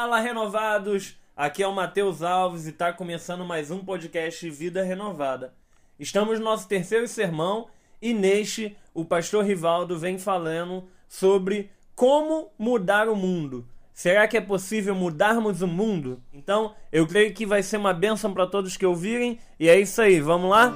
Fala, 0.00 0.18
renovados! 0.18 1.18
Aqui 1.36 1.62
é 1.62 1.68
o 1.68 1.74
Matheus 1.74 2.22
Alves 2.22 2.64
e 2.64 2.70
está 2.70 2.90
começando 2.90 3.44
mais 3.44 3.70
um 3.70 3.84
podcast 3.84 4.48
Vida 4.48 4.82
Renovada. 4.82 5.52
Estamos 5.98 6.38
no 6.38 6.46
nosso 6.46 6.66
terceiro 6.66 7.06
sermão 7.06 7.66
e 8.00 8.14
neste 8.14 8.74
o 8.94 9.04
pastor 9.04 9.44
Rivaldo 9.44 9.98
vem 9.98 10.16
falando 10.16 10.84
sobre 11.06 11.70
como 11.94 12.50
mudar 12.58 13.10
o 13.10 13.14
mundo. 13.14 13.68
Será 13.92 14.26
que 14.26 14.38
é 14.38 14.40
possível 14.40 14.94
mudarmos 14.94 15.60
o 15.60 15.68
mundo? 15.68 16.22
Então, 16.32 16.74
eu 16.90 17.06
creio 17.06 17.34
que 17.34 17.44
vai 17.44 17.62
ser 17.62 17.76
uma 17.76 17.92
bênção 17.92 18.32
para 18.32 18.46
todos 18.46 18.78
que 18.78 18.86
ouvirem 18.86 19.38
e 19.58 19.68
é 19.68 19.78
isso 19.78 20.00
aí, 20.00 20.18
vamos 20.18 20.48
lá? 20.48 20.74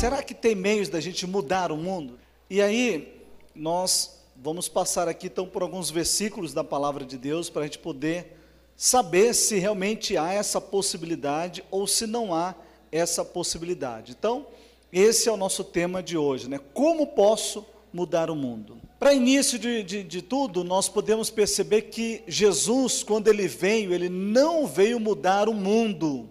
Será 0.00 0.22
que 0.22 0.32
tem 0.32 0.54
meios 0.54 0.88
da 0.88 0.98
gente 0.98 1.26
mudar 1.26 1.70
o 1.70 1.76
mundo? 1.76 2.18
E 2.48 2.62
aí, 2.62 3.20
nós 3.54 4.22
vamos 4.34 4.66
passar 4.66 5.06
aqui 5.08 5.26
então 5.26 5.46
por 5.46 5.60
alguns 5.60 5.90
versículos 5.90 6.54
da 6.54 6.64
palavra 6.64 7.04
de 7.04 7.18
Deus 7.18 7.50
para 7.50 7.60
a 7.60 7.64
gente 7.66 7.80
poder 7.80 8.34
saber 8.74 9.34
se 9.34 9.58
realmente 9.58 10.16
há 10.16 10.32
essa 10.32 10.58
possibilidade 10.58 11.62
ou 11.70 11.86
se 11.86 12.06
não 12.06 12.32
há 12.32 12.54
essa 12.90 13.22
possibilidade. 13.22 14.16
Então, 14.18 14.46
esse 14.90 15.28
é 15.28 15.32
o 15.32 15.36
nosso 15.36 15.62
tema 15.62 16.02
de 16.02 16.16
hoje, 16.16 16.48
né? 16.48 16.58
Como 16.72 17.08
posso 17.08 17.66
mudar 17.92 18.30
o 18.30 18.34
mundo? 18.34 18.80
Para 18.98 19.12
início 19.12 19.58
de, 19.58 19.82
de, 19.82 20.02
de 20.02 20.22
tudo, 20.22 20.64
nós 20.64 20.88
podemos 20.88 21.28
perceber 21.28 21.82
que 21.82 22.22
Jesus, 22.26 23.02
quando 23.02 23.28
ele 23.28 23.46
veio, 23.46 23.92
ele 23.92 24.08
não 24.08 24.66
veio 24.66 24.98
mudar 24.98 25.46
o 25.46 25.52
mundo, 25.52 26.26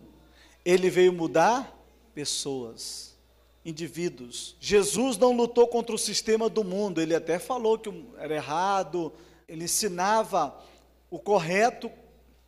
ele 0.65 0.89
veio 0.89 1.13
mudar 1.13 1.79
pessoas 2.15 3.08
indivíduos. 3.69 4.55
Jesus 4.59 5.17
não 5.17 5.35
lutou 5.35 5.67
contra 5.67 5.95
o 5.95 5.99
sistema 5.99 6.49
do 6.49 6.63
mundo, 6.63 7.01
ele 7.01 7.15
até 7.15 7.39
falou 7.39 7.77
que 7.77 7.91
era 8.17 8.35
errado, 8.35 9.13
ele 9.47 9.65
ensinava 9.65 10.55
o 11.09 11.17
correto 11.17 11.91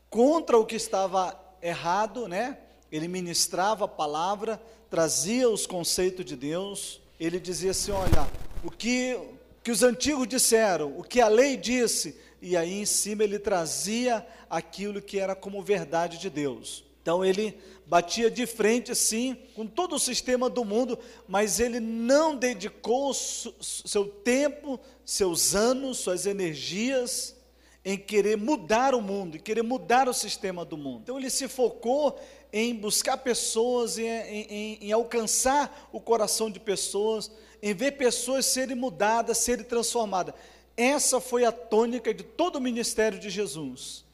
contra 0.10 0.58
o 0.58 0.66
que 0.66 0.76
estava 0.76 1.40
errado, 1.62 2.28
né? 2.28 2.58
Ele 2.92 3.08
ministrava 3.08 3.86
a 3.86 3.88
palavra, 3.88 4.62
trazia 4.90 5.50
os 5.50 5.66
conceitos 5.66 6.26
de 6.26 6.36
Deus. 6.36 7.02
Ele 7.20 7.40
dizia 7.40 7.72
assim: 7.72 7.92
olha, 7.92 8.28
o 8.64 8.70
que, 8.70 9.18
que 9.64 9.72
os 9.72 9.82
antigos 9.82 10.28
disseram, 10.28 10.98
o 10.98 11.04
que 11.04 11.22
a 11.22 11.28
lei 11.28 11.56
disse, 11.56 12.20
e 12.42 12.58
aí 12.58 12.82
em 12.82 12.86
cima 12.86 13.24
ele 13.24 13.40
trazia 13.40 14.26
aquilo 14.50 15.02
que 15.02 15.20
era 15.20 15.36
como 15.36 15.62
verdade 15.64 16.18
de 16.18 16.30
Deus. 16.30 16.84
Então 17.02 17.26
ele 17.26 17.58
batia 17.86 18.30
de 18.30 18.46
frente 18.46 18.92
assim 18.92 19.36
com 19.56 19.66
todo 19.66 19.96
o 19.96 20.00
sistema 20.00 20.50
do 20.50 20.64
mundo, 20.64 20.98
mas 21.28 21.60
ele 21.60 21.80
não 21.80 22.36
dedicou 22.36 23.14
seu 23.14 24.06
tempo, 24.06 24.80
seus 25.04 25.56
anos, 25.56 25.98
suas 25.98 26.26
energias 26.26 27.36
em 27.84 27.98
querer 27.98 28.38
mudar 28.38 28.94
o 28.94 29.02
mundo, 29.02 29.38
em 29.38 29.40
querer 29.40 29.64
mudar 29.64 30.08
o 30.08 30.14
sistema 30.14 30.64
do 30.64 30.78
mundo. 30.78 31.02
Então 31.04 31.18
ele 31.18 31.30
se 31.30 31.48
focou 31.48 32.20
em 32.54 32.76
buscar 32.76 33.18
pessoas, 33.18 33.98
em, 33.98 34.06
em, 34.06 34.78
em 34.82 34.92
alcançar 34.92 35.90
o 35.92 36.00
coração 36.00 36.52
de 36.52 36.60
pessoas, 36.60 37.32
em 37.62 37.74
ver 37.74 37.94
pessoas 37.94 38.46
serem 38.46 38.76
mudadas, 38.76 39.40
serem 39.40 39.66
transformadas. 39.66 40.36
Essa 40.78 41.20
foi 41.20 41.46
a 41.46 41.52
tônica 41.52 42.14
de 42.14 42.24
todo 42.24 42.58
o 42.58 42.62
ministério 42.62 43.20
de 43.20 43.30
Jesus. 43.30 44.06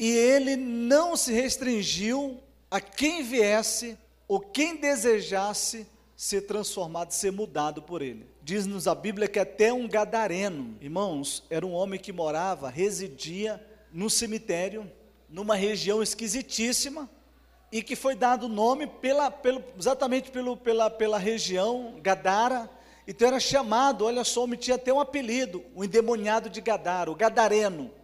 E 0.00 0.16
ele 0.16 0.56
não 0.56 1.14
se 1.14 1.30
restringiu 1.30 2.40
a 2.70 2.80
quem 2.80 3.22
viesse 3.22 3.98
ou 4.26 4.40
quem 4.40 4.76
desejasse 4.76 5.86
ser 6.16 6.40
transformado, 6.46 7.10
ser 7.10 7.30
mudado 7.30 7.82
por 7.82 8.00
ele. 8.00 8.26
Diz-nos 8.42 8.88
a 8.88 8.94
Bíblia 8.94 9.28
que 9.28 9.38
até 9.38 9.70
um 9.74 9.86
gadareno, 9.86 10.74
irmãos, 10.80 11.44
era 11.50 11.66
um 11.66 11.74
homem 11.74 12.00
que 12.00 12.14
morava, 12.14 12.70
residia 12.70 13.62
no 13.92 14.08
cemitério, 14.08 14.90
numa 15.28 15.54
região 15.54 16.02
esquisitíssima, 16.02 17.06
e 17.70 17.82
que 17.82 17.94
foi 17.94 18.14
dado 18.14 18.46
o 18.46 18.48
nome 18.48 18.86
pela, 18.86 19.30
pelo, 19.30 19.62
exatamente 19.78 20.30
pelo, 20.30 20.56
pela, 20.56 20.88
pela 20.88 21.18
região 21.18 21.96
Gadara. 22.00 22.70
Então 23.06 23.28
era 23.28 23.38
chamado, 23.38 24.06
olha 24.06 24.24
só, 24.24 24.44
homem 24.44 24.58
tinha 24.58 24.76
até 24.76 24.90
um 24.90 25.00
apelido, 25.00 25.62
o 25.74 25.84
endemoniado 25.84 26.48
de 26.48 26.62
Gadara, 26.62 27.10
o 27.10 27.14
gadareno 27.14 27.99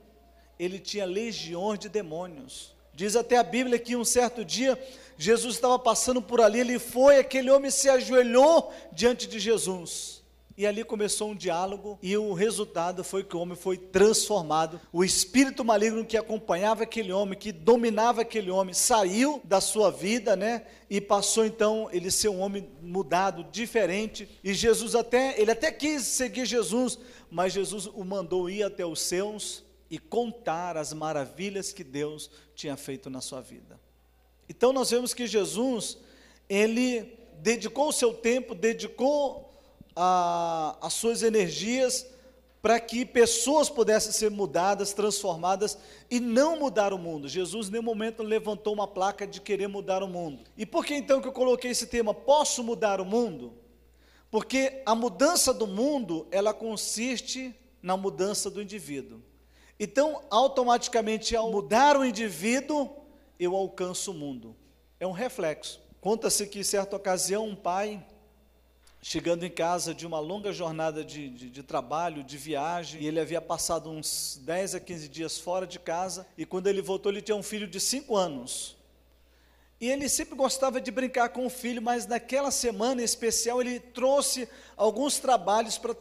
ele 0.58 0.78
tinha 0.78 1.04
legiões 1.04 1.78
de 1.78 1.88
demônios. 1.88 2.74
Diz 2.94 3.14
até 3.14 3.36
a 3.36 3.42
Bíblia 3.42 3.78
que 3.78 3.94
um 3.94 4.04
certo 4.04 4.44
dia 4.44 4.78
Jesus 5.18 5.54
estava 5.54 5.78
passando 5.78 6.20
por 6.20 6.40
ali, 6.40 6.60
ele 6.60 6.78
foi, 6.78 7.18
aquele 7.18 7.50
homem 7.50 7.70
se 7.70 7.88
ajoelhou 7.88 8.72
diante 8.92 9.26
de 9.26 9.38
Jesus. 9.38 10.16
E 10.58 10.66
ali 10.66 10.82
começou 10.82 11.30
um 11.30 11.34
diálogo, 11.34 11.98
e 12.02 12.16
o 12.16 12.32
resultado 12.32 13.04
foi 13.04 13.22
que 13.22 13.36
o 13.36 13.40
homem 13.40 13.54
foi 13.54 13.76
transformado. 13.76 14.80
O 14.90 15.04
espírito 15.04 15.62
maligno 15.62 16.02
que 16.02 16.16
acompanhava 16.16 16.84
aquele 16.84 17.12
homem, 17.12 17.38
que 17.38 17.52
dominava 17.52 18.22
aquele 18.22 18.50
homem, 18.50 18.72
saiu 18.72 19.38
da 19.44 19.60
sua 19.60 19.90
vida, 19.90 20.34
né? 20.34 20.62
E 20.88 20.98
passou 20.98 21.44
então 21.44 21.90
ele 21.92 22.10
ser 22.10 22.30
um 22.30 22.40
homem 22.40 22.66
mudado, 22.80 23.44
diferente. 23.52 24.26
E 24.42 24.54
Jesus 24.54 24.94
até, 24.94 25.38
ele 25.38 25.50
até 25.50 25.70
quis 25.70 26.04
seguir 26.04 26.46
Jesus, 26.46 26.98
mas 27.30 27.52
Jesus 27.52 27.84
o 27.84 28.02
mandou 28.02 28.48
ir 28.48 28.62
até 28.62 28.86
os 28.86 29.00
seus 29.02 29.65
e 29.90 29.98
contar 29.98 30.76
as 30.76 30.92
maravilhas 30.92 31.72
que 31.72 31.84
Deus 31.84 32.30
tinha 32.54 32.76
feito 32.76 33.08
na 33.08 33.20
sua 33.20 33.40
vida. 33.40 33.80
Então 34.48 34.72
nós 34.72 34.90
vemos 34.90 35.12
que 35.14 35.26
Jesus, 35.26 35.98
ele 36.48 37.18
dedicou 37.38 37.88
o 37.88 37.92
seu 37.92 38.14
tempo, 38.14 38.54
dedicou 38.54 39.52
a, 39.94 40.76
as 40.80 40.92
suas 40.94 41.22
energias 41.22 42.06
para 42.66 42.80
que 42.80 43.06
pessoas 43.06 43.70
pudessem 43.70 44.10
ser 44.10 44.30
mudadas, 44.30 44.92
transformadas 44.92 45.78
e 46.10 46.18
não 46.18 46.58
mudar 46.58 46.92
o 46.92 46.98
mundo. 46.98 47.28
Jesus, 47.28 47.68
em 47.68 47.72
nenhum 47.72 47.84
momento, 47.84 48.24
levantou 48.24 48.74
uma 48.74 48.88
placa 48.88 49.24
de 49.24 49.40
querer 49.40 49.68
mudar 49.68 50.02
o 50.02 50.08
mundo. 50.08 50.40
E 50.56 50.66
por 50.66 50.84
que 50.84 50.94
então 50.94 51.20
que 51.20 51.28
eu 51.28 51.32
coloquei 51.32 51.70
esse 51.70 51.86
tema? 51.86 52.12
Posso 52.12 52.64
mudar 52.64 53.00
o 53.00 53.04
mundo? 53.04 53.52
Porque 54.30 54.82
a 54.84 54.96
mudança 54.96 55.54
do 55.54 55.66
mundo, 55.66 56.26
ela 56.32 56.52
consiste 56.52 57.54
na 57.80 57.96
mudança 57.96 58.50
do 58.50 58.60
indivíduo. 58.60 59.22
Então, 59.78 60.22
automaticamente, 60.30 61.36
ao 61.36 61.50
mudar 61.50 61.96
o 61.96 62.04
indivíduo, 62.04 62.90
eu 63.38 63.54
alcanço 63.54 64.10
o 64.10 64.14
mundo. 64.14 64.56
É 64.98 65.06
um 65.06 65.12
reflexo. 65.12 65.80
Conta-se 66.00 66.46
que, 66.46 66.60
em 66.60 66.64
certa 66.64 66.96
ocasião, 66.96 67.46
um 67.46 67.54
pai, 67.54 68.04
chegando 69.02 69.44
em 69.44 69.50
casa 69.50 69.94
de 69.94 70.06
uma 70.06 70.18
longa 70.18 70.52
jornada 70.52 71.04
de, 71.04 71.28
de, 71.28 71.50
de, 71.50 71.62
trabalho, 71.62 72.24
de 72.24 72.38
viagem, 72.38 73.02
e 73.02 73.06
ele 73.06 73.20
havia 73.20 73.40
passado 73.40 73.90
uns 73.90 74.40
10 74.42 74.76
a 74.76 74.80
15 74.80 75.08
dias 75.08 75.38
fora 75.38 75.66
de 75.66 75.78
casa, 75.78 76.26
e 76.38 76.46
quando 76.46 76.68
ele 76.68 76.80
voltou, 76.80 77.12
ele 77.12 77.20
tinha 77.20 77.36
um 77.36 77.42
filho 77.42 77.66
de 77.66 77.78
5 77.78 78.16
anos. 78.16 78.76
E 79.78 79.90
ele 79.90 80.08
sempre 80.08 80.34
gostava 80.34 80.80
de 80.80 80.90
brincar 80.90 81.28
com 81.28 81.44
o 81.44 81.50
filho, 81.50 81.82
mas 81.82 82.06
naquela 82.06 82.50
semana 82.50 83.02
em 83.02 83.04
especial 83.04 83.60
ele 83.60 83.78
trouxe 83.78 84.48
alguns 84.74 85.18
trabalhos 85.18 85.76
para 85.76 85.94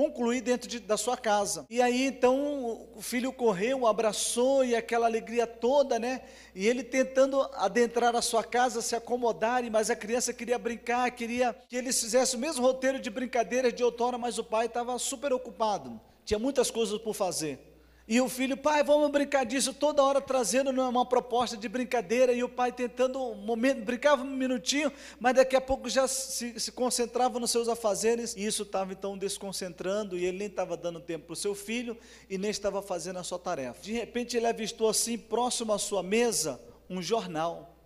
concluir 0.00 0.40
dentro 0.40 0.68
de, 0.68 0.80
da 0.80 0.96
sua 0.96 1.16
casa. 1.16 1.66
E 1.68 1.82
aí 1.82 2.06
então 2.06 2.88
o 2.96 3.02
filho 3.02 3.32
correu, 3.32 3.86
abraçou 3.86 4.64
e 4.64 4.74
aquela 4.74 5.06
alegria 5.06 5.46
toda, 5.46 5.98
né? 5.98 6.22
E 6.54 6.66
ele 6.66 6.82
tentando 6.82 7.42
adentrar 7.54 8.16
a 8.16 8.22
sua 8.22 8.42
casa, 8.42 8.80
se 8.80 8.96
acomodar, 8.96 9.62
mas 9.70 9.90
a 9.90 9.96
criança 9.96 10.32
queria 10.32 10.58
brincar, 10.58 11.10
queria 11.10 11.54
que 11.68 11.76
eles 11.76 12.00
fizessem 12.00 12.38
o 12.38 12.40
mesmo 12.40 12.62
roteiro 12.62 12.98
de 12.98 13.10
brincadeira 13.10 13.70
de 13.70 13.84
outrora, 13.84 14.16
mas 14.16 14.38
o 14.38 14.44
pai 14.44 14.66
estava 14.66 14.98
super 14.98 15.32
ocupado, 15.32 16.00
tinha 16.24 16.38
muitas 16.38 16.70
coisas 16.70 16.98
por 16.98 17.14
fazer. 17.14 17.69
E 18.10 18.20
o 18.20 18.28
filho, 18.28 18.56
pai, 18.56 18.82
vamos 18.82 19.08
brincar 19.12 19.46
disso, 19.46 19.72
toda 19.72 20.02
hora 20.02 20.20
trazendo 20.20 20.72
uma 20.72 21.06
proposta 21.06 21.56
de 21.56 21.68
brincadeira, 21.68 22.32
e 22.32 22.42
o 22.42 22.48
pai 22.48 22.72
tentando 22.72 23.22
um 23.22 23.36
momento, 23.36 23.84
brincava 23.84 24.24
um 24.24 24.36
minutinho, 24.36 24.92
mas 25.20 25.36
daqui 25.36 25.54
a 25.54 25.60
pouco 25.60 25.88
já 25.88 26.08
se, 26.08 26.58
se 26.58 26.72
concentrava 26.72 27.38
nos 27.38 27.52
seus 27.52 27.68
afazeres, 27.68 28.34
e 28.34 28.44
isso 28.44 28.64
estava 28.64 28.92
então 28.92 29.16
desconcentrando, 29.16 30.18
e 30.18 30.24
ele 30.24 30.38
nem 30.38 30.48
estava 30.48 30.76
dando 30.76 30.98
tempo 30.98 31.26
para 31.26 31.34
o 31.34 31.36
seu 31.36 31.54
filho, 31.54 31.96
e 32.28 32.36
nem 32.36 32.50
estava 32.50 32.82
fazendo 32.82 33.20
a 33.20 33.22
sua 33.22 33.38
tarefa. 33.38 33.80
De 33.80 33.92
repente 33.92 34.36
ele 34.36 34.48
avistou 34.48 34.88
assim, 34.88 35.16
próximo 35.16 35.72
à 35.72 35.78
sua 35.78 36.02
mesa, 36.02 36.60
um 36.90 37.00
jornal. 37.00 37.76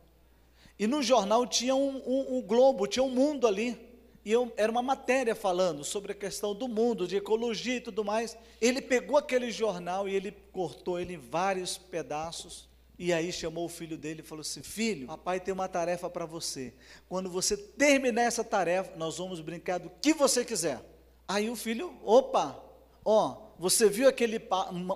E 0.78 0.86
no 0.86 1.02
jornal 1.02 1.46
tinha 1.46 1.74
um, 1.74 1.98
um, 1.98 2.38
um 2.38 2.40
globo, 2.40 2.86
tinha 2.86 3.02
um 3.02 3.10
mundo 3.10 3.46
ali 3.46 3.78
e 4.24 4.32
eu, 4.32 4.50
era 4.56 4.72
uma 4.72 4.82
matéria 4.82 5.34
falando 5.34 5.84
sobre 5.84 6.12
a 6.12 6.14
questão 6.14 6.54
do 6.54 6.66
mundo, 6.66 7.06
de 7.06 7.16
ecologia 7.16 7.76
e 7.76 7.80
tudo 7.80 8.02
mais. 8.02 8.36
Ele 8.58 8.80
pegou 8.80 9.18
aquele 9.18 9.50
jornal 9.50 10.08
e 10.08 10.14
ele 10.14 10.32
cortou 10.50 10.98
ele 10.98 11.14
em 11.14 11.18
vários 11.18 11.76
pedaços. 11.76 12.66
E 12.98 13.12
aí 13.12 13.30
chamou 13.30 13.66
o 13.66 13.68
filho 13.68 13.98
dele 13.98 14.20
e 14.20 14.24
falou 14.24 14.40
assim: 14.40 14.62
Filho, 14.62 15.08
papai 15.08 15.40
tem 15.40 15.52
uma 15.52 15.68
tarefa 15.68 16.08
para 16.08 16.24
você. 16.24 16.72
Quando 17.06 17.28
você 17.28 17.54
terminar 17.56 18.22
essa 18.22 18.42
tarefa, 18.42 18.96
nós 18.96 19.18
vamos 19.18 19.40
brincar 19.40 19.78
do 19.78 19.90
que 20.00 20.14
você 20.14 20.42
quiser. 20.42 20.80
Aí 21.28 21.50
o 21.50 21.56
filho, 21.56 21.94
opa, 22.02 22.62
ó, 23.04 23.36
você 23.58 23.90
viu 23.90 24.08
aquele 24.08 24.40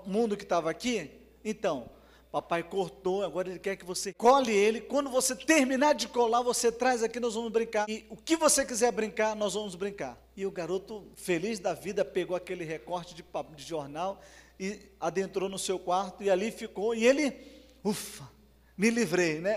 mundo 0.06 0.36
que 0.36 0.44
estava 0.44 0.70
aqui? 0.70 1.10
Então, 1.44 1.90
Papai 2.30 2.62
cortou, 2.62 3.24
agora 3.24 3.48
ele 3.48 3.58
quer 3.58 3.76
que 3.76 3.84
você 3.84 4.12
cole 4.12 4.52
ele. 4.52 4.82
Quando 4.82 5.08
você 5.08 5.34
terminar 5.34 5.94
de 5.94 6.08
colar, 6.08 6.42
você 6.42 6.70
traz 6.70 7.02
aqui, 7.02 7.18
nós 7.18 7.34
vamos 7.34 7.50
brincar. 7.50 7.88
E 7.88 8.04
o 8.10 8.16
que 8.16 8.36
você 8.36 8.66
quiser 8.66 8.92
brincar, 8.92 9.34
nós 9.34 9.54
vamos 9.54 9.74
brincar. 9.74 10.18
E 10.36 10.44
o 10.44 10.50
garoto, 10.50 11.06
feliz 11.14 11.58
da 11.58 11.72
vida, 11.72 12.04
pegou 12.04 12.36
aquele 12.36 12.64
recorte 12.64 13.14
de, 13.14 13.24
de 13.56 13.64
jornal 13.64 14.20
e 14.60 14.78
adentrou 15.00 15.48
no 15.48 15.58
seu 15.58 15.78
quarto 15.78 16.22
e 16.22 16.28
ali 16.28 16.50
ficou. 16.50 16.94
E 16.94 17.06
ele, 17.06 17.34
ufa, 17.82 18.28
me 18.76 18.90
livrei, 18.90 19.40
né? 19.40 19.56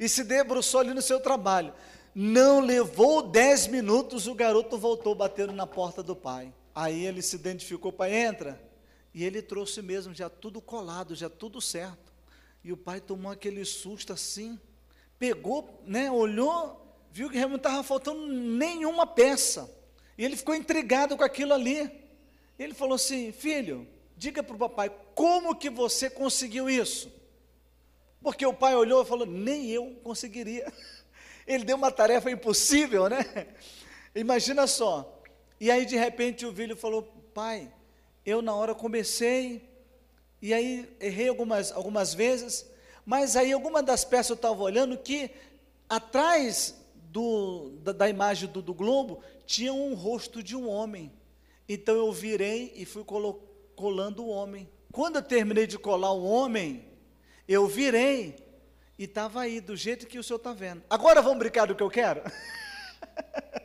E 0.00 0.08
se 0.08 0.24
debruçou 0.24 0.80
ali 0.80 0.94
no 0.94 1.02
seu 1.02 1.20
trabalho. 1.20 1.72
Não 2.14 2.58
levou 2.60 3.22
dez 3.22 3.66
minutos, 3.66 4.26
o 4.26 4.34
garoto 4.34 4.76
voltou 4.76 5.14
batendo 5.14 5.52
na 5.52 5.66
porta 5.66 6.02
do 6.02 6.16
pai. 6.16 6.52
Aí 6.74 7.06
ele 7.06 7.22
se 7.22 7.36
identificou, 7.36 7.92
pai, 7.92 8.14
entra. 8.14 8.60
E 9.14 9.24
ele 9.24 9.42
trouxe 9.42 9.82
mesmo, 9.82 10.14
já 10.14 10.30
tudo 10.30 10.60
colado, 10.60 11.14
já 11.14 11.28
tudo 11.28 11.60
certo. 11.60 12.12
E 12.64 12.72
o 12.72 12.76
pai 12.76 13.00
tomou 13.00 13.30
aquele 13.30 13.64
susto 13.64 14.12
assim, 14.12 14.58
pegou, 15.18 15.82
né, 15.84 16.10
olhou, 16.10 16.82
viu 17.10 17.28
que 17.28 17.36
realmente 17.36 17.60
estava 17.60 17.82
faltando 17.82 18.26
nenhuma 18.26 19.06
peça. 19.06 19.70
E 20.16 20.24
ele 20.24 20.36
ficou 20.36 20.54
intrigado 20.54 21.16
com 21.16 21.24
aquilo 21.24 21.52
ali. 21.52 21.90
Ele 22.58 22.74
falou 22.74 22.94
assim: 22.94 23.32
Filho, 23.32 23.86
diga 24.16 24.42
para 24.42 24.54
o 24.54 24.58
papai, 24.58 24.90
como 25.14 25.54
que 25.54 25.68
você 25.68 26.08
conseguiu 26.08 26.70
isso? 26.70 27.12
Porque 28.22 28.46
o 28.46 28.54
pai 28.54 28.74
olhou 28.74 29.02
e 29.02 29.06
falou: 29.06 29.26
Nem 29.26 29.68
eu 29.68 29.98
conseguiria. 30.02 30.72
Ele 31.44 31.64
deu 31.64 31.76
uma 31.76 31.90
tarefa 31.90 32.30
impossível, 32.30 33.08
né? 33.08 33.48
Imagina 34.14 34.66
só. 34.68 35.20
E 35.58 35.70
aí, 35.70 35.84
de 35.84 35.96
repente, 35.96 36.46
o 36.46 36.54
filho 36.54 36.76
falou: 36.76 37.02
Pai, 37.34 37.72
eu 38.24 38.40
na 38.40 38.54
hora 38.54 38.74
comecei, 38.74 39.68
e 40.40 40.52
aí 40.52 40.88
errei 41.00 41.28
algumas, 41.28 41.72
algumas 41.72 42.14
vezes, 42.14 42.66
mas 43.04 43.36
aí 43.36 43.52
alguma 43.52 43.82
das 43.82 44.04
peças 44.04 44.30
eu 44.30 44.36
estava 44.36 44.62
olhando 44.62 44.96
que 44.96 45.30
atrás 45.88 46.74
do, 46.94 47.70
da, 47.82 47.92
da, 47.92 48.08
imagem 48.08 48.48
do, 48.48 48.62
do, 48.62 48.72
globo 48.72 49.22
tinha 49.44 49.72
um 49.72 49.94
rosto 49.94 50.42
de 50.42 50.56
um 50.56 50.68
homem. 50.68 51.12
Então 51.68 51.94
eu 51.94 52.10
virei 52.12 52.72
e 52.74 52.84
fui 52.84 53.04
colo, 53.04 53.34
colando 53.76 54.24
o 54.24 54.28
homem. 54.28 54.68
Quando 54.90 55.16
eu 55.16 55.22
terminei 55.22 55.66
de 55.66 55.78
colar 55.78 56.12
o 56.12 56.24
homem, 56.24 56.86
eu 57.46 57.66
virei 57.66 58.36
e 58.98 59.04
estava 59.04 59.42
aí, 59.42 59.60
do 59.60 59.76
jeito 59.76 60.06
que 60.06 60.18
o 60.18 60.22
senhor 60.22 60.38
está 60.38 60.52
vendo. 60.52 60.82
Agora 60.88 61.20
vamos 61.20 61.38
brincar 61.38 61.66
do 61.66 61.74
que 61.74 61.82
eu 61.82 61.90
quero? 61.90 62.22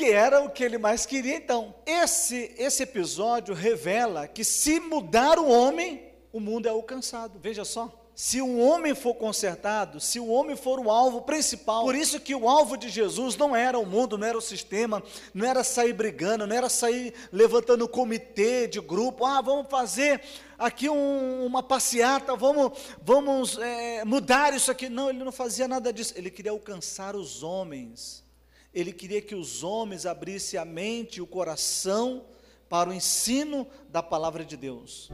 que 0.00 0.10
era 0.10 0.40
o 0.40 0.48
que 0.48 0.64
ele 0.64 0.78
mais 0.78 1.04
queria 1.04 1.36
então. 1.36 1.74
Esse, 1.84 2.54
esse 2.56 2.84
episódio 2.84 3.54
revela 3.54 4.26
que 4.26 4.42
se 4.42 4.80
mudar 4.80 5.38
o 5.38 5.46
homem, 5.46 6.02
o 6.32 6.40
mundo 6.40 6.64
é 6.64 6.70
alcançado. 6.70 7.38
Veja 7.38 7.66
só. 7.66 7.94
Se 8.14 8.40
um 8.40 8.62
homem 8.66 8.94
for 8.94 9.12
consertado, 9.14 10.00
se 10.00 10.18
o 10.18 10.28
homem 10.28 10.56
for 10.56 10.80
o 10.80 10.90
alvo 10.90 11.20
principal, 11.20 11.84
por 11.84 11.94
isso 11.94 12.18
que 12.18 12.34
o 12.34 12.48
alvo 12.48 12.78
de 12.78 12.88
Jesus 12.88 13.36
não 13.36 13.54
era 13.54 13.78
o 13.78 13.84
mundo, 13.84 14.16
não 14.16 14.26
era 14.26 14.38
o 14.38 14.40
sistema, 14.40 15.02
não 15.34 15.46
era 15.46 15.62
sair 15.62 15.92
brigando, 15.92 16.46
não 16.46 16.56
era 16.56 16.70
sair 16.70 17.12
levantando 17.30 17.86
comitê 17.86 18.66
de 18.66 18.80
grupo, 18.80 19.26
ah, 19.26 19.42
vamos 19.42 19.66
fazer 19.68 20.22
aqui 20.58 20.88
um, 20.88 21.44
uma 21.44 21.62
passeata, 21.62 22.34
vamos, 22.36 22.72
vamos 23.02 23.58
é, 23.58 24.02
mudar 24.06 24.54
isso 24.54 24.70
aqui. 24.70 24.88
Não, 24.88 25.10
ele 25.10 25.22
não 25.22 25.32
fazia 25.32 25.68
nada 25.68 25.92
disso, 25.92 26.14
ele 26.16 26.30
queria 26.30 26.52
alcançar 26.52 27.14
os 27.14 27.42
homens 27.42 28.29
ele 28.72 28.92
queria 28.92 29.20
que 29.20 29.34
os 29.34 29.64
homens 29.64 30.06
abrissem 30.06 30.58
a 30.58 30.64
mente 30.64 31.16
e 31.16 31.22
o 31.22 31.26
coração 31.26 32.24
para 32.68 32.88
o 32.88 32.94
ensino 32.94 33.66
da 33.88 34.00
palavra 34.00 34.44
de 34.44 34.56
Deus. 34.56 35.10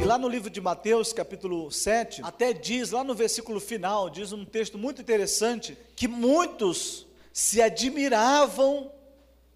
E 0.00 0.04
lá 0.04 0.16
no 0.16 0.28
livro 0.28 0.48
de 0.48 0.62
Mateus, 0.62 1.12
capítulo 1.12 1.70
7, 1.70 2.22
até 2.24 2.54
diz, 2.54 2.90
lá 2.90 3.04
no 3.04 3.14
versículo 3.14 3.60
final, 3.60 4.08
diz 4.08 4.32
um 4.32 4.46
texto 4.46 4.78
muito 4.78 5.02
interessante, 5.02 5.76
que 5.94 6.08
muitos 6.08 7.06
se 7.34 7.60
admiravam 7.60 8.90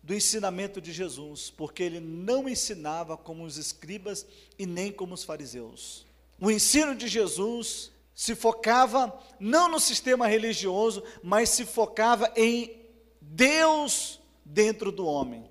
do 0.03 0.15
ensinamento 0.15 0.83
de 0.83 0.93
Jesus, 0.93 1.49
porque 1.49 1.83
ele 1.83 2.01
não 2.01 2.47
ensinava 2.47 3.17
como 3.17 3.45
os 3.45 3.57
escribas 3.57 4.27
e 4.59 4.67
nem 4.67 4.93
como 4.93 5.15
os 5.15 5.25
fariseus. 5.25 6.10
O 6.41 6.51
ensino 6.51 6.95
de 6.95 7.07
Jesus 7.07 7.93
se 8.15 8.35
focava 8.35 9.19
não 9.39 9.69
no 9.69 9.79
sistema 9.79 10.27
religioso, 10.27 11.03
mas 11.23 11.51
se 11.51 11.65
focava 11.65 12.33
em 12.37 12.81
Deus 13.21 14.21
dentro 14.45 14.91
do 14.91 15.07
homem. 15.07 15.51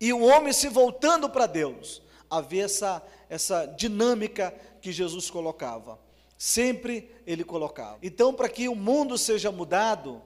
E 0.00 0.12
o 0.12 0.24
homem 0.24 0.52
se 0.52 0.68
voltando 0.68 1.28
para 1.28 1.46
Deus. 1.46 2.00
Havia 2.30 2.64
essa, 2.64 3.02
essa 3.28 3.66
dinâmica 3.66 4.54
que 4.80 4.92
Jesus 4.92 5.30
colocava. 5.30 5.98
Sempre 6.36 7.10
ele 7.26 7.42
colocava. 7.42 7.98
Então, 8.02 8.32
para 8.32 8.48
que 8.48 8.68
o 8.68 8.76
mundo 8.76 9.18
seja 9.18 9.50
mudado, 9.50 10.22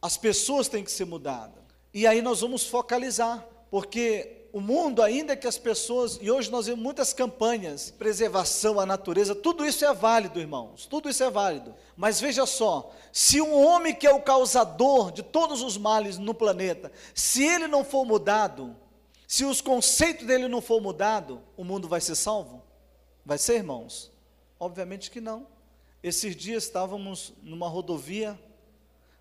as 0.00 0.16
pessoas 0.16 0.66
têm 0.66 0.82
que 0.82 0.90
ser 0.90 1.04
mudadas. 1.04 1.62
E 1.94 2.06
aí 2.06 2.20
nós 2.20 2.40
vamos 2.40 2.66
focalizar, 2.66 3.46
porque 3.70 4.41
o 4.52 4.60
mundo, 4.60 5.02
ainda 5.02 5.34
que 5.34 5.46
as 5.46 5.56
pessoas, 5.56 6.18
e 6.20 6.30
hoje 6.30 6.50
nós 6.50 6.66
vemos 6.66 6.82
muitas 6.82 7.14
campanhas, 7.14 7.90
preservação 7.90 8.78
à 8.78 8.84
natureza, 8.84 9.34
tudo 9.34 9.64
isso 9.64 9.82
é 9.82 9.94
válido, 9.94 10.38
irmãos, 10.38 10.84
tudo 10.84 11.08
isso 11.08 11.24
é 11.24 11.30
válido. 11.30 11.74
Mas 11.96 12.20
veja 12.20 12.44
só, 12.44 12.92
se 13.10 13.40
um 13.40 13.54
homem 13.54 13.94
que 13.94 14.06
é 14.06 14.12
o 14.12 14.20
causador 14.20 15.10
de 15.10 15.22
todos 15.22 15.62
os 15.62 15.78
males 15.78 16.18
no 16.18 16.34
planeta, 16.34 16.92
se 17.14 17.42
ele 17.42 17.66
não 17.66 17.82
for 17.82 18.04
mudado, 18.04 18.76
se 19.26 19.46
os 19.46 19.62
conceitos 19.62 20.26
dele 20.26 20.46
não 20.48 20.60
for 20.60 20.82
mudado, 20.82 21.40
o 21.56 21.64
mundo 21.64 21.88
vai 21.88 22.02
ser 22.02 22.14
salvo? 22.14 22.62
Vai 23.24 23.38
ser, 23.38 23.54
irmãos? 23.54 24.12
Obviamente 24.60 25.10
que 25.10 25.20
não. 25.20 25.46
Esses 26.02 26.36
dias 26.36 26.64
estávamos 26.64 27.32
numa 27.42 27.68
rodovia, 27.68 28.38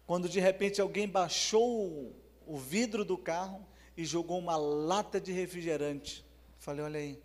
quando 0.05 0.27
de 0.27 0.41
repente 0.41 0.81
alguém 0.81 1.07
baixou 1.07 2.13
o 2.45 2.57
vidro 2.57 3.05
do 3.05 3.17
carro, 3.17 3.65
e 3.95 4.05
jogou 4.05 4.39
uma 4.39 4.55
lata 4.55 5.19
de 5.19 5.31
refrigerante. 5.31 6.25
Falei, 6.59 6.83
olha 6.83 6.99
aí. 6.99 7.19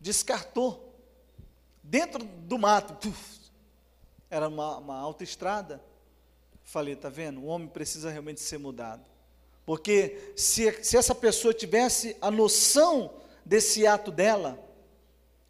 Descartou. 0.00 0.94
Dentro 1.82 2.24
do 2.24 2.58
mato. 2.58 2.94
Puf, 2.94 3.40
era 4.30 4.48
uma, 4.48 4.78
uma 4.78 4.98
autoestrada. 4.98 5.82
Falei, 6.62 6.96
tá 6.96 7.08
vendo? 7.08 7.40
O 7.40 7.46
homem 7.46 7.68
precisa 7.68 8.10
realmente 8.10 8.40
ser 8.40 8.58
mudado. 8.58 9.04
Porque 9.66 10.32
se, 10.36 10.82
se 10.82 10.96
essa 10.96 11.14
pessoa 11.14 11.54
tivesse 11.54 12.16
a 12.20 12.30
noção 12.30 13.14
desse 13.44 13.86
ato 13.86 14.10
dela, 14.10 14.58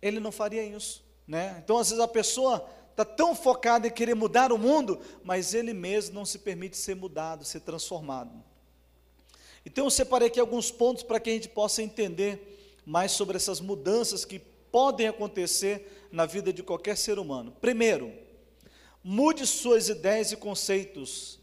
ele 0.01 0.21
não 0.21 0.31
faria 0.31 0.65
isso. 0.65 1.05
Né? 1.27 1.57
Então, 1.63 1.79
às 1.79 1.89
vezes, 1.89 2.03
a 2.03 2.09
pessoa 2.09 2.69
está 2.91 3.05
tão 3.05 3.35
focada 3.35 3.89
em 3.89 3.91
querer 3.91 4.15
mudar 4.15 4.53
o 4.53 4.59
mundo, 4.59 5.01
mas 5.25 5.55
ele 5.55 5.73
mesmo 5.73 6.15
não 6.15 6.25
se 6.25 6.39
permite 6.39 6.77
ser 6.77 6.95
mudado, 6.95 7.45
ser 7.45 7.61
transformado. 7.61 8.31
Então 9.65 9.85
eu 9.85 9.91
separei 9.91 10.29
aqui 10.29 10.39
alguns 10.39 10.71
pontos 10.71 11.03
para 11.03 11.19
que 11.19 11.31
a 11.31 11.33
gente 11.33 11.49
possa 11.49 11.83
entender 11.83 12.83
mais 12.85 13.13
sobre 13.13 13.37
essas 13.37 13.61
mudanças 13.61 14.25
que 14.25 14.39
podem 14.39 15.09
acontecer 15.09 16.09
na 16.13 16.27
vida 16.27 16.53
de 16.53 16.63
qualquer 16.63 16.97
ser 16.97 17.19
humano. 17.19 17.57
Primeiro, 17.61 18.13
mude 19.03 19.47
suas 19.47 19.89
ideias 19.89 20.33
e 20.33 20.37
conceitos, 20.37 21.39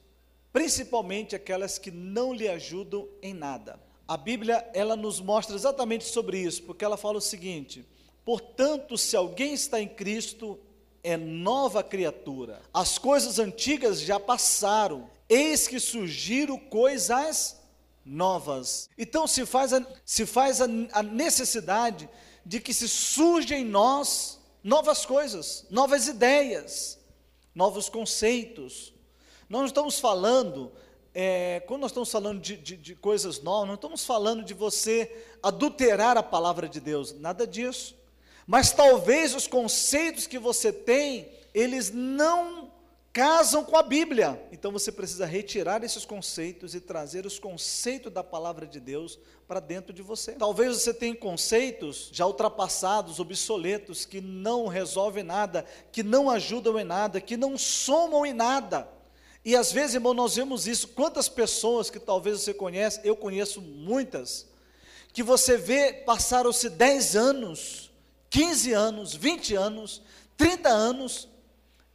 principalmente 0.54 1.36
aquelas 1.36 1.78
que 1.78 1.90
não 1.90 2.34
lhe 2.34 2.48
ajudam 2.48 3.08
em 3.22 3.34
nada. 3.34 3.80
A 4.08 4.18
Bíblia, 4.18 4.70
ela 4.74 4.96
nos 4.96 5.20
mostra 5.20 5.56
exatamente 5.56 6.04
sobre 6.04 6.38
isso, 6.38 6.64
porque 6.64 6.84
ela 6.84 6.98
fala 6.98 7.18
o 7.18 7.22
seguinte: 7.22 7.86
"Portanto, 8.26 8.98
se 8.98 9.16
alguém 9.16 9.54
está 9.54 9.82
em 9.82 9.88
Cristo, 9.88 10.60
é 11.04 11.18
nova 11.18 11.84
criatura. 11.84 12.62
As 12.74 12.98
coisas 12.98 13.40
antigas 13.40 14.02
já 14.02 14.20
passaram, 14.20 15.10
eis 15.28 15.68
que 15.68 15.80
surgiram 15.80 16.58
coisas 16.58 17.61
novas. 18.06 18.90
Então 18.98 19.28
se 19.28 19.46
faz 19.46 19.74
a, 19.74 19.86
se 20.06 20.26
faz 20.26 20.62
a, 20.62 20.66
a 20.94 21.04
necessidade 21.04 22.10
de 22.46 22.60
que 22.60 22.74
se 22.74 22.88
surja 22.88 23.56
em 23.56 23.66
nós 23.66 24.40
novas 24.64 25.06
coisas, 25.06 25.66
novas 25.70 26.08
ideias, 26.08 27.00
novos 27.54 27.90
conceitos. 27.90 28.94
Nós 29.50 29.62
não 29.62 29.68
estamos 29.68 30.00
falando, 30.00 30.72
é, 31.14 31.62
quando 31.68 31.82
nós 31.82 31.92
estamos 31.92 32.12
falando 32.12 32.40
de, 32.40 32.58
de, 32.58 32.78
de, 32.78 32.96
coisas 32.96 33.42
novas, 33.42 33.68
não 33.68 33.76
estamos 33.76 34.06
falando 34.06 34.44
de 34.44 34.54
você 34.54 35.26
adulterar 35.44 36.18
a 36.18 36.24
palavra 36.24 36.70
de 36.70 36.80
Deus, 36.80 37.14
nada 37.14 37.46
disso. 37.46 37.96
Mas 38.48 38.72
talvez 38.72 39.36
os 39.36 39.48
conceitos 39.48 40.28
que 40.28 40.40
você 40.40 40.72
tem, 40.72 41.30
eles 41.54 41.92
não 41.92 42.71
casam 43.14 43.64
com 43.64 43.76
a 43.76 43.84
Bíblia. 43.84 44.42
Então 44.52 44.72
você 44.72 44.92
precisa 44.92 45.26
retirar 45.26 45.84
esses 45.84 46.06
conceitos 46.06 46.74
e 46.74 46.80
trazer 46.80 47.26
os 47.26 47.40
conceitos 47.40 48.12
da 48.12 48.24
palavra 48.24 48.66
de 48.66 48.80
Deus 48.80 49.20
para 49.48 49.60
dentro 49.60 49.94
de 49.94 50.02
você. 50.02 50.34
Talvez 50.34 50.78
você 50.78 50.94
tenha 50.94 51.16
conceitos 51.16 52.10
já 52.12 52.26
ultrapassados, 52.26 53.20
obsoletos, 53.20 54.06
que 54.06 54.22
não 54.22 54.68
resolvem 54.68 55.24
nada, 55.24 55.66
que 55.92 56.04
não 56.04 56.30
ajudam 56.30 56.80
em 56.80 56.86
nada, 56.86 57.20
que 57.20 57.36
não 57.36 57.58
somam 57.58 58.26
em 58.26 58.34
nada. 58.34 58.88
E 59.44 59.56
às 59.56 59.72
vezes, 59.72 59.96
irmão, 59.96 60.14
nós 60.14 60.36
vemos 60.36 60.68
isso. 60.68 60.88
Quantas 60.90 61.28
pessoas 61.28 61.90
que 61.90 62.00
talvez 62.00 62.40
você 62.40 62.54
conhece, 62.54 63.02
eu 63.04 63.16
conheço 63.16 63.60
muitas, 63.60 64.48
que 65.12 65.24
você 65.24 65.58
vê 65.58 65.92
passaram-se 65.94 66.70
10 66.70 67.16
anos, 67.16 67.92
15 68.30 68.72
anos, 68.72 69.14
20 69.16 69.56
anos, 69.56 70.02
30 70.38 70.70
anos, 70.70 71.28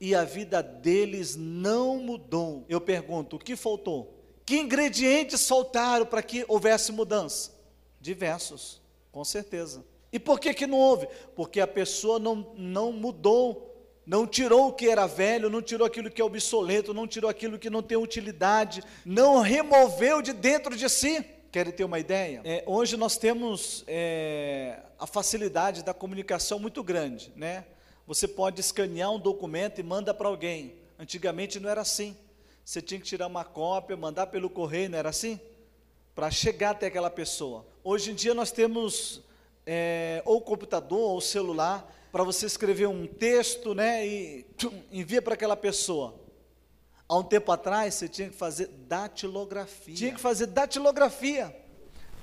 e 0.00 0.14
a 0.14 0.24
vida 0.24 0.62
deles 0.62 1.36
não 1.36 1.98
mudou. 1.98 2.64
Eu 2.68 2.80
pergunto, 2.80 3.36
o 3.36 3.38
que 3.38 3.56
faltou? 3.56 4.14
Que 4.44 4.56
ingredientes 4.56 5.46
faltaram 5.48 6.06
para 6.06 6.22
que 6.22 6.44
houvesse 6.48 6.92
mudança? 6.92 7.52
Diversos, 8.00 8.80
com 9.10 9.24
certeza. 9.24 9.84
E 10.12 10.18
por 10.18 10.38
que, 10.38 10.54
que 10.54 10.66
não 10.66 10.78
houve? 10.78 11.08
Porque 11.34 11.60
a 11.60 11.66
pessoa 11.66 12.18
não, 12.18 12.52
não 12.56 12.92
mudou 12.92 13.66
não 14.06 14.24
tirou 14.24 14.68
o 14.68 14.72
que 14.72 14.88
era 14.88 15.04
velho, 15.06 15.50
não 15.50 15.60
tirou 15.60 15.84
aquilo 15.84 16.08
que 16.08 16.22
é 16.22 16.24
obsoleto, 16.24 16.94
não 16.94 17.08
tirou 17.08 17.28
aquilo 17.28 17.58
que 17.58 17.68
não 17.68 17.82
tem 17.82 17.98
utilidade, 17.98 18.82
não 19.04 19.40
removeu 19.40 20.22
de 20.22 20.32
dentro 20.32 20.76
de 20.76 20.88
si. 20.88 21.24
Querem 21.50 21.72
ter 21.72 21.82
uma 21.82 21.98
ideia? 21.98 22.40
É, 22.44 22.62
hoje 22.66 22.96
nós 22.96 23.16
temos 23.16 23.82
é, 23.88 24.78
a 24.96 25.06
facilidade 25.08 25.82
da 25.82 25.92
comunicação 25.92 26.60
muito 26.60 26.84
grande, 26.84 27.32
né? 27.34 27.64
Você 28.06 28.28
pode 28.28 28.60
escanear 28.60 29.10
um 29.10 29.18
documento 29.18 29.80
e 29.80 29.82
manda 29.82 30.14
para 30.14 30.28
alguém. 30.28 30.74
Antigamente 30.98 31.58
não 31.58 31.68
era 31.68 31.80
assim. 31.80 32.16
Você 32.64 32.80
tinha 32.80 33.00
que 33.00 33.06
tirar 33.06 33.26
uma 33.26 33.44
cópia, 33.44 33.96
mandar 33.96 34.28
pelo 34.28 34.48
correio, 34.48 34.90
não 34.90 34.98
era 34.98 35.08
assim? 35.08 35.40
Para 36.14 36.30
chegar 36.30 36.70
até 36.70 36.86
aquela 36.86 37.10
pessoa. 37.10 37.66
Hoje 37.82 38.12
em 38.12 38.14
dia 38.14 38.34
nós 38.34 38.50
temos 38.50 39.22
é, 39.66 40.22
ou 40.24 40.40
computador 40.40 41.10
ou 41.10 41.20
celular 41.20 41.92
para 42.12 42.22
você 42.24 42.46
escrever 42.46 42.86
um 42.86 43.06
texto, 43.06 43.74
né, 43.74 44.06
e 44.06 44.46
tchum, 44.56 44.72
envia 44.90 45.20
para 45.20 45.34
aquela 45.34 45.56
pessoa. 45.56 46.14
Há 47.08 47.18
um 47.18 47.22
tempo 47.22 47.52
atrás 47.52 47.94
você 47.94 48.08
tinha 48.08 48.28
que 48.28 48.36
fazer 48.36 48.68
datilografia. 48.68 49.94
Tinha 49.94 50.14
que 50.14 50.20
fazer 50.20 50.46
datilografia. 50.46 51.54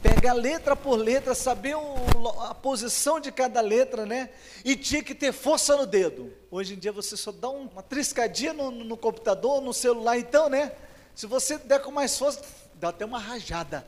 Pegar 0.03 0.33
letra 0.33 0.75
por 0.75 0.95
letra, 0.98 1.33
saber 1.33 1.75
o, 1.75 1.95
a 2.41 2.53
posição 2.53 3.19
de 3.19 3.31
cada 3.31 3.62
letra, 3.62 4.05
né? 4.05 4.29
E 4.63 4.75
tinha 4.75 5.01
que 5.01 5.15
ter 5.15 5.31
força 5.31 5.75
no 5.75 5.88
dedo. 5.88 6.31
Hoje 6.51 6.75
em 6.75 6.77
dia 6.77 6.91
você 6.91 7.17
só 7.17 7.31
dá 7.31 7.50
uma 7.50 7.81
triscadinha 7.81 8.53
no, 8.53 8.69
no 8.69 8.98
computador, 8.98 9.62
no 9.62 9.74
celular, 9.74 10.19
então, 10.19 10.50
né? 10.50 10.74
Se 11.15 11.25
você 11.25 11.57
der 11.57 11.81
com 11.81 11.89
mais 11.89 12.17
força, 12.17 12.43
dá 12.75 12.89
até 12.89 13.05
uma 13.05 13.17
rajada, 13.17 13.86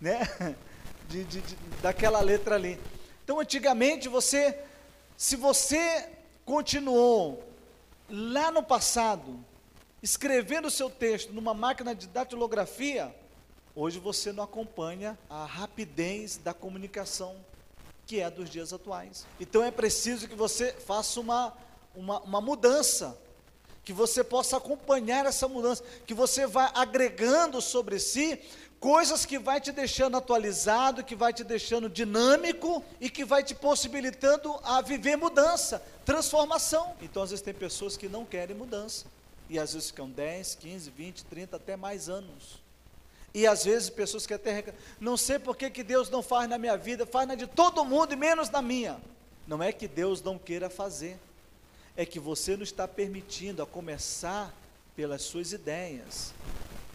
né? 0.00 0.28
De, 1.06 1.22
de, 1.22 1.42
de, 1.42 1.56
daquela 1.82 2.18
letra 2.22 2.54
ali. 2.54 2.80
Então, 3.22 3.38
antigamente 3.38 4.08
você 4.08 4.58
se 5.16 5.36
você 5.36 6.08
continuou 6.44 7.42
lá 8.08 8.50
no 8.50 8.62
passado, 8.62 9.44
escrevendo 10.02 10.66
o 10.66 10.70
seu 10.70 10.90
texto 10.90 11.32
numa 11.32 11.54
máquina 11.54 11.94
de 11.94 12.08
datilografia, 12.08 13.14
hoje 13.74 13.98
você 13.98 14.32
não 14.32 14.44
acompanha 14.44 15.18
a 15.28 15.44
rapidez 15.44 16.36
da 16.36 16.54
comunicação 16.54 17.36
que 18.06 18.20
é 18.20 18.30
dos 18.30 18.50
dias 18.50 18.72
atuais. 18.72 19.26
Então 19.40 19.62
é 19.62 19.70
preciso 19.70 20.28
que 20.28 20.34
você 20.34 20.72
faça 20.72 21.18
uma, 21.20 21.56
uma, 21.94 22.20
uma 22.20 22.40
mudança, 22.40 23.16
que 23.82 23.92
você 23.92 24.22
possa 24.22 24.56
acompanhar 24.56 25.26
essa 25.26 25.48
mudança, 25.48 25.82
que 26.06 26.14
você 26.14 26.46
vá 26.46 26.70
agregando 26.74 27.60
sobre 27.60 27.98
si 27.98 28.40
coisas 28.80 29.24
que 29.24 29.38
vai 29.38 29.62
te 29.62 29.72
deixando 29.72 30.16
atualizado, 30.16 31.02
que 31.02 31.14
vai 31.14 31.32
te 31.32 31.42
deixando 31.42 31.88
dinâmico 31.88 32.84
e 33.00 33.08
que 33.08 33.24
vai 33.24 33.42
te 33.42 33.54
possibilitando 33.54 34.54
a 34.62 34.82
viver 34.82 35.16
mudança, 35.16 35.82
transformação. 36.04 36.94
Então, 37.00 37.22
às 37.22 37.30
vezes 37.30 37.42
tem 37.42 37.54
pessoas 37.54 37.96
que 37.96 38.08
não 38.10 38.26
querem 38.26 38.54
mudança. 38.54 39.06
E 39.48 39.58
às 39.58 39.72
vezes 39.72 39.88
ficam 39.88 40.10
10, 40.10 40.56
15, 40.56 40.90
20, 40.90 41.24
30, 41.24 41.56
até 41.56 41.76
mais 41.76 42.10
anos. 42.10 42.62
E 43.34 43.48
às 43.48 43.64
vezes 43.64 43.90
pessoas 43.90 44.26
que 44.26 44.32
até 44.32 44.72
não 45.00 45.16
sei 45.16 45.40
por 45.40 45.56
que, 45.56 45.68
que 45.68 45.82
Deus 45.82 46.08
não 46.08 46.22
faz 46.22 46.48
na 46.48 46.56
minha 46.56 46.76
vida, 46.76 47.04
faz 47.04 47.26
na 47.26 47.34
de 47.34 47.48
todo 47.48 47.84
mundo 47.84 48.12
e 48.12 48.16
menos 48.16 48.48
na 48.48 48.62
minha. 48.62 49.00
Não 49.46 49.60
é 49.60 49.72
que 49.72 49.88
Deus 49.88 50.22
não 50.22 50.38
queira 50.38 50.70
fazer, 50.70 51.18
é 51.96 52.06
que 52.06 52.20
você 52.20 52.56
não 52.56 52.62
está 52.62 52.86
permitindo 52.86 53.60
a 53.60 53.66
começar 53.66 54.54
pelas 54.94 55.22
suas 55.22 55.52
ideias, 55.52 56.32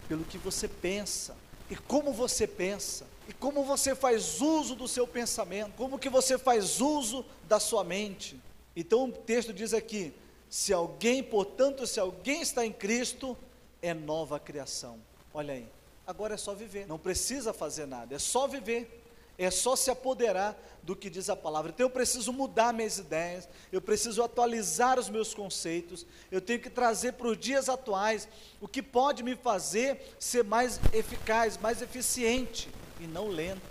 pelo 0.08 0.24
que 0.24 0.38
você 0.38 0.68
pensa 0.68 1.36
e 1.70 1.76
como 1.76 2.12
você 2.12 2.48
pensa, 2.48 3.06
e 3.28 3.34
como 3.34 3.64
você 3.64 3.94
faz 3.94 4.42
uso 4.42 4.76
do 4.76 4.88
seu 4.88 5.06
pensamento, 5.06 5.74
como 5.76 6.00
que 6.00 6.10
você 6.10 6.38
faz 6.38 6.82
uso 6.82 7.24
da 7.48 7.60
sua 7.60 7.84
mente. 7.84 8.40
Então 8.76 9.06
o 9.06 9.12
texto 9.12 9.54
diz 9.54 9.74
aqui: 9.74 10.12
se 10.50 10.74
alguém, 10.74 11.22
portanto, 11.22 11.86
se 11.86 12.00
alguém 12.00 12.42
está 12.42 12.66
em 12.66 12.72
Cristo, 12.72 13.38
é 13.82 13.94
nova 13.94 14.40
criação. 14.40 14.98
Olha 15.32 15.54
aí, 15.54 15.68
agora 16.10 16.34
é 16.34 16.38
só 16.38 16.56
viver, 16.56 16.88
não 16.88 16.98
precisa 16.98 17.54
fazer 17.54 17.86
nada, 17.86 18.16
é 18.16 18.20
só 18.20 18.48
viver 18.48 19.06
é 19.38 19.50
só 19.50 19.74
se 19.74 19.90
apoderar 19.90 20.54
do 20.84 20.94
que 20.94 21.10
diz 21.10 21.30
a 21.30 21.36
palavra. 21.36 21.72
Então 21.74 21.86
eu 21.86 21.90
preciso 21.90 22.34
mudar 22.34 22.74
minhas 22.74 22.98
ideias, 22.98 23.48
eu 23.72 23.80
preciso 23.80 24.22
atualizar 24.22 25.00
os 25.00 25.08
meus 25.08 25.34
conceitos, 25.34 26.06
eu 26.30 26.42
tenho 26.42 26.60
que 26.60 26.70
trazer 26.70 27.14
para 27.14 27.28
os 27.30 27.38
dias 27.38 27.70
atuais 27.70 28.28
o 28.60 28.68
que 28.68 28.82
pode 28.84 29.24
me 29.24 29.38
fazer 29.38 30.14
ser 30.20 30.44
mais 30.44 30.78
eficaz, 30.92 31.58
mais 31.58 31.82
eficiente 31.82 32.70
e 33.00 33.08
não 33.08 33.30
lento. 33.30 33.62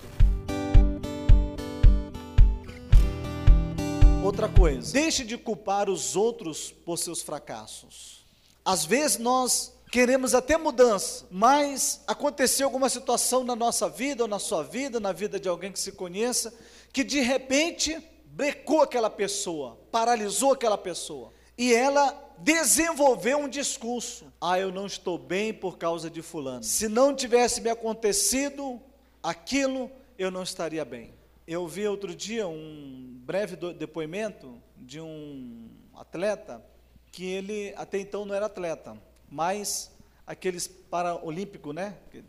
Outra 4.25 4.49
coisa, 4.49 4.91
deixe 4.91 5.23
de 5.23 5.37
culpar 5.37 5.91
os 5.91 6.17
outros 6.17 6.71
por 6.71 6.97
seus 6.97 7.21
fracassos. 7.21 8.25
Às 8.65 8.87
vezes 8.87 9.19
nós 9.19 9.75
queremos 9.91 10.35
até 10.35 10.57
mudança, 10.57 11.27
mas 11.31 12.03
aconteceu 12.07 12.67
alguma 12.67 12.89
situação 12.89 13.43
na 13.43 13.57
nossa 13.57 13.89
vida, 13.89 14.25
ou 14.25 14.29
na 14.29 14.39
sua 14.39 14.63
vida, 14.63 15.01
na 15.01 15.13
vida 15.13 15.41
de 15.41 15.49
alguém 15.49 15.73
que 15.73 15.81
se 15.81 15.93
conheça, 15.93 16.55
que 16.93 17.03
de 17.03 17.21
repente 17.21 17.99
brecou 18.27 18.83
aquela 18.83 19.11
pessoa, 19.11 19.79
paralisou 19.91 20.53
aquela 20.53 20.79
pessoa, 20.79 21.33
e 21.57 21.75
ela 21.75 22.17
desenvolveu 22.39 23.39
um 23.39 23.49
discurso: 23.49 24.33
ah, 24.41 24.59
eu 24.59 24.71
não 24.71 24.87
estou 24.87 25.19
bem 25.19 25.53
por 25.53 25.79
causa 25.79 26.11
de 26.11 26.23
Fulano. 26.23 26.63
Se 26.63 26.89
não 26.89 27.15
tivesse 27.15 27.61
me 27.61 27.71
acontecido 27.71 28.81
aquilo, 29.23 29.91
eu 30.19 30.31
não 30.31 30.43
estaria 30.43 30.85
bem. 30.85 31.15
Eu 31.47 31.67
vi 31.67 31.89
outro 31.89 32.15
dia 32.15 32.47
um 32.47 33.17
breve 33.25 33.57
depoimento 33.57 34.61
de 34.77 35.01
um 35.01 35.71
atleta 35.95 36.63
que 37.11 37.25
ele 37.25 37.73
até 37.77 37.99
então 37.99 38.27
não 38.27 38.35
era 38.35 38.47
atleta 38.47 39.08
mas 39.31 39.91
aqueles 40.27 40.67
paraolímpicos, 40.67 41.75
né, 41.75 41.97
que 42.11 42.23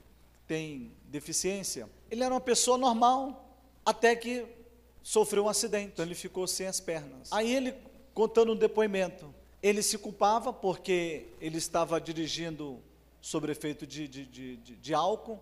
tem 0.47 0.91
deficiência, 1.05 1.89
ele 2.09 2.23
era 2.23 2.33
uma 2.33 2.41
pessoa 2.41 2.77
normal, 2.77 3.57
até 3.85 4.15
que 4.15 4.45
sofreu 5.03 5.45
um 5.45 5.49
acidente, 5.49 5.91
então 5.93 6.05
ele 6.05 6.15
ficou 6.15 6.47
sem 6.47 6.67
as 6.67 6.79
pernas. 6.79 7.31
Aí 7.31 7.53
ele, 7.53 7.73
contando 8.13 8.53
um 8.53 8.55
depoimento, 8.55 9.33
ele 9.61 9.81
se 9.83 9.97
culpava 9.97 10.53
porque 10.53 11.27
ele 11.41 11.57
estava 11.57 11.99
dirigindo 11.99 12.81
sob 13.21 13.51
efeito 13.51 13.85
de, 13.85 14.07
de, 14.07 14.25
de, 14.25 14.57
de, 14.57 14.75
de 14.75 14.93
álcool 14.93 15.39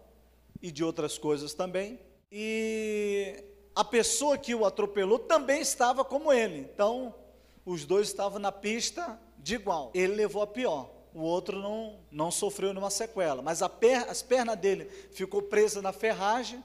e 0.61 0.71
de 0.71 0.83
outras 0.83 1.17
coisas 1.17 1.53
também, 1.53 1.99
e 2.31 3.43
a 3.75 3.83
pessoa 3.83 4.37
que 4.37 4.55
o 4.55 4.65
atropelou 4.65 5.19
também 5.19 5.61
estava 5.61 6.03
como 6.03 6.33
ele, 6.33 6.59
então 6.59 7.13
os 7.63 7.85
dois 7.85 8.07
estavam 8.07 8.39
na 8.39 8.51
pista 8.51 9.19
de 9.37 9.55
igual. 9.55 9.91
Ele 9.93 10.15
levou 10.15 10.41
a 10.41 10.47
pior 10.47 10.96
o 11.17 11.21
outro 11.21 11.59
não, 11.59 11.99
não 12.11 12.29
sofreu 12.29 12.69
nenhuma 12.69 12.91
sequela, 12.91 13.41
mas 13.41 13.59
per, 13.79 14.07
as 14.07 14.21
pernas 14.21 14.55
dele 14.55 14.85
ficou 15.11 15.41
presa 15.41 15.81
na 15.81 15.91
ferragem. 15.91 16.63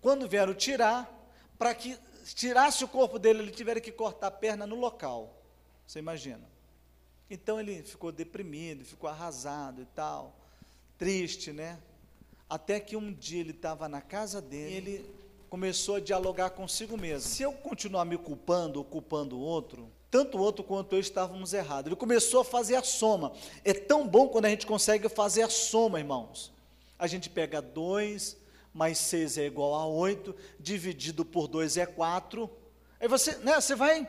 Quando 0.00 0.28
vieram 0.28 0.52
tirar, 0.52 1.08
para 1.56 1.72
que 1.72 1.96
tirasse 2.34 2.82
o 2.82 2.88
corpo 2.88 3.16
dele, 3.16 3.42
ele 3.42 3.52
tiveram 3.52 3.80
que 3.80 3.92
cortar 3.92 4.26
a 4.26 4.30
perna 4.32 4.66
no 4.66 4.74
local. 4.74 5.40
Você 5.86 6.00
imagina? 6.00 6.50
Então 7.30 7.60
ele 7.60 7.84
ficou 7.84 8.10
deprimido, 8.10 8.84
ficou 8.84 9.08
arrasado 9.08 9.80
e 9.80 9.86
tal, 9.86 10.36
triste, 10.98 11.52
né? 11.52 11.78
Até 12.50 12.80
que 12.80 12.96
um 12.96 13.12
dia 13.12 13.40
ele 13.40 13.52
estava 13.52 13.88
na 13.88 14.00
casa 14.00 14.42
dele, 14.42 14.90
ele 14.90 15.14
começou 15.48 15.94
a 15.94 16.00
dialogar 16.00 16.50
consigo 16.50 16.98
mesmo. 16.98 17.28
Se 17.28 17.44
eu 17.44 17.52
continuar 17.52 18.04
me 18.04 18.18
culpando 18.18 18.80
ou 18.80 18.84
culpando 18.84 19.38
o 19.38 19.40
outro, 19.40 19.88
tanto 20.12 20.36
o 20.36 20.40
outro 20.42 20.62
quanto 20.62 20.94
eu 20.94 21.00
estávamos 21.00 21.54
errados. 21.54 21.86
Ele 21.86 21.96
começou 21.96 22.42
a 22.42 22.44
fazer 22.44 22.76
a 22.76 22.82
soma. 22.82 23.32
É 23.64 23.72
tão 23.72 24.06
bom 24.06 24.28
quando 24.28 24.44
a 24.44 24.50
gente 24.50 24.66
consegue 24.66 25.08
fazer 25.08 25.42
a 25.42 25.48
soma, 25.48 25.98
irmãos. 25.98 26.52
A 26.98 27.06
gente 27.06 27.30
pega 27.30 27.60
2 27.60 28.42
mais 28.74 28.98
6 28.98 29.38
é 29.38 29.46
igual 29.46 29.74
a 29.74 29.86
8, 29.86 30.34
dividido 30.58 31.24
por 31.24 31.46
2 31.46 31.76
é 31.76 31.86
4. 31.86 32.50
Aí 33.00 33.08
você, 33.08 33.36
né, 33.38 33.60
você 33.60 33.74
vai, 33.74 34.08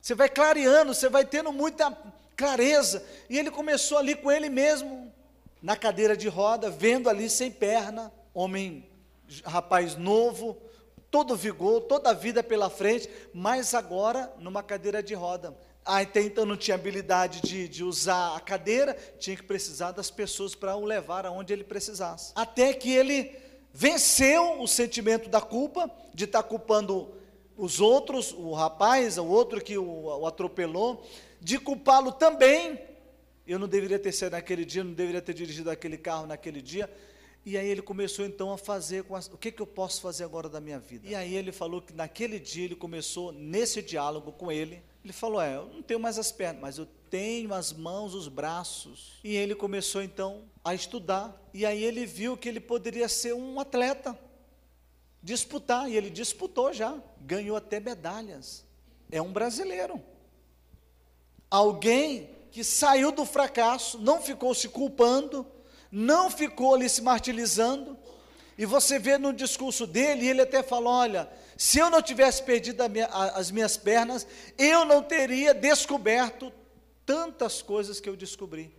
você 0.00 0.14
vai 0.14 0.28
clareando, 0.28 0.94
você 0.94 1.08
vai 1.08 1.24
tendo 1.24 1.52
muita 1.52 1.96
clareza. 2.36 3.04
E 3.28 3.38
ele 3.38 3.50
começou 3.50 3.98
ali 3.98 4.14
com 4.14 4.30
ele 4.30 4.48
mesmo, 4.48 5.12
na 5.62 5.76
cadeira 5.76 6.16
de 6.16 6.28
roda, 6.28 6.70
vendo 6.70 7.08
ali 7.08 7.28
sem 7.28 7.50
perna, 7.50 8.12
homem, 8.32 8.86
rapaz 9.44 9.96
novo, 9.96 10.56
todo 11.10 11.36
vigor, 11.36 11.82
toda 11.82 12.10
a 12.10 12.14
vida 12.14 12.42
pela 12.42 12.68
frente, 12.68 13.08
mas 13.32 13.74
agora 13.74 14.32
numa 14.38 14.62
cadeira 14.62 15.02
de 15.02 15.14
roda. 15.14 15.56
até 15.84 16.20
então 16.20 16.44
não 16.44 16.56
tinha 16.56 16.74
habilidade 16.74 17.40
de, 17.40 17.66
de 17.66 17.82
usar 17.82 18.36
a 18.36 18.40
cadeira, 18.40 18.96
tinha 19.18 19.36
que 19.36 19.42
precisar 19.42 19.92
das 19.92 20.10
pessoas 20.10 20.54
para 20.54 20.76
o 20.76 20.84
levar 20.84 21.24
aonde 21.24 21.52
ele 21.52 21.64
precisasse. 21.64 22.32
Até 22.34 22.74
que 22.74 22.92
ele 22.92 23.34
venceu 23.72 24.60
o 24.60 24.66
sentimento 24.66 25.28
da 25.28 25.40
culpa, 25.40 25.90
de 26.12 26.24
estar 26.24 26.42
tá 26.42 26.48
culpando 26.48 27.08
os 27.56 27.80
outros, 27.80 28.32
o 28.32 28.52
rapaz, 28.52 29.18
o 29.18 29.26
outro 29.26 29.60
que 29.60 29.78
o, 29.78 30.04
o 30.04 30.26
atropelou, 30.26 31.04
de 31.40 31.58
culpá-lo 31.58 32.12
também. 32.12 32.80
Eu 33.46 33.58
não 33.58 33.66
deveria 33.66 33.98
ter 33.98 34.12
sido 34.12 34.32
naquele 34.32 34.64
dia, 34.64 34.84
não 34.84 34.92
deveria 34.92 35.22
ter 35.22 35.32
dirigido 35.32 35.70
aquele 35.70 35.96
carro 35.96 36.26
naquele 36.26 36.60
dia. 36.60 36.88
E 37.48 37.56
aí 37.56 37.66
ele 37.66 37.80
começou 37.80 38.26
então 38.26 38.52
a 38.52 38.58
fazer 38.58 39.04
com 39.04 39.16
as, 39.16 39.26
o 39.28 39.38
que, 39.38 39.50
que 39.50 39.62
eu 39.62 39.66
posso 39.66 40.02
fazer 40.02 40.22
agora 40.22 40.50
da 40.50 40.60
minha 40.60 40.78
vida. 40.78 41.08
E 41.08 41.14
aí 41.14 41.34
ele 41.34 41.50
falou 41.50 41.80
que 41.80 41.94
naquele 41.94 42.38
dia 42.38 42.66
ele 42.66 42.76
começou 42.76 43.32
nesse 43.32 43.80
diálogo 43.80 44.32
com 44.32 44.52
ele. 44.52 44.82
Ele 45.02 45.14
falou: 45.14 45.40
É, 45.40 45.56
eu 45.56 45.64
não 45.64 45.80
tenho 45.80 45.98
mais 45.98 46.18
as 46.18 46.30
pernas, 46.30 46.60
mas 46.60 46.76
eu 46.76 46.86
tenho 47.08 47.54
as 47.54 47.72
mãos, 47.72 48.12
os 48.12 48.28
braços. 48.28 49.18
E 49.24 49.34
ele 49.34 49.54
começou 49.54 50.02
então 50.02 50.42
a 50.62 50.74
estudar. 50.74 51.34
E 51.54 51.64
aí 51.64 51.82
ele 51.82 52.04
viu 52.04 52.36
que 52.36 52.50
ele 52.50 52.60
poderia 52.60 53.08
ser 53.08 53.32
um 53.32 53.58
atleta, 53.58 54.18
disputar. 55.22 55.90
E 55.90 55.96
ele 55.96 56.10
disputou 56.10 56.70
já, 56.74 57.02
ganhou 57.18 57.56
até 57.56 57.80
medalhas. 57.80 58.62
É 59.10 59.22
um 59.22 59.32
brasileiro. 59.32 59.98
Alguém 61.50 62.28
que 62.50 62.62
saiu 62.62 63.10
do 63.10 63.24
fracasso, 63.24 63.98
não 63.98 64.20
ficou 64.20 64.54
se 64.54 64.68
culpando, 64.68 65.46
não 65.90 66.30
ficou 66.30 66.74
ali 66.74 66.88
se 66.88 67.02
martirizando. 67.02 67.96
E 68.56 68.66
você 68.66 68.98
vê 68.98 69.16
no 69.18 69.32
discurso 69.32 69.86
dele, 69.86 70.26
ele 70.26 70.42
até 70.42 70.62
fala: 70.62 70.90
olha, 70.90 71.30
se 71.56 71.78
eu 71.78 71.90
não 71.90 72.02
tivesse 72.02 72.42
perdido 72.42 72.88
minha, 72.88 73.06
as 73.06 73.50
minhas 73.50 73.76
pernas, 73.76 74.26
eu 74.56 74.84
não 74.84 75.02
teria 75.02 75.54
descoberto 75.54 76.52
tantas 77.06 77.62
coisas 77.62 78.00
que 78.00 78.08
eu 78.08 78.16
descobri. 78.16 78.74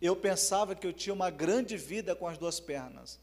Eu 0.00 0.16
pensava 0.16 0.74
que 0.74 0.86
eu 0.86 0.92
tinha 0.92 1.14
uma 1.14 1.30
grande 1.30 1.76
vida 1.76 2.14
com 2.16 2.26
as 2.26 2.36
duas 2.36 2.58
pernas. 2.58 3.20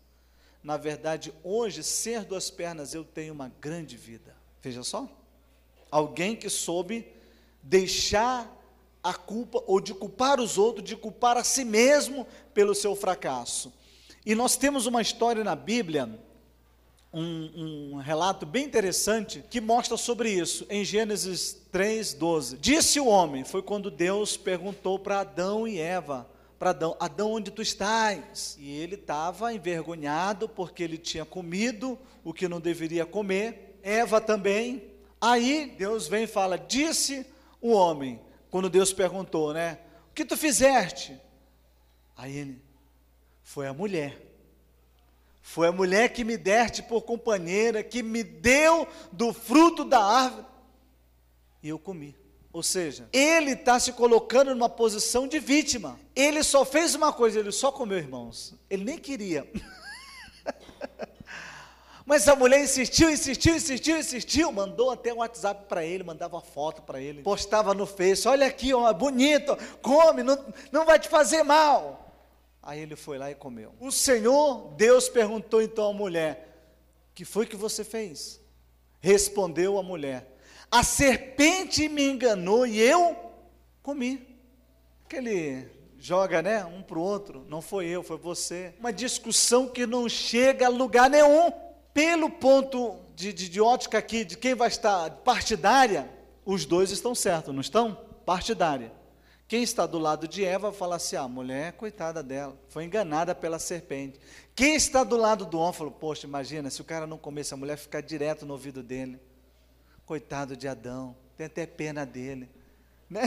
Na 0.64 0.78
verdade, 0.78 1.34
hoje, 1.44 1.84
ser 1.84 2.24
duas 2.24 2.50
pernas, 2.50 2.94
eu 2.94 3.04
tenho 3.04 3.34
uma 3.34 3.52
grande 3.60 3.98
vida. 3.98 4.36
Veja 4.62 4.84
só. 4.84 5.10
Alguém 5.92 6.36
que 6.36 6.50
soube 6.50 7.08
deixar 7.62 8.50
a 9.04 9.14
culpa, 9.14 9.64
ou 9.66 9.80
de 9.80 9.94
culpar 9.94 10.40
os 10.40 10.58
outros, 10.58 10.88
de 10.88 10.96
culpar 10.96 11.38
a 11.38 11.44
si 11.44 11.64
mesmo 11.64 12.28
pelo 12.54 12.76
seu 12.76 12.96
fracasso. 12.96 13.72
E 14.26 14.36
nós 14.36 14.56
temos 14.56 14.86
uma 14.86 15.02
história 15.02 15.44
na 15.44 15.56
Bíblia, 15.56 16.10
um, 17.12 17.94
um, 17.94 17.96
relato 17.98 18.46
bem 18.46 18.66
interessante 18.66 19.44
que 19.50 19.60
mostra 19.60 19.98
sobre 19.98 20.32
isso, 20.32 20.66
em 20.70 20.84
Gênesis 20.84 21.60
3, 21.72 22.14
12. 22.14 22.58
Disse 22.58 23.00
o 23.00 23.08
homem, 23.08 23.44
foi 23.44 23.62
quando 23.62 23.90
Deus 23.90 24.38
perguntou 24.38 25.00
para 25.00 25.22
Adão 25.22 25.68
e 25.68 25.80
Eva, 25.80 26.30
para 26.60 26.72
Adão, 26.72 26.96
Adão, 27.00 27.32
onde 27.32 27.50
tu 27.50 27.62
estás? 27.62 28.58
E 28.60 28.70
ele 28.70 28.96
estava 28.96 29.54
envergonhado 29.54 30.48
porque 30.50 30.84
ele 30.84 30.98
tinha 30.98 31.24
comido 31.24 31.98
o 32.24 32.34
que 32.34 32.50
não 32.50 32.60
deveria 32.60 33.06
comer, 33.06 33.80
Eva 33.82 34.20
também. 34.20 34.84
Aí 35.22 35.74
Deus 35.78 36.08
vem 36.08 36.26
e 36.26 36.28
fala: 36.28 36.58
Disse 36.58 37.26
o 37.62 37.72
homem, 37.72 38.20
quando 38.50 38.70
Deus 38.70 38.94
perguntou, 38.94 39.54
né? 39.54 39.80
O 40.12 40.14
que 40.14 40.26
tu 40.26 40.36
fizeste? 40.36 41.20
Aí 42.16 42.36
ele, 42.36 42.62
foi 43.44 43.68
a 43.68 43.74
mulher. 43.74 44.20
Foi 45.42 45.68
a 45.68 45.72
mulher 45.72 46.14
que 46.14 46.24
me 46.24 46.38
deste 46.38 46.84
por 46.84 47.02
companheira, 47.02 47.82
que 47.82 48.04
me 48.04 48.24
deu 48.24 48.88
do 49.12 49.34
fruto 49.34 49.84
da 49.84 50.04
árvore. 50.04 50.46
E 51.64 51.70
eu 51.70 51.80
comi. 51.80 52.16
Ou 52.52 52.64
seja, 52.64 53.08
ele 53.14 53.52
está 53.52 53.80
se 53.80 53.94
colocando 53.94 54.54
numa 54.54 54.70
posição 54.70 55.28
de 55.28 55.40
vítima. 55.40 56.00
Ele 56.16 56.44
só 56.44 56.66
fez 56.66 56.96
uma 56.96 57.14
coisa, 57.14 57.40
ele 57.40 57.52
só 57.52 57.72
comeu, 57.72 57.98
irmãos. 57.98 58.56
Ele 58.70 58.84
nem 58.84 58.98
queria. 58.98 59.50
Mas 62.10 62.28
a 62.28 62.36
mulher 62.36 62.60
insistiu, 62.60 63.12
insistiu, 63.12 63.56
insistiu, 63.56 64.00
insistiu, 64.00 64.52
mandou 64.52 64.90
até 64.90 65.14
um 65.14 65.18
WhatsApp 65.18 65.66
para 65.70 65.86
ele, 65.86 66.04
mandava 66.04 66.42
foto 66.42 66.82
para 66.82 67.00
ele, 67.00 67.22
postava 67.22 67.72
no 67.76 67.86
Face, 67.86 68.28
olha 68.28 68.48
aqui, 68.48 68.74
ó, 68.74 68.92
bonito, 68.92 69.56
come, 69.80 70.24
não, 70.24 70.44
não 70.72 70.88
vai 70.88 70.98
te 70.98 71.08
fazer 71.08 71.44
mal. 71.44 72.12
Aí 72.64 72.80
ele 72.80 72.96
foi 72.96 73.20
lá 73.20 73.30
e 73.30 73.36
comeu. 73.36 73.76
O 73.80 73.92
Senhor, 73.92 74.74
Deus 74.76 75.08
perguntou 75.08 75.62
então 75.62 75.88
à 75.88 75.94
mulher: 75.94 76.50
"Que 77.14 77.24
foi 77.24 77.46
que 77.46 77.56
você 77.56 77.84
fez?" 77.84 78.42
Respondeu 79.00 79.78
a 79.78 79.84
mulher: 79.84 80.36
"A 80.72 80.82
serpente 80.82 81.88
me 81.88 82.10
enganou 82.10 82.66
e 82.66 82.82
eu 82.82 83.16
comi." 83.84 84.36
Aquele 85.06 85.68
joga, 86.00 86.42
né, 86.42 86.66
um 86.66 86.82
para 86.82 86.98
o 86.98 87.04
outro, 87.04 87.46
não 87.48 87.62
foi 87.62 87.86
eu, 87.86 88.02
foi 88.02 88.18
você. 88.18 88.74
Uma 88.80 88.92
discussão 88.92 89.68
que 89.68 89.86
não 89.86 90.10
chega 90.10 90.66
a 90.66 90.70
lugar 90.70 91.08
nenhum 91.08 91.69
pelo 91.94 92.30
ponto 92.30 93.00
de, 93.16 93.34
de, 93.34 93.50
de, 93.50 93.62
ótica 93.62 93.98
aqui, 93.98 94.24
de 94.24 94.38
quem 94.38 94.54
vai 94.56 94.68
estar 94.68 95.10
partidária, 95.18 96.10
os 96.46 96.66
dois 96.66 96.92
estão 96.92 97.14
certos, 97.14 97.54
não 97.54 97.62
estão? 97.62 97.96
Partidária. 98.26 98.92
Quem 99.48 99.64
está 99.64 99.88
do 99.88 99.98
lado 99.98 100.28
de 100.28 100.46
Eva 100.46 100.72
fala 100.72 100.98
assim: 100.98 101.16
ah, 101.16 101.22
a 101.22 101.28
mulher, 101.28 101.74
coitada 101.74 102.22
dela, 102.22 102.56
foi 102.70 102.86
enganada 102.86 103.34
pela 103.34 103.58
serpente. 103.58 104.20
Quem 104.56 104.76
está 104.76 105.04
do 105.04 105.18
lado 105.18 105.46
do 105.46 105.58
homem 105.58 105.74
falou: 105.74 105.92
poxa, 105.92 106.28
imagina, 106.28 106.70
se 106.70 106.82
o 106.82 106.86
cara 106.86 107.08
não 107.08 107.18
comesse 107.18 107.54
a 107.54 107.58
mulher, 107.58 107.78
ficar 107.78 108.02
direto 108.02 108.46
no 108.46 108.54
ouvido 108.54 108.84
dele. 108.84 109.20
Coitado 110.06 110.56
de 110.56 110.68
Adão, 110.68 111.16
tem 111.36 111.48
até 111.48 111.66
pena 111.66 112.06
dele. 112.06 112.50
Né? 113.10 113.24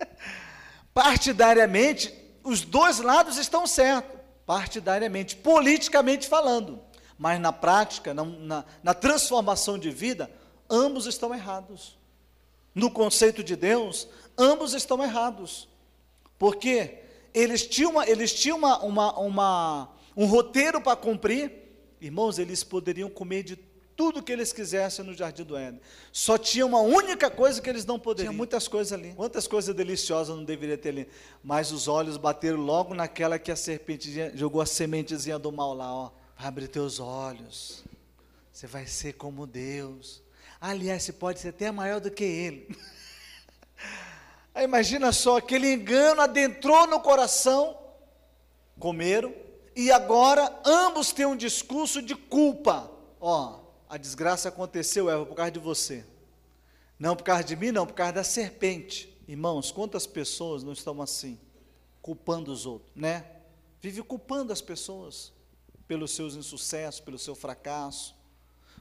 Partidariamente, 0.92 2.12
os 2.42 2.60
dois 2.60 2.98
lados 2.98 3.38
estão 3.38 3.66
certos. 3.66 4.20
Partidariamente, 4.44 5.36
politicamente 5.36 6.28
falando 6.28 6.83
mas 7.18 7.40
na 7.40 7.52
prática, 7.52 8.12
na, 8.12 8.24
na, 8.24 8.64
na 8.82 8.94
transformação 8.94 9.78
de 9.78 9.90
vida, 9.90 10.30
ambos 10.68 11.06
estão 11.06 11.34
errados. 11.34 11.96
No 12.74 12.90
conceito 12.90 13.44
de 13.44 13.54
Deus, 13.54 14.08
ambos 14.36 14.74
estão 14.74 15.02
errados. 15.02 15.68
Porque 16.38 16.98
eles 17.32 17.66
tinham, 17.66 17.92
uma, 17.92 18.08
eles 18.08 18.34
tinham 18.34 18.58
uma, 18.58 18.78
uma, 18.82 19.18
uma 19.18 19.88
um 20.16 20.26
roteiro 20.26 20.80
para 20.80 20.96
cumprir, 20.96 21.52
irmãos, 22.00 22.38
eles 22.38 22.62
poderiam 22.62 23.08
comer 23.08 23.42
de 23.42 23.56
tudo 23.96 24.22
que 24.22 24.32
eles 24.32 24.52
quisessem 24.52 25.04
no 25.04 25.14
jardim 25.14 25.44
do 25.44 25.56
Éden. 25.56 25.80
Só 26.12 26.36
tinha 26.36 26.66
uma 26.66 26.80
única 26.80 27.30
coisa 27.30 27.62
que 27.62 27.70
eles 27.70 27.84
não 27.84 27.98
poderiam. 27.98 28.32
Tinha 28.32 28.36
muitas 28.36 28.66
coisas 28.66 28.92
ali. 28.92 29.12
Quantas 29.14 29.46
coisas 29.46 29.74
deliciosas 29.74 30.34
não 30.34 30.44
deveria 30.44 30.76
ter 30.76 30.88
ali? 30.90 31.08
Mas 31.42 31.70
os 31.70 31.86
olhos 31.86 32.16
bateram 32.16 32.58
logo 32.58 32.94
naquela 32.94 33.38
que 33.38 33.52
a 33.52 33.56
serpente 33.56 34.12
jogou 34.36 34.60
a 34.60 34.66
sementezinha 34.66 35.38
do 35.38 35.52
mal 35.52 35.74
lá, 35.74 35.92
ó. 35.92 36.10
Abre 36.44 36.68
teus 36.68 37.00
olhos. 37.00 37.82
Você 38.52 38.66
vai 38.66 38.86
ser 38.86 39.14
como 39.14 39.46
Deus. 39.46 40.22
Aliás, 40.60 41.02
você 41.02 41.10
pode 41.10 41.40
ser 41.40 41.48
até 41.48 41.70
maior 41.70 42.02
do 42.02 42.10
que 42.10 42.22
Ele. 42.22 42.76
Aí 44.54 44.64
imagina 44.68 45.10
só, 45.10 45.38
aquele 45.38 45.72
engano 45.72 46.20
adentrou 46.20 46.86
no 46.86 47.00
coração, 47.00 47.74
comeram, 48.78 49.34
e 49.74 49.90
agora 49.90 50.54
ambos 50.66 51.12
têm 51.12 51.24
um 51.24 51.34
discurso 51.34 52.02
de 52.02 52.14
culpa. 52.14 52.92
Ó, 53.18 53.60
a 53.88 53.96
desgraça 53.96 54.50
aconteceu, 54.50 55.08
Eva, 55.08 55.24
por 55.24 55.36
causa 55.36 55.52
de 55.52 55.60
você. 55.60 56.04
Não 56.98 57.16
por 57.16 57.24
causa 57.24 57.42
de 57.42 57.56
mim, 57.56 57.72
não, 57.72 57.86
por 57.86 57.94
causa 57.94 58.12
da 58.12 58.22
serpente. 58.22 59.18
Irmãos, 59.26 59.72
quantas 59.72 60.06
pessoas 60.06 60.62
não 60.62 60.74
estão 60.74 61.00
assim, 61.00 61.40
culpando 62.02 62.52
os 62.52 62.66
outros, 62.66 62.92
né? 62.94 63.24
Vive 63.80 64.02
culpando 64.02 64.52
as 64.52 64.60
pessoas 64.60 65.32
pelos 65.86 66.12
seus 66.12 66.34
insucessos, 66.34 67.00
pelo 67.00 67.18
seu 67.18 67.34
fracasso, 67.34 68.14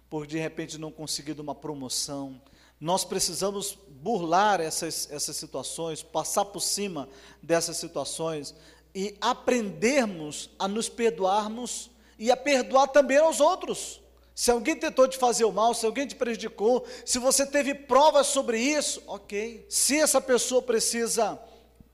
por 0.09 0.27
de 0.27 0.37
repente 0.37 0.77
não 0.77 0.91
conseguir 0.91 1.39
uma 1.39 1.55
promoção. 1.55 2.41
Nós 2.79 3.05
precisamos 3.05 3.77
burlar 3.87 4.59
essas, 4.59 5.09
essas 5.11 5.37
situações, 5.37 6.03
passar 6.03 6.45
por 6.45 6.59
cima 6.59 7.07
dessas 7.41 7.77
situações 7.77 8.53
e 8.93 9.15
aprendermos 9.21 10.49
a 10.59 10.67
nos 10.67 10.89
perdoarmos 10.89 11.89
e 12.19 12.29
a 12.31 12.37
perdoar 12.37 12.87
também 12.87 13.17
aos 13.17 13.39
outros. 13.39 14.01
Se 14.35 14.49
alguém 14.49 14.75
tentou 14.75 15.07
te 15.07 15.17
fazer 15.17 15.45
o 15.45 15.51
mal, 15.51 15.73
se 15.73 15.85
alguém 15.85 16.07
te 16.07 16.15
prejudicou, 16.15 16.85
se 17.05 17.19
você 17.19 17.45
teve 17.45 17.73
provas 17.75 18.27
sobre 18.27 18.59
isso, 18.59 19.01
ok. 19.05 19.65
Se 19.69 19.99
essa 19.99 20.19
pessoa 20.19 20.61
precisa 20.61 21.39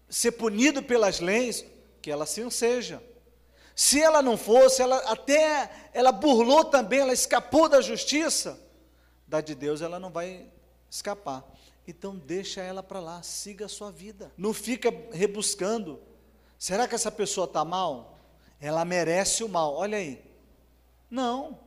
ser 0.09 0.31
punido 0.33 0.81
pelas 0.81 1.19
leis, 1.19 1.65
que 2.01 2.09
ela 2.09 2.23
assim 2.23 2.49
seja. 2.49 3.03
Se 3.79 3.97
ela 4.01 4.21
não 4.21 4.35
fosse, 4.35 4.81
ela 4.81 4.97
até 5.09 5.71
ela 5.93 6.11
burlou 6.11 6.65
também, 6.65 6.99
ela 6.99 7.13
escapou 7.13 7.69
da 7.69 7.79
justiça, 7.79 8.59
da 9.25 9.39
de 9.39 9.55
Deus 9.55 9.81
ela 9.81 9.97
não 9.97 10.09
vai 10.09 10.47
escapar. 10.91 11.49
Então 11.87 12.13
deixa 12.13 12.59
ela 12.59 12.83
para 12.83 12.99
lá, 12.99 13.23
siga 13.23 13.67
a 13.67 13.69
sua 13.69 13.89
vida. 13.89 14.33
Não 14.37 14.53
fica 14.53 14.93
rebuscando. 15.13 15.97
Será 16.57 16.89
que 16.89 16.93
essa 16.93 17.09
pessoa 17.09 17.45
está 17.45 17.63
mal? 17.63 18.19
Ela 18.59 18.83
merece 18.83 19.45
o 19.45 19.47
mal. 19.47 19.73
Olha 19.73 19.97
aí. 19.97 20.21
Não, 21.09 21.57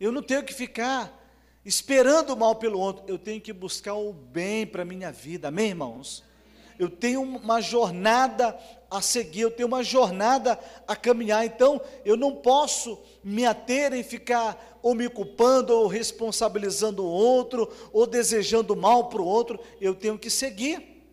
eu 0.00 0.10
não 0.10 0.22
tenho 0.22 0.44
que 0.44 0.54
ficar 0.54 1.22
esperando 1.66 2.30
o 2.30 2.36
mal 2.36 2.56
pelo 2.56 2.78
outro. 2.78 3.04
Eu 3.06 3.18
tenho 3.18 3.42
que 3.42 3.52
buscar 3.52 3.92
o 3.92 4.10
bem 4.10 4.66
para 4.66 4.80
a 4.80 4.86
minha 4.86 5.12
vida, 5.12 5.48
amém, 5.48 5.68
irmãos? 5.68 6.24
Eu 6.78 6.88
tenho 6.88 7.22
uma 7.22 7.60
jornada 7.60 8.58
a 8.90 9.02
seguir, 9.02 9.40
eu 9.40 9.50
tenho 9.50 9.66
uma 9.66 9.82
jornada 9.82 10.58
a 10.86 10.96
caminhar, 10.96 11.44
então 11.44 11.80
eu 12.04 12.16
não 12.16 12.36
posso 12.36 12.98
me 13.22 13.44
ater 13.44 13.92
em 13.92 14.02
ficar 14.02 14.78
ou 14.82 14.94
me 14.94 15.08
culpando, 15.08 15.74
ou 15.74 15.86
responsabilizando 15.86 17.04
o 17.04 17.08
outro, 17.08 17.68
ou 17.92 18.06
desejando 18.06 18.76
mal 18.76 19.08
para 19.08 19.20
o 19.20 19.26
outro, 19.26 19.58
eu 19.80 19.94
tenho 19.94 20.18
que 20.18 20.30
seguir. 20.30 21.04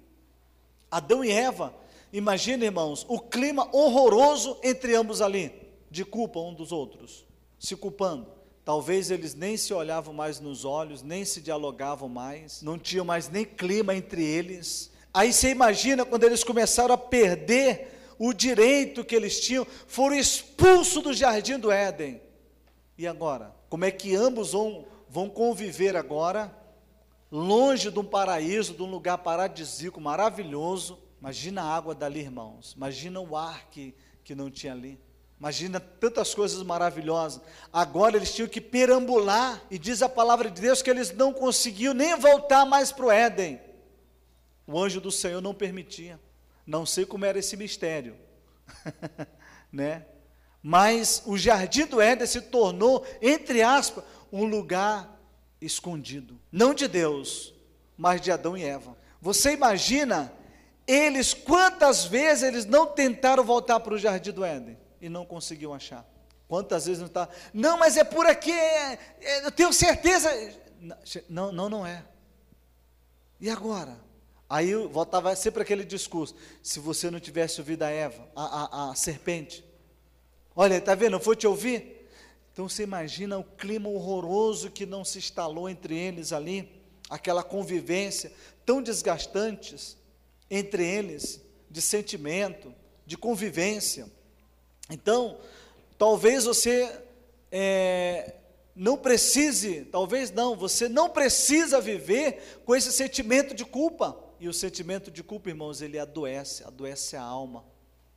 Adão 0.90 1.26
e 1.26 1.32
Eva, 1.32 1.74
imagina, 2.14 2.64
irmãos, 2.64 3.06
o 3.10 3.20
clima 3.20 3.68
horroroso 3.76 4.58
entre 4.64 4.96
ambos 4.96 5.22
ali, 5.22 5.52
de 5.90 6.06
culpa 6.06 6.40
um 6.40 6.54
dos 6.54 6.72
outros, 6.72 7.26
se 7.60 7.76
culpando. 7.76 8.28
Talvez 8.64 9.12
eles 9.12 9.36
nem 9.36 9.58
se 9.58 9.74
olhavam 9.74 10.14
mais 10.14 10.40
nos 10.40 10.66
olhos, 10.66 11.04
nem 11.04 11.26
se 11.26 11.42
dialogavam 11.42 12.10
mais, 12.10 12.62
não 12.62 12.80
tinham 12.80 13.06
mais 13.06 13.30
nem 13.30 13.46
clima 13.46 13.94
entre 13.96 14.24
eles. 14.24 14.92
Aí 15.16 15.32
você 15.32 15.50
imagina 15.50 16.04
quando 16.04 16.26
eles 16.26 16.44
começaram 16.44 16.94
a 16.94 16.98
perder 16.98 18.16
o 18.20 18.34
direito 18.34 19.02
que 19.02 19.16
eles 19.16 19.40
tinham, 19.40 19.66
foram 19.88 20.18
expulsos 20.18 21.02
do 21.02 21.14
jardim 21.14 21.58
do 21.58 21.72
Éden. 21.72 22.22
E 22.98 23.08
agora? 23.08 23.56
Como 23.70 23.86
é 23.86 23.92
que 23.92 24.14
ambos 24.14 24.52
vão, 24.52 24.86
vão 25.08 25.30
conviver 25.30 25.96
agora, 25.96 26.54
longe 27.32 27.90
de 27.90 27.98
um 27.98 28.04
paraíso, 28.04 28.74
de 28.74 28.84
um 28.84 28.92
lugar 28.92 29.20
paradisíaco 29.20 30.02
maravilhoso? 30.02 31.00
Imagina 31.22 31.62
a 31.62 31.74
água 31.74 31.96
dali, 31.96 32.20
irmãos. 32.20 32.74
Imagina 32.76 33.22
o 33.22 33.38
ar 33.38 33.70
que, 33.72 33.96
que 34.22 34.36
não 34.36 34.52
tinha 34.52 34.74
ali. 34.74 35.00
Imagina 35.40 35.80
tantas 35.80 36.36
coisas 36.36 36.62
maravilhosas. 36.62 37.42
Agora 37.72 38.18
eles 38.18 38.36
tinham 38.36 38.50
que 38.50 38.60
perambular, 38.60 39.64
e 39.72 39.80
diz 39.80 40.02
a 40.02 40.10
palavra 40.10 40.52
de 40.52 40.62
Deus 40.62 40.82
que 40.82 40.90
eles 40.90 41.14
não 41.14 41.32
conseguiam 41.32 41.94
nem 41.94 42.18
voltar 42.18 42.66
mais 42.66 42.92
para 42.92 43.06
o 43.06 43.12
Éden. 43.12 43.62
O 44.68 44.80
anjo 44.82 45.00
do 45.00 45.12
Senhor 45.12 45.42
não 45.42 45.54
permitia. 45.54 46.20
Não 46.66 46.86
sei 46.86 47.06
como 47.06 47.26
era 47.26 47.38
esse 47.38 47.56
mistério, 47.56 48.16
né? 49.72 50.06
Mas 50.62 51.22
o 51.26 51.38
jardim 51.38 51.86
do 51.86 52.02
Éden 52.02 52.26
se 52.26 52.42
tornou, 52.42 53.06
entre 53.22 53.62
aspas, 53.62 54.04
um 54.32 54.46
lugar 54.46 55.16
escondido, 55.62 56.40
não 56.52 56.74
de 56.74 56.88
Deus, 56.88 57.54
mas 57.96 58.20
de 58.20 58.32
Adão 58.32 58.58
e 58.58 58.64
Eva. 58.64 58.98
Você 59.22 59.54
imagina 59.54 60.34
eles 60.88 61.34
quantas 61.34 62.06
vezes 62.06 62.44
eles 62.44 62.66
não 62.66 62.88
tentaram 62.88 63.44
voltar 63.44 63.80
para 63.80 63.94
o 63.94 63.98
jardim 63.98 64.32
do 64.32 64.44
Éden 64.44 64.78
e 65.00 65.08
não 65.08 65.24
conseguiam 65.24 65.74
achar? 65.74 66.04
Quantas 66.48 66.86
vezes 66.86 67.00
não 67.00 67.08
está? 67.08 67.28
Não, 67.54 67.78
mas 67.78 67.98
é 67.98 68.04
por 68.04 68.26
aqui, 68.26 68.52
é, 68.52 69.00
é, 69.22 69.46
eu 69.46 69.52
tenho 69.52 69.72
certeza. 69.72 70.30
Não, 71.30 71.52
não, 71.52 71.70
não 71.70 71.86
é. 71.86 72.04
E 73.40 73.50
agora? 73.50 74.05
Aí 74.56 74.74
voltava 74.74 75.36
sempre 75.36 75.64
aquele 75.64 75.84
discurso: 75.84 76.34
se 76.64 76.80
você 76.80 77.12
não 77.12 77.20
tivesse 77.20 77.60
ouvido 77.60 77.84
a 77.84 77.90
Eva, 77.90 78.26
a, 78.34 78.44
a, 78.44 78.92
a 78.92 78.96
serpente, 78.96 79.66
olha, 80.56 80.78
está 80.78 80.96
vendo, 80.96 81.12
não 81.12 81.20
foi 81.20 81.36
te 81.36 81.46
ouvir? 81.46 82.08
Então 82.54 82.70
você 82.70 82.84
imagina 82.84 83.38
o 83.38 83.44
clima 83.44 83.90
horroroso 83.90 84.72
que 84.72 84.86
não 84.86 85.04
se 85.04 85.18
instalou 85.18 85.68
entre 85.68 85.98
eles 85.98 86.32
ali, 86.32 86.72
aquela 87.10 87.44
convivência 87.44 88.32
tão 88.66 88.82
desgastantes 88.82 89.98
entre 90.50 90.86
eles, 90.86 91.42
de 91.70 91.82
sentimento, 91.82 92.74
de 93.06 93.18
convivência. 93.18 94.10
Então, 94.90 95.38
talvez 95.98 96.46
você 96.46 96.98
é, 97.52 98.36
não 98.74 98.96
precise, 98.96 99.82
talvez 99.92 100.32
não, 100.32 100.56
você 100.56 100.88
não 100.88 101.10
precisa 101.10 101.82
viver 101.82 102.62
com 102.64 102.74
esse 102.74 102.94
sentimento 102.94 103.54
de 103.54 103.66
culpa. 103.66 104.24
E 104.40 104.48
o 104.50 104.54
sentimento 104.54 105.10
de 105.10 105.24
culpa, 105.24 105.50
irmãos, 105.50 105.82
ele 105.82 105.98
adoece, 105.98 106.64
adoece 106.64 107.16
a 107.16 107.22
alma, 107.22 107.64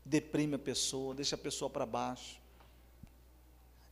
deprime 0.05 0.57
a 0.57 0.59
pessoa, 0.59 1.15
deixa 1.15 1.37
a 1.37 1.39
pessoa 1.39 1.71
para 1.71 1.87
baixo, 1.87 2.41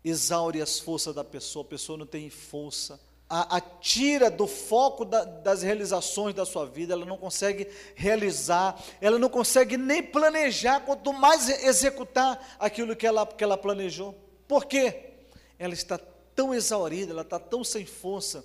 exaure 0.05 0.61
as 0.61 0.79
forças 0.79 1.15
da 1.15 1.23
pessoa, 1.23 1.65
a 1.65 1.69
pessoa 1.69 1.97
não 1.97 2.07
tem 2.07 2.29
força, 2.29 3.01
a, 3.29 3.61
tira 3.61 4.31
do 4.31 4.47
foco 4.47 5.05
da, 5.05 5.25
das 5.25 5.63
realizações 5.63 6.35
da 6.35 6.45
sua 6.45 6.65
vida, 6.65 6.93
ela 6.93 7.05
não 7.05 7.17
consegue 7.17 7.69
realizar, 7.95 8.81
ela 9.01 9.19
não 9.19 9.29
consegue 9.29 9.77
nem 9.77 10.03
planejar, 10.03 10.81
quanto 10.81 11.13
mais 11.13 11.49
executar 11.49 12.57
aquilo 12.59 12.95
que 12.95 13.07
ela, 13.07 13.27
que 13.27 13.43
ela 13.43 13.59
planejou. 13.59 14.15
Por 14.47 14.65
quê? 14.65 15.15
Ela 15.59 15.75
está 15.75 15.99
tão 16.35 16.55
exaurida, 16.55 17.13
ela 17.13 17.23
está 17.23 17.39
tão 17.39 17.65
sem 17.65 17.85
força, 17.85 18.45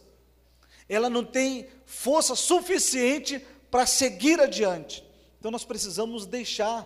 ela 0.90 1.10
não 1.10 1.24
tem 1.24 1.68
força 1.86 2.36
suficiente 2.36 3.46
para 3.72 3.86
seguir 3.86 4.40
adiante. 4.40 5.04
Então 5.40 5.50
nós 5.50 5.64
precisamos 5.64 6.26
deixar 6.26 6.86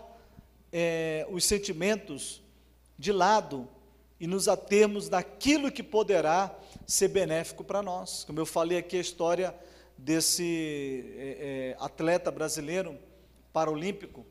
é, 0.72 1.26
os 1.28 1.44
sentimentos 1.44 2.40
de 2.96 3.12
lado 3.12 3.68
e 4.18 4.26
nos 4.26 4.48
atermos 4.48 5.10
naquilo 5.10 5.70
que 5.70 5.82
poderá 5.82 6.56
ser 6.86 7.08
benéfico 7.08 7.64
para 7.64 7.82
nós. 7.82 8.24
Como 8.24 8.38
eu 8.38 8.46
falei 8.46 8.78
aqui 8.78 8.96
a 8.96 9.00
história 9.00 9.54
desse 9.98 11.04
é, 11.18 11.74
é, 11.78 11.84
atleta 11.84 12.30
brasileiro 12.30 12.96
paralímpico, 13.52 14.24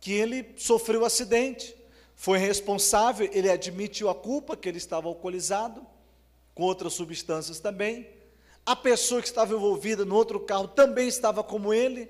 que 0.00 0.12
ele 0.12 0.54
sofreu 0.56 1.02
um 1.02 1.04
acidente, 1.04 1.76
foi 2.14 2.38
responsável, 2.38 3.28
ele 3.32 3.50
admitiu 3.50 4.08
a 4.08 4.14
culpa 4.14 4.56
que 4.56 4.68
ele 4.68 4.78
estava 4.78 5.08
alcoolizado, 5.08 5.86
com 6.54 6.62
outras 6.64 6.92
substâncias 6.94 7.60
também, 7.60 8.08
a 8.70 8.76
pessoa 8.76 9.20
que 9.20 9.26
estava 9.26 9.52
envolvida 9.52 10.04
no 10.04 10.14
outro 10.14 10.38
carro 10.38 10.68
também 10.68 11.08
estava 11.08 11.42
como 11.42 11.74
ele, 11.74 12.08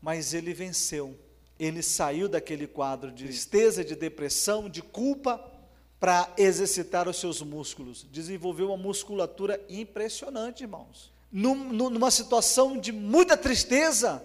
mas 0.00 0.34
ele 0.34 0.54
venceu. 0.54 1.18
Ele 1.58 1.82
saiu 1.82 2.28
daquele 2.28 2.68
quadro 2.68 3.10
de 3.10 3.24
tristeza, 3.24 3.84
de 3.84 3.96
depressão, 3.96 4.68
de 4.68 4.82
culpa, 4.82 5.44
para 5.98 6.32
exercitar 6.38 7.08
os 7.08 7.16
seus 7.16 7.42
músculos. 7.42 8.06
Desenvolveu 8.12 8.68
uma 8.68 8.76
musculatura 8.76 9.60
impressionante, 9.68 10.62
irmãos. 10.62 11.12
Num, 11.32 11.72
numa 11.72 12.12
situação 12.12 12.78
de 12.78 12.92
muita 12.92 13.36
tristeza, 13.36 14.24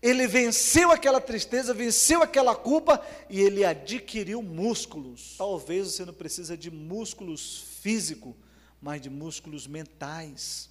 ele 0.00 0.26
venceu 0.26 0.90
aquela 0.90 1.20
tristeza, 1.20 1.74
venceu 1.74 2.22
aquela 2.22 2.56
culpa 2.56 2.98
e 3.28 3.42
ele 3.42 3.62
adquiriu 3.62 4.40
músculos. 4.40 5.34
Talvez 5.36 5.88
você 5.88 6.06
não 6.06 6.14
precisa 6.14 6.56
de 6.56 6.70
músculos 6.70 7.62
físicos, 7.82 8.32
mas 8.80 9.02
de 9.02 9.10
músculos 9.10 9.66
mentais 9.66 10.70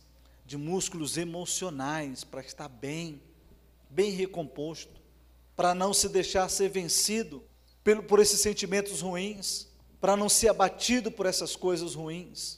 de 0.50 0.58
músculos 0.58 1.16
emocionais 1.16 2.24
para 2.24 2.42
estar 2.42 2.68
bem, 2.68 3.22
bem 3.88 4.10
recomposto, 4.10 5.00
para 5.56 5.76
não 5.76 5.94
se 5.94 6.10
deixar 6.10 6.50
ser 6.50 6.70
vencido 6.70 7.44
por, 7.84 8.02
por 8.02 8.20
esses 8.20 8.42
sentimentos 8.42 9.02
ruins, 9.02 9.68
para 10.02 10.18
não 10.18 10.28
ser 10.28 10.48
abatido 10.48 11.12
por 11.12 11.28
essas 11.28 11.56
coisas 11.56 11.94
ruins. 11.94 12.58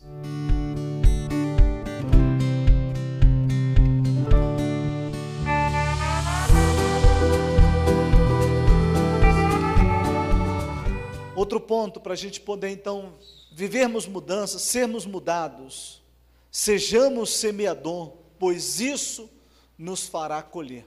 Outro 11.35 11.59
ponto 11.59 11.99
para 11.99 12.13
a 12.13 12.15
gente 12.15 12.39
poder 12.39 12.69
então 12.69 13.15
vivermos 13.51 14.07
mudanças, 14.07 14.61
sermos 14.61 15.05
mudados 15.05 16.00
Sejamos 16.51 17.29
semeador, 17.29 18.11
pois 18.37 18.81
isso 18.81 19.29
nos 19.77 20.05
fará 20.05 20.43
colher. 20.43 20.85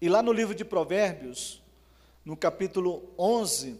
E 0.00 0.08
lá 0.08 0.22
no 0.22 0.32
livro 0.32 0.54
de 0.54 0.64
Provérbios, 0.64 1.62
no 2.24 2.36
capítulo 2.36 3.12
11, 3.18 3.78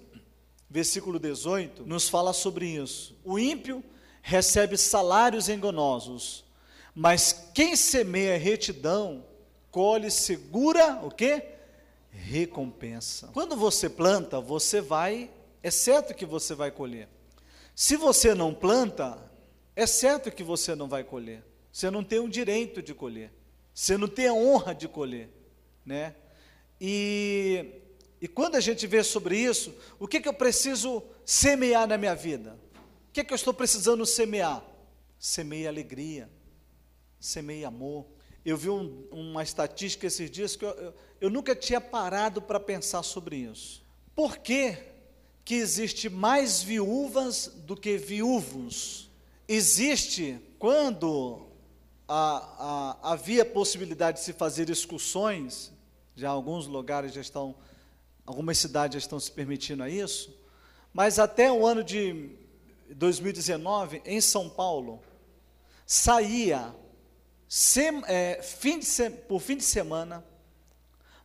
versículo 0.69 1.19
18, 1.19 1.87
nos 1.87 2.09
fala 2.09 2.35
sobre 2.35 2.67
isso. 2.67 3.17
O 3.25 3.39
ímpio 3.39 3.83
recebe 4.21 4.77
salários 4.77 5.49
enganosos, 5.49 6.45
mas 6.95 7.51
quem 7.55 7.75
semeia 7.75 8.37
retidão, 8.37 9.25
colhe 9.71 10.11
segura 10.11 11.01
o 11.03 11.11
quê? 11.11 11.45
Recompensa. 12.11 13.29
Quando 13.33 13.57
você 13.57 13.89
planta, 13.89 14.41
você 14.41 14.81
vai, 14.83 15.31
é 15.63 15.71
certo 15.71 16.15
que 16.15 16.27
você 16.27 16.55
vai 16.55 16.71
colher. 16.71 17.09
Se 17.75 17.97
você 17.97 18.35
não 18.35 18.53
planta, 18.53 19.28
é 19.79 19.87
certo 19.87 20.33
que 20.33 20.43
você 20.43 20.75
não 20.75 20.89
vai 20.89 21.05
colher. 21.05 21.45
Você 21.71 21.89
não 21.89 22.03
tem 22.03 22.19
o 22.19 22.29
direito 22.29 22.83
de 22.83 22.93
colher. 22.93 23.31
Você 23.73 23.97
não 23.97 24.09
tem 24.09 24.27
a 24.27 24.35
honra 24.35 24.75
de 24.75 24.89
colher, 24.89 25.31
né? 25.87 26.17
E, 26.81 27.65
e 28.21 28.27
quando 28.27 28.57
a 28.57 28.61
gente 28.61 28.89
vê 28.89 29.05
sobre 29.05 29.39
isso, 29.39 29.73
o 29.97 30.09
que, 30.09 30.21
que 30.21 30.29
eu 30.29 30.35
preciso 30.35 31.01
semear 31.25 31.87
na 31.87 31.97
minha 31.97 32.17
vida? 32.17 32.59
O 33.09 33.13
que, 33.13 33.23
que 33.23 33.33
eu 33.33 33.37
estou 33.37 33.55
precisando 33.55 34.05
semear? 34.05 34.65
Semeie 35.17 35.69
alegria, 35.69 36.29
semeie 37.21 37.65
amor. 37.65 38.05
Eu 38.45 38.57
vi 38.57 38.71
um, 38.71 39.07
uma 39.13 39.45
estatística 39.45 40.09
esses 40.09 40.29
dias 40.29 40.57
que 40.57 40.65
eu, 40.65 40.71
eu, 40.71 40.95
eu 41.21 41.31
nunca 41.31 41.55
tinha 41.55 41.81
parado 41.81 42.43
para 42.43 42.59
pensar 42.59 43.05
sobre 43.05 43.37
isso. 43.37 43.87
Por 44.13 44.39
que, 44.39 44.77
que 45.45 45.55
existe 45.55 46.09
mais 46.09 46.61
viúvas 46.61 47.47
do 47.59 47.77
que 47.77 47.97
viúvos? 47.97 49.08
Existe 49.49 50.39
quando 50.59 51.49
a, 52.07 52.97
a, 53.03 53.13
havia 53.13 53.45
possibilidade 53.45 54.19
de 54.19 54.25
se 54.25 54.33
fazer 54.33 54.69
excursões, 54.69 55.73
já 56.15 56.29
alguns 56.29 56.67
lugares 56.67 57.13
já 57.13 57.21
estão, 57.21 57.55
algumas 58.27 58.59
cidades 58.59 58.95
já 58.95 58.99
estão 58.99 59.19
se 59.19 59.33
permitindo 59.33 59.83
a 59.83 59.89
isso, 59.89 60.37
mas 60.93 61.19
até 61.19 61.51
o 61.51 61.67
ano 61.67 61.83
de 61.83 62.31
2019, 62.91 64.03
em 64.05 64.21
São 64.21 64.49
Paulo, 64.49 65.03
saía 65.87 66.75
sem, 67.49 68.03
é, 68.07 68.43
fim 68.43 68.79
de, 68.79 68.87
por 69.27 69.41
fim 69.41 69.57
de 69.57 69.65
semana 69.65 70.25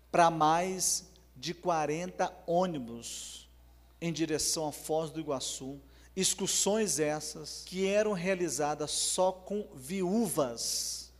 para 0.09 0.29
mais 0.29 1.09
de 1.35 1.53
40 1.53 2.31
ônibus 2.47 3.49
em 3.99 4.13
direção 4.13 4.67
à 4.67 4.71
Foz 4.71 5.09
do 5.09 5.19
Iguaçu, 5.19 5.79
excursões 6.15 6.99
essas 6.99 7.63
que 7.65 7.87
eram 7.87 8.13
realizadas 8.13 8.91
só 8.91 9.31
com 9.31 9.67
viúvas. 9.73 11.11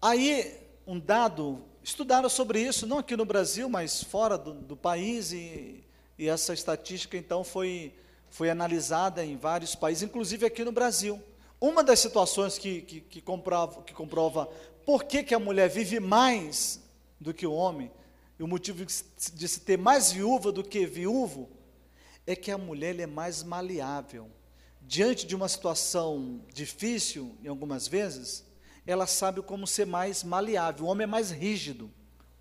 Aí, 0.00 0.60
um 0.86 0.98
dado, 0.98 1.64
estudaram 1.82 2.28
sobre 2.28 2.60
isso, 2.60 2.86
não 2.86 2.98
aqui 2.98 3.16
no 3.16 3.24
Brasil, 3.24 3.68
mas 3.68 4.02
fora 4.02 4.36
do, 4.36 4.52
do 4.52 4.76
país, 4.76 5.32
e, 5.32 5.82
e, 6.18 6.28
essa 6.28 6.52
estatística 6.52 7.16
então 7.16 7.42
foi, 7.42 7.94
foi 8.28 8.50
analisada 8.50 9.24
em 9.24 9.36
vários 9.36 9.74
países, 9.74 10.02
inclusive 10.02 10.44
aqui 10.44 10.64
no 10.64 10.72
Brasil. 10.72 11.22
Uma 11.60 11.82
das 11.82 12.00
situações 12.00 12.58
que, 12.58 12.82
que, 12.82 13.00
que, 13.00 13.20
comprova, 13.22 13.82
que 13.82 13.94
comprova 13.94 14.46
por 14.84 15.04
que, 15.04 15.22
que 15.22 15.34
a 15.34 15.38
mulher 15.38 15.70
vive 15.70 15.98
mais 16.00 16.80
do 17.18 17.32
que 17.32 17.46
o 17.46 17.52
homem, 17.52 17.90
e 18.38 18.42
o 18.42 18.48
motivo 18.48 18.84
de 18.84 19.48
se 19.48 19.60
ter 19.60 19.78
mais 19.78 20.12
viúva 20.12 20.50
do 20.50 20.64
que 20.64 20.84
viúvo, 20.84 21.48
é 22.26 22.34
que 22.36 22.50
a 22.50 22.58
mulher 22.58 22.98
é 22.98 23.06
mais 23.06 23.42
maleável 23.42 24.28
diante 24.92 25.26
de 25.26 25.34
uma 25.34 25.48
situação 25.48 26.42
difícil, 26.52 27.34
em 27.42 27.48
algumas 27.48 27.88
vezes, 27.88 28.44
ela 28.86 29.06
sabe 29.06 29.40
como 29.40 29.66
ser 29.66 29.86
mais 29.86 30.22
maleável. 30.22 30.84
O 30.84 30.88
homem 30.90 31.04
é 31.04 31.06
mais 31.06 31.30
rígido 31.30 31.90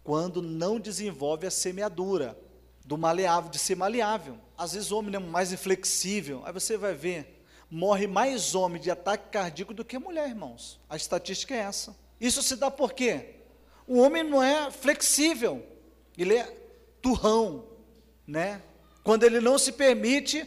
quando 0.03 0.41
não 0.41 0.77
desenvolve 0.77 1.47
a 1.47 1.49
semeadura 1.49 2.37
do 2.85 2.97
maleável, 2.97 3.49
de 3.49 3.57
ser 3.57 3.75
maleável. 3.75 4.37
Às 4.57 4.73
vezes 4.73 4.91
o 4.91 4.97
homem 4.97 5.15
é 5.15 5.19
mais 5.19 5.53
inflexível. 5.53 6.41
Aí 6.43 6.51
você 6.51 6.75
vai 6.75 6.93
ver, 6.93 7.41
morre 7.69 8.05
mais 8.05 8.53
homem 8.53 8.81
de 8.81 8.91
ataque 8.91 9.29
cardíaco 9.31 9.73
do 9.73 9.85
que 9.85 9.97
mulher, 9.97 10.27
irmãos. 10.27 10.77
A 10.89 10.97
estatística 10.97 11.55
é 11.55 11.59
essa. 11.59 11.95
Isso 12.19 12.43
se 12.43 12.57
dá 12.57 12.69
por 12.69 12.91
quê? 12.91 13.35
O 13.87 13.97
homem 13.97 14.23
não 14.23 14.43
é 14.43 14.69
flexível, 14.69 15.65
ele 16.17 16.35
é 16.35 16.43
turrão, 17.01 17.65
né? 18.27 18.61
Quando 19.05 19.23
ele 19.23 19.39
não 19.39 19.57
se 19.57 19.71
permite 19.71 20.45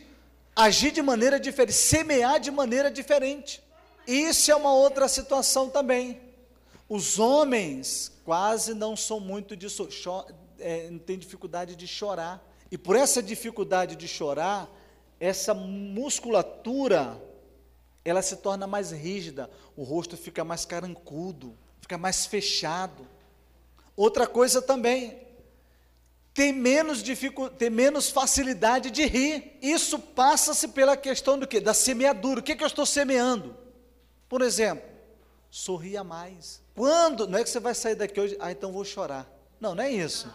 agir 0.54 0.90
de 0.90 1.02
maneira 1.02 1.38
diferente, 1.40 1.72
semear 1.72 2.38
de 2.38 2.50
maneira 2.50 2.90
diferente. 2.90 3.62
Isso 4.06 4.50
é 4.50 4.54
uma 4.54 4.72
outra 4.72 5.08
situação 5.08 5.68
também. 5.68 6.20
Os 6.88 7.18
homens 7.18 8.12
quase 8.24 8.74
não 8.74 8.96
são 8.96 9.18
muito 9.18 9.56
de 9.56 9.66
é, 10.58 10.90
tem 11.04 11.18
dificuldade 11.18 11.74
de 11.74 11.86
chorar. 11.86 12.42
E 12.70 12.78
por 12.78 12.96
essa 12.96 13.22
dificuldade 13.22 13.96
de 13.96 14.06
chorar, 14.06 14.68
essa 15.18 15.54
musculatura 15.54 17.20
ela 18.04 18.20
se 18.20 18.36
torna 18.36 18.66
mais 18.66 18.90
rígida, 18.90 19.50
o 19.74 19.82
rosto 19.82 20.16
fica 20.16 20.44
mais 20.44 20.66
carancudo, 20.66 21.56
fica 21.80 21.96
mais 21.96 22.26
fechado. 22.26 23.06
Outra 23.96 24.26
coisa 24.26 24.60
também, 24.60 25.23
tem 26.34 26.52
menos, 26.52 27.00
tem 27.56 27.70
menos 27.70 28.10
facilidade 28.10 28.90
de 28.90 29.06
rir. 29.06 29.56
Isso 29.62 30.00
passa-se 30.00 30.66
pela 30.66 30.96
questão 30.96 31.38
do 31.38 31.46
quê? 31.46 31.60
Da 31.60 31.72
semeadura. 31.72 32.40
O 32.40 32.42
que, 32.42 32.56
que 32.56 32.64
eu 32.64 32.66
estou 32.66 32.84
semeando? 32.84 33.56
Por 34.28 34.42
exemplo, 34.42 34.84
sorria 35.48 36.02
mais. 36.02 36.60
Quando? 36.74 37.28
Não 37.28 37.38
é 37.38 37.44
que 37.44 37.48
você 37.48 37.60
vai 37.60 37.72
sair 37.72 37.94
daqui 37.94 38.20
hoje, 38.20 38.36
ah, 38.40 38.50
então 38.50 38.72
vou 38.72 38.84
chorar. 38.84 39.30
Não, 39.60 39.76
não 39.76 39.84
é 39.84 39.92
isso. 39.92 40.28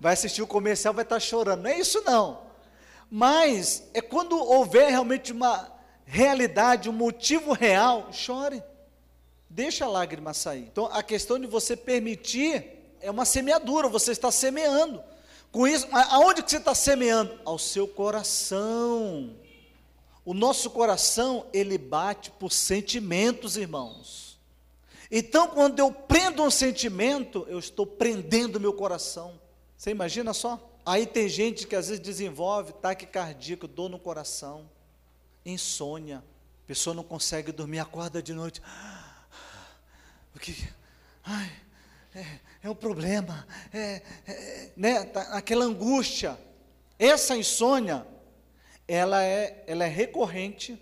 Vai 0.00 0.14
assistir 0.14 0.40
o 0.40 0.46
comercial, 0.46 0.94
vai 0.94 1.04
estar 1.04 1.20
chorando. 1.20 1.64
Não 1.64 1.70
é 1.70 1.78
isso, 1.78 2.02
não. 2.06 2.40
Mas 3.10 3.90
é 3.92 4.00
quando 4.00 4.38
houver 4.38 4.88
realmente 4.88 5.32
uma 5.32 5.70
realidade, 6.06 6.88
um 6.88 6.94
motivo 6.94 7.52
real, 7.52 8.08
chore. 8.10 8.62
Deixa 9.50 9.84
a 9.84 9.88
lágrima 9.88 10.32
sair. 10.32 10.62
Então, 10.62 10.86
a 10.86 11.02
questão 11.02 11.38
de 11.38 11.46
você 11.46 11.76
permitir 11.76 12.77
é 13.00 13.10
uma 13.10 13.24
semeadura, 13.24 13.88
você 13.88 14.12
está 14.12 14.30
semeando. 14.30 15.02
Com 15.50 15.66
isso, 15.66 15.86
aonde 15.92 16.42
que 16.42 16.50
você 16.50 16.58
está 16.58 16.74
semeando? 16.74 17.38
Ao 17.44 17.58
seu 17.58 17.88
coração. 17.88 19.34
O 20.24 20.34
nosso 20.34 20.70
coração, 20.70 21.46
ele 21.52 21.78
bate 21.78 22.30
por 22.30 22.52
sentimentos, 22.52 23.56
irmãos. 23.56 24.38
Então, 25.10 25.48
quando 25.48 25.78
eu 25.78 25.90
prendo 25.90 26.42
um 26.42 26.50
sentimento, 26.50 27.46
eu 27.48 27.58
estou 27.58 27.86
prendendo 27.86 28.60
meu 28.60 28.74
coração. 28.74 29.40
Você 29.76 29.90
imagina 29.90 30.34
só? 30.34 30.60
Aí 30.84 31.06
tem 31.06 31.28
gente 31.28 31.66
que 31.66 31.74
às 31.74 31.88
vezes 31.88 32.02
desenvolve 32.02 32.72
taque 32.74 33.06
cardíaco, 33.06 33.66
dor 33.66 33.88
no 33.88 33.98
coração, 33.98 34.68
insônia. 35.46 36.18
A 36.64 36.66
pessoa 36.66 36.92
não 36.92 37.02
consegue 37.02 37.50
dormir, 37.50 37.78
acorda 37.78 38.22
de 38.22 38.32
noite. 38.34 38.60
O 40.36 40.40
que? 40.40 40.68
Ai, 41.24 41.50
é, 42.14 42.38
é 42.62 42.68
um 42.68 42.74
problema, 42.74 43.46
é, 43.72 44.02
é, 44.26 44.70
né, 44.76 45.04
tá, 45.04 45.22
aquela 45.32 45.64
angústia. 45.64 46.38
Essa 46.98 47.36
insônia, 47.36 48.04
ela 48.86 49.22
é, 49.22 49.62
ela 49.66 49.84
é 49.84 49.88
recorrente 49.88 50.80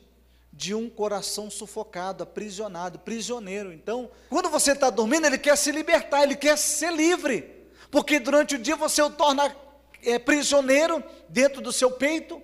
de 0.52 0.74
um 0.74 0.88
coração 0.88 1.50
sufocado, 1.50 2.22
aprisionado, 2.22 2.98
prisioneiro. 2.98 3.72
Então, 3.74 4.10
quando 4.30 4.48
você 4.48 4.72
está 4.72 4.88
dormindo, 4.88 5.26
ele 5.26 5.36
quer 5.36 5.56
se 5.56 5.70
libertar, 5.70 6.22
ele 6.22 6.34
quer 6.34 6.56
ser 6.56 6.90
livre, 6.92 7.54
porque 7.90 8.18
durante 8.18 8.54
o 8.54 8.58
dia 8.58 8.74
você 8.74 9.02
o 9.02 9.10
torna 9.10 9.54
é, 10.02 10.18
prisioneiro 10.18 11.04
dentro 11.28 11.60
do 11.60 11.72
seu 11.72 11.90
peito, 11.90 12.40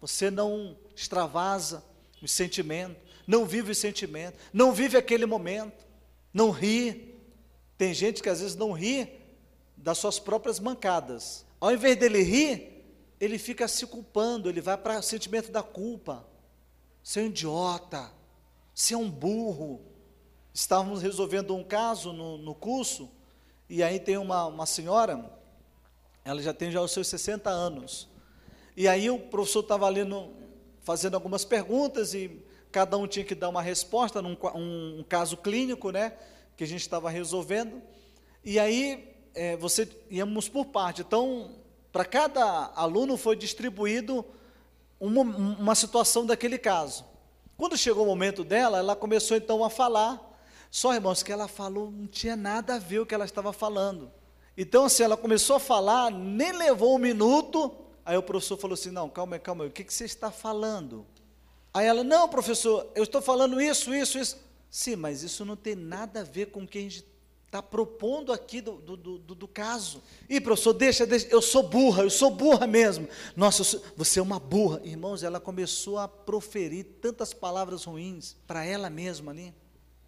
você 0.00 0.30
não 0.30 0.76
extravasa 0.94 1.84
os 2.22 2.30
sentimentos, 2.30 3.02
não 3.26 3.44
vive 3.44 3.72
os 3.72 3.78
sentimentos, 3.78 4.38
não 4.52 4.72
vive 4.72 4.96
aquele 4.96 5.26
momento, 5.26 5.84
não 6.32 6.50
ri, 6.50 7.05
tem 7.76 7.92
gente 7.92 8.22
que 8.22 8.28
às 8.28 8.40
vezes 8.40 8.56
não 8.56 8.72
ri 8.72 9.08
das 9.76 9.98
suas 9.98 10.18
próprias 10.18 10.58
mancadas. 10.58 11.44
Ao 11.60 11.72
invés 11.72 11.96
dele 11.96 12.22
rir, 12.22 12.84
ele 13.20 13.38
fica 13.38 13.68
se 13.68 13.86
culpando, 13.86 14.48
ele 14.48 14.60
vai 14.60 14.76
para 14.76 14.98
o 14.98 15.02
sentimento 15.02 15.50
da 15.50 15.62
culpa. 15.62 16.26
Ser 17.02 17.20
um 17.20 17.26
idiota, 17.26 18.10
ser 18.74 18.96
um 18.96 19.10
burro. 19.10 19.80
Estávamos 20.52 21.02
resolvendo 21.02 21.54
um 21.54 21.62
caso 21.62 22.12
no, 22.12 22.38
no 22.38 22.54
curso, 22.54 23.10
e 23.68 23.82
aí 23.82 24.00
tem 24.00 24.16
uma, 24.16 24.46
uma 24.46 24.64
senhora, 24.64 25.30
ela 26.24 26.40
já 26.40 26.54
tem 26.54 26.70
já 26.70 26.80
os 26.80 26.92
seus 26.92 27.08
60 27.08 27.50
anos. 27.50 28.08
E 28.76 28.88
aí 28.88 29.10
o 29.10 29.18
professor 29.18 29.60
estava 29.60 29.86
ali 29.86 30.02
no, 30.02 30.32
fazendo 30.80 31.14
algumas 31.14 31.44
perguntas 31.44 32.14
e 32.14 32.42
cada 32.70 32.96
um 32.96 33.06
tinha 33.06 33.24
que 33.24 33.34
dar 33.34 33.48
uma 33.48 33.60
resposta 33.60 34.22
num 34.22 34.36
um, 34.54 35.00
um 35.00 35.04
caso 35.08 35.36
clínico, 35.36 35.90
né? 35.90 36.12
Que 36.56 36.64
a 36.64 36.66
gente 36.66 36.80
estava 36.80 37.10
resolvendo. 37.10 37.82
E 38.44 38.58
aí, 38.58 39.14
é, 39.34 39.56
você 39.56 39.88
íamos 40.10 40.48
por 40.48 40.66
parte. 40.66 41.02
Então, 41.02 41.50
para 41.92 42.04
cada 42.04 42.72
aluno 42.74 43.16
foi 43.16 43.36
distribuído 43.36 44.24
uma, 44.98 45.22
uma 45.22 45.74
situação 45.74 46.24
daquele 46.24 46.58
caso. 46.58 47.04
Quando 47.56 47.76
chegou 47.76 48.04
o 48.04 48.06
momento 48.06 48.44
dela, 48.44 48.78
ela 48.78 48.96
começou 48.96 49.36
então 49.36 49.64
a 49.64 49.70
falar. 49.70 50.20
Só, 50.70 50.94
irmãos, 50.94 51.22
que 51.22 51.32
ela 51.32 51.48
falou 51.48 51.90
não 51.90 52.06
tinha 52.06 52.36
nada 52.36 52.74
a 52.74 52.78
ver 52.78 53.00
o 53.00 53.06
que 53.06 53.14
ela 53.14 53.24
estava 53.24 53.52
falando. 53.52 54.10
Então, 54.56 54.84
assim, 54.86 55.02
ela 55.02 55.16
começou 55.16 55.56
a 55.56 55.60
falar, 55.60 56.10
nem 56.10 56.52
levou 56.52 56.94
um 56.94 56.98
minuto. 56.98 57.74
Aí 58.04 58.16
o 58.16 58.22
professor 58.22 58.56
falou 58.56 58.74
assim: 58.74 58.90
Não, 58.90 59.08
calma 59.08 59.36
aí, 59.36 59.40
calma 59.40 59.64
aí, 59.64 59.70
o 59.70 59.72
que, 59.72 59.84
que 59.84 59.92
você 59.92 60.04
está 60.04 60.30
falando? 60.30 61.06
Aí 61.72 61.86
ela: 61.86 62.02
Não, 62.02 62.28
professor, 62.28 62.86
eu 62.94 63.04
estou 63.04 63.20
falando 63.20 63.60
isso, 63.60 63.94
isso, 63.94 64.18
isso. 64.18 64.38
Sim, 64.76 64.94
mas 64.94 65.22
isso 65.22 65.42
não 65.42 65.56
tem 65.56 65.74
nada 65.74 66.20
a 66.20 66.22
ver 66.22 66.50
com 66.50 66.64
o 66.64 66.68
que 66.68 66.76
a 66.76 66.82
gente 66.82 67.02
está 67.46 67.62
propondo 67.62 68.30
aqui 68.30 68.60
do, 68.60 68.72
do, 68.72 68.94
do, 68.94 69.34
do, 69.34 69.48
caso. 69.48 70.02
E 70.28 70.38
professor, 70.38 70.74
deixa, 70.74 71.06
deixa, 71.06 71.28
eu 71.28 71.40
sou 71.40 71.62
burra, 71.62 72.02
eu 72.02 72.10
sou 72.10 72.30
burra 72.30 72.66
mesmo. 72.66 73.08
Nossa, 73.34 73.64
sou, 73.64 73.82
você 73.96 74.20
é 74.20 74.22
uma 74.22 74.38
burra. 74.38 74.82
Irmãos, 74.84 75.22
ela 75.22 75.40
começou 75.40 75.96
a 75.96 76.06
proferir 76.06 76.84
tantas 77.00 77.32
palavras 77.32 77.84
ruins 77.84 78.36
para 78.46 78.66
ela 78.66 78.90
mesma 78.90 79.32
ali. 79.32 79.54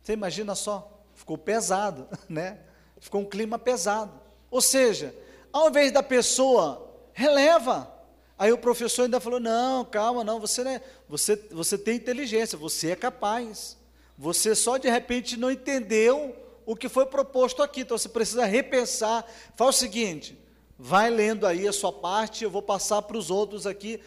Você 0.02 0.12
imagina 0.12 0.54
só, 0.54 1.02
ficou 1.14 1.38
pesado, 1.38 2.06
né? 2.28 2.58
Ficou 3.00 3.22
um 3.22 3.26
clima 3.26 3.58
pesado. 3.58 4.20
Ou 4.50 4.60
seja, 4.60 5.14
ao 5.50 5.70
invés 5.70 5.90
da 5.92 6.02
pessoa, 6.02 6.94
releva. 7.14 7.90
Aí 8.38 8.52
o 8.52 8.58
professor 8.58 9.04
ainda 9.04 9.18
falou: 9.18 9.40
não, 9.40 9.82
calma, 9.86 10.22
não, 10.22 10.38
você, 10.38 10.62
né, 10.62 10.82
você, 11.08 11.36
você 11.50 11.78
tem 11.78 11.96
inteligência, 11.96 12.58
você 12.58 12.90
é 12.90 12.96
capaz. 12.96 13.77
Você 14.18 14.54
só 14.54 14.76
de 14.76 14.90
repente 14.90 15.36
não 15.36 15.50
entendeu 15.50 16.34
o 16.66 16.74
que 16.74 16.88
foi 16.88 17.06
proposto 17.06 17.62
aqui. 17.62 17.82
Então 17.82 17.96
você 17.96 18.08
precisa 18.08 18.44
repensar. 18.44 19.24
Faz 19.56 19.76
o 19.76 19.78
seguinte: 19.78 20.36
vai 20.76 21.08
lendo 21.08 21.46
aí 21.46 21.66
a 21.68 21.72
sua 21.72 21.92
parte, 21.92 22.42
eu 22.42 22.50
vou 22.50 22.60
passar 22.60 23.00
para 23.02 23.16
os 23.16 23.30
outros 23.30 23.66
aqui, 23.66 24.00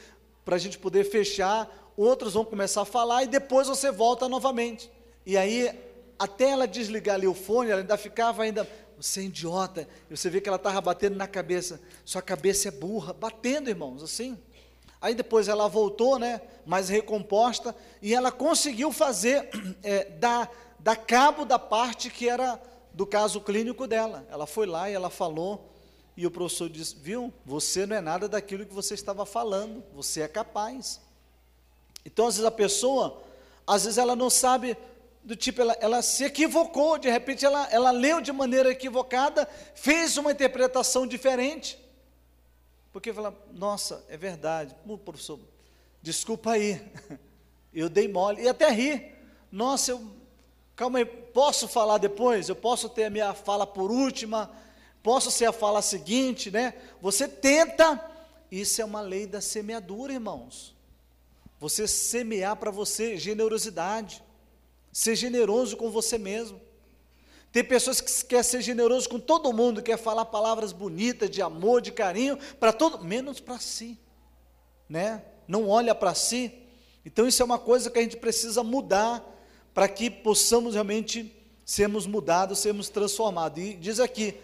para 0.44 0.58
a 0.58 0.60
gente 0.60 0.78
poder 0.78 1.06
fechar. 1.06 1.68
Outros 1.96 2.34
vão 2.34 2.44
começar 2.44 2.82
a 2.82 2.86
falar 2.86 3.24
e 3.24 3.28
depois 3.28 3.68
você 3.68 3.90
volta 3.90 4.28
novamente. 4.28 4.92
E 5.26 5.38
aí 5.38 5.74
até 6.20 6.50
ela 6.50 6.68
desligar 6.68 7.16
ali 7.16 7.28
o 7.28 7.34
fone, 7.34 7.72
ela 7.72 7.82
ainda 7.82 7.98
ficava 7.98 8.44
ainda, 8.44 8.68
você 8.96 9.22
é 9.22 9.24
idiota. 9.24 9.88
E 10.08 10.16
você 10.16 10.30
vê 10.30 10.40
que 10.40 10.48
ela 10.48 10.58
estava 10.58 10.80
batendo 10.80 11.16
na 11.16 11.28
cabeça. 11.28 11.82
Sua 12.06 12.22
cabeça 12.22 12.68
é 12.68 12.72
burra, 12.72 13.12
batendo, 13.12 13.70
irmãos, 13.70 14.04
assim. 14.04 14.38
Aí 15.02 15.16
depois 15.16 15.48
ela 15.48 15.68
voltou, 15.68 16.20
né, 16.20 16.40
mais 16.66 16.88
recomposta, 16.88 17.76
e 18.02 18.14
ela 18.14 18.32
conseguiu 18.32 18.92
fazer, 18.92 19.50
é, 19.82 20.06
dar, 20.06 20.50
dar 20.78 20.96
cabo 20.96 21.44
da 21.44 21.58
parte 21.58 22.12
que 22.12 22.30
era 22.30 22.62
do 22.94 23.06
caso 23.08 23.42
clínico 23.42 23.88
dela. 23.88 24.26
Ela 24.30 24.46
foi 24.46 24.68
lá 24.68 24.90
e 24.90 24.94
ela 24.94 25.10
falou, 25.10 25.72
e 26.16 26.28
o 26.28 26.32
professor 26.32 26.70
disse: 26.70 26.96
Viu, 26.96 27.34
você 27.44 27.86
não 27.86 27.96
é 27.96 28.02
nada 28.02 28.30
daquilo 28.30 28.66
que 28.66 28.74
você 28.74 28.94
estava 28.94 29.26
falando, 29.26 29.84
você 29.94 30.22
é 30.22 30.28
capaz. 30.28 31.02
Então, 32.06 32.28
às 32.28 32.36
vezes, 32.36 32.48
a 32.48 32.52
pessoa, 32.52 33.22
às 33.66 33.86
vezes, 33.86 33.98
ela 33.98 34.16
não 34.16 34.30
sabe, 34.30 34.78
do 35.24 35.36
tipo, 35.36 35.62
ela, 35.62 35.76
ela 35.80 36.02
se 36.04 36.24
equivocou, 36.24 37.00
de 37.00 37.10
repente, 37.10 37.44
ela, 37.44 37.68
ela 37.72 37.90
leu 37.90 38.22
de 38.22 38.32
maneira 38.32 38.70
equivocada, 38.70 39.48
fez 39.74 40.18
uma 40.18 40.32
interpretação 40.32 41.08
diferente. 41.08 41.81
Porque 42.92 43.14
fala, 43.14 43.34
nossa, 43.54 44.04
é 44.10 44.18
verdade, 44.18 44.76
professor, 45.06 45.40
desculpa 46.02 46.52
aí, 46.52 46.82
eu 47.74 47.88
dei 47.88 48.08
mole, 48.08 48.42
e 48.42 48.50
até 48.50 48.70
ri. 48.70 49.14
Nossa, 49.52 49.92
eu, 49.92 50.12
calma 50.76 51.00
aí, 51.00 51.06
posso 51.06 51.68
falar 51.68 51.98
depois? 51.98 52.50
Eu 52.50 52.56
posso 52.56 52.90
ter 52.90 53.06
a 53.06 53.10
minha 53.10 53.34
fala 53.34 53.66
por 53.66 53.92
última? 53.92 54.52
Posso 55.02 55.32
ser 55.32 55.46
a 55.46 55.54
fala 55.54 55.82
seguinte, 55.82 56.52
né? 56.52 56.74
Você 57.02 57.28
tenta, 57.28 58.00
isso 58.52 58.82
é 58.82 58.86
uma 58.86 59.02
lei 59.02 59.26
da 59.26 59.42
semeadura, 59.42 60.14
irmãos. 60.14 60.76
Você 61.60 61.88
semear 61.88 62.56
para 62.58 62.72
você 62.72 63.18
generosidade, 63.18 64.22
ser 64.92 65.16
generoso 65.16 65.78
com 65.78 65.90
você 65.90 66.18
mesmo. 66.18 66.60
Tem 67.52 67.64
pessoas 67.64 68.00
que 68.00 68.26
querem 68.26 68.44
ser 68.44 68.62
generoso 68.62 69.10
com 69.10 69.20
todo 69.20 69.52
mundo, 69.52 69.82
quer 69.82 69.98
falar 69.98 70.26
palavras 70.26 70.72
bonitas 70.72 71.30
de 71.30 71.42
amor, 71.42 71.82
de 71.82 71.92
carinho, 71.92 72.38
para 72.60 72.72
todo, 72.72 73.04
menos 73.04 73.42
para 73.42 73.60
si, 73.60 73.98
né? 74.88 75.22
Não 75.48 75.68
olha 75.68 75.94
para 75.94 76.14
si. 76.14 76.54
Então 77.06 77.28
isso 77.28 77.42
é 77.42 77.46
uma 77.46 77.60
coisa 77.60 77.90
que 77.90 78.00
a 78.00 78.02
gente 78.02 78.16
precisa 78.16 78.64
mudar 78.64 79.22
para 79.74 79.88
que 79.90 80.10
possamos 80.10 80.76
realmente 80.76 81.36
sermos 81.66 82.08
mudados, 82.08 82.60
sermos 82.60 82.88
transformados. 82.90 83.62
E 83.62 83.74
diz 83.74 84.00
aqui, 84.00 84.36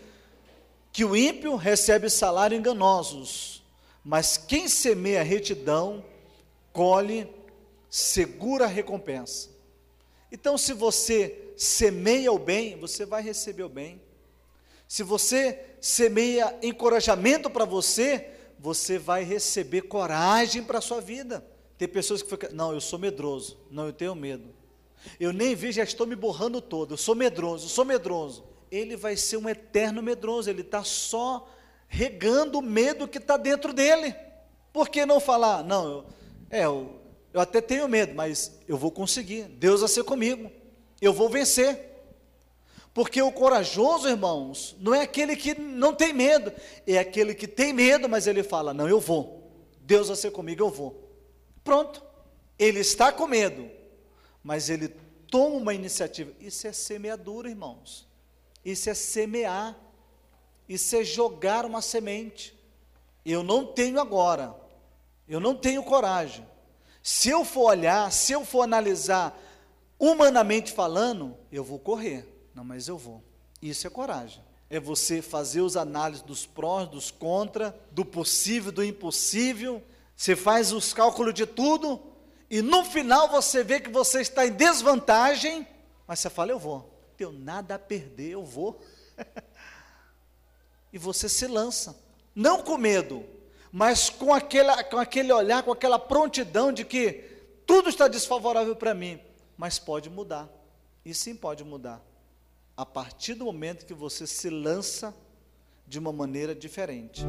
que 0.91 1.05
o 1.05 1.15
ímpio 1.15 1.55
recebe 1.55 2.09
salário 2.09 2.57
enganosos, 2.57 3.63
mas 4.03 4.35
quem 4.35 4.67
semeia 4.67 5.23
retidão, 5.23 6.03
colhe 6.73 7.29
segura 7.89 8.67
recompensa. 8.67 9.49
Então, 10.31 10.57
se 10.57 10.73
você 10.73 11.46
semeia 11.57 12.31
o 12.31 12.39
bem, 12.39 12.79
você 12.79 13.05
vai 13.05 13.21
receber 13.21 13.63
o 13.63 13.69
bem. 13.69 14.01
Se 14.87 15.03
você 15.03 15.59
semeia 15.81 16.57
encorajamento 16.61 17.49
para 17.49 17.65
você, 17.65 18.29
você 18.57 18.97
vai 18.97 19.23
receber 19.23 19.81
coragem 19.81 20.63
para 20.63 20.77
a 20.77 20.81
sua 20.81 21.01
vida. 21.01 21.45
Tem 21.77 21.87
pessoas 21.87 22.21
que 22.21 22.29
ficam, 22.29 22.49
não, 22.53 22.73
eu 22.73 22.79
sou 22.79 22.97
medroso, 22.97 23.57
não, 23.69 23.87
eu 23.87 23.93
tenho 23.93 24.15
medo. 24.15 24.55
Eu 25.19 25.33
nem 25.33 25.53
vi, 25.55 25.71
já 25.71 25.83
estou 25.83 26.07
me 26.07 26.15
borrando 26.15 26.61
todo, 26.61 26.93
eu 26.93 26.97
sou 26.97 27.15
medroso, 27.15 27.65
eu 27.65 27.69
sou 27.69 27.83
medroso 27.83 28.43
ele 28.71 28.95
vai 28.95 29.15
ser 29.15 29.37
um 29.37 29.47
eterno 29.47 30.01
medroso, 30.01 30.49
ele 30.49 30.61
está 30.61 30.83
só 30.83 31.47
regando 31.87 32.59
o 32.59 32.61
medo 32.61 33.07
que 33.07 33.17
está 33.17 33.37
dentro 33.37 33.73
dele. 33.73 34.13
Por 34.73 34.89
que 34.89 35.05
não 35.05 35.19
falar? 35.19 35.63
Não, 35.63 35.87
eu, 35.87 36.05
é, 36.49 36.65
eu, 36.65 36.99
eu 37.33 37.39
até 37.39 37.61
tenho 37.61 37.87
medo, 37.87 38.13
mas 38.13 38.59
eu 38.67 38.77
vou 38.77 38.91
conseguir, 38.91 39.43
Deus 39.43 39.79
vai 39.79 39.89
ser 39.89 40.03
comigo, 40.03 40.51
eu 41.01 41.13
vou 41.13 41.29
vencer. 41.29 41.85
Porque 42.93 43.21
o 43.21 43.31
corajoso, 43.31 44.09
irmãos, 44.09 44.75
não 44.79 44.93
é 44.93 45.01
aquele 45.01 45.35
que 45.35 45.53
não 45.59 45.93
tem 45.93 46.11
medo, 46.11 46.51
é 46.85 46.97
aquele 46.97 47.35
que 47.35 47.47
tem 47.47 47.71
medo, 47.71 48.09
mas 48.09 48.25
ele 48.25 48.41
fala: 48.41 48.73
Não, 48.73 48.89
eu 48.89 48.99
vou, 48.99 49.51
Deus 49.81 50.07
vai 50.07 50.17
ser 50.17 50.31
comigo, 50.31 50.63
eu 50.63 50.69
vou. 50.69 51.07
Pronto, 51.63 52.03
ele 52.57 52.79
está 52.79 53.11
com 53.11 53.27
medo, 53.27 53.69
mas 54.43 54.69
ele 54.69 54.89
toma 55.29 55.57
uma 55.57 55.73
iniciativa. 55.73 56.31
Isso 56.39 56.65
é 56.65 56.73
semeadura, 56.73 57.49
irmãos. 57.49 58.07
Isso 58.65 58.89
é 58.89 58.93
semear, 58.93 59.77
isso 60.67 60.95
é 60.95 61.03
jogar 61.03 61.65
uma 61.65 61.81
semente. 61.81 62.57
Eu 63.23 63.43
não 63.43 63.65
tenho 63.65 63.99
agora, 63.99 64.55
eu 65.27 65.39
não 65.39 65.53
tenho 65.53 65.83
coragem. 65.83 66.47
Se 67.03 67.29
eu 67.29 67.45
for 67.45 67.69
olhar, 67.69 68.11
se 68.11 68.33
eu 68.33 68.43
for 68.43 68.63
analisar, 68.63 69.37
humanamente 69.99 70.71
falando, 70.71 71.35
eu 71.51 71.63
vou 71.63 71.79
correr. 71.79 72.27
Não, 72.53 72.63
mas 72.63 72.87
eu 72.87 72.97
vou. 72.97 73.23
Isso 73.61 73.85
é 73.87 73.89
coragem. 73.89 74.43
É 74.69 74.79
você 74.79 75.21
fazer 75.21 75.61
os 75.61 75.77
análises 75.77 76.23
dos 76.23 76.45
prós, 76.45 76.87
dos 76.89 77.09
contra, 77.09 77.77
do 77.91 78.03
possível, 78.03 78.71
do 78.71 78.83
impossível. 78.83 79.81
Você 80.15 80.35
faz 80.35 80.71
os 80.71 80.93
cálculos 80.93 81.33
de 81.33 81.45
tudo 81.45 82.01
e 82.49 82.61
no 82.61 82.83
final 82.83 83.29
você 83.29 83.63
vê 83.63 83.79
que 83.79 83.89
você 83.89 84.21
está 84.21 84.45
em 84.45 84.51
desvantagem, 84.51 85.67
mas 86.07 86.19
você 86.19 86.29
fala, 86.29 86.51
eu 86.51 86.59
vou 86.59 86.97
tenho 87.17 87.31
nada 87.31 87.75
a 87.75 87.79
perder, 87.79 88.33
eu 88.33 88.45
vou. 88.45 88.79
e 90.93 90.97
você 90.97 91.27
se 91.27 91.47
lança, 91.47 91.99
não 92.35 92.61
com 92.61 92.77
medo, 92.77 93.25
mas 93.71 94.09
com, 94.09 94.33
aquela, 94.33 94.83
com 94.83 94.97
aquele 94.97 95.33
olhar, 95.33 95.63
com 95.63 95.71
aquela 95.71 95.97
prontidão 95.97 96.71
de 96.71 96.85
que 96.85 97.25
tudo 97.65 97.89
está 97.89 98.07
desfavorável 98.07 98.75
para 98.75 98.93
mim, 98.93 99.19
mas 99.57 99.79
pode 99.79 100.09
mudar. 100.09 100.47
E 101.03 101.13
sim 101.13 101.35
pode 101.35 101.63
mudar. 101.63 102.05
A 102.75 102.85
partir 102.85 103.33
do 103.33 103.45
momento 103.45 103.85
que 103.85 103.93
você 103.93 104.27
se 104.27 104.49
lança 104.49 105.15
de 105.87 105.97
uma 105.97 106.13
maneira 106.13 106.53
diferente. 106.53 107.25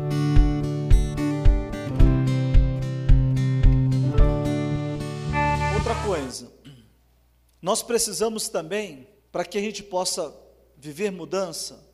Outra 5.74 5.94
coisa, 6.04 6.52
nós 7.62 7.82
precisamos 7.82 8.48
também 8.48 9.08
para 9.32 9.44
que 9.44 9.56
a 9.56 9.60
gente 9.60 9.82
possa 9.82 10.36
viver 10.76 11.10
mudança, 11.10 11.84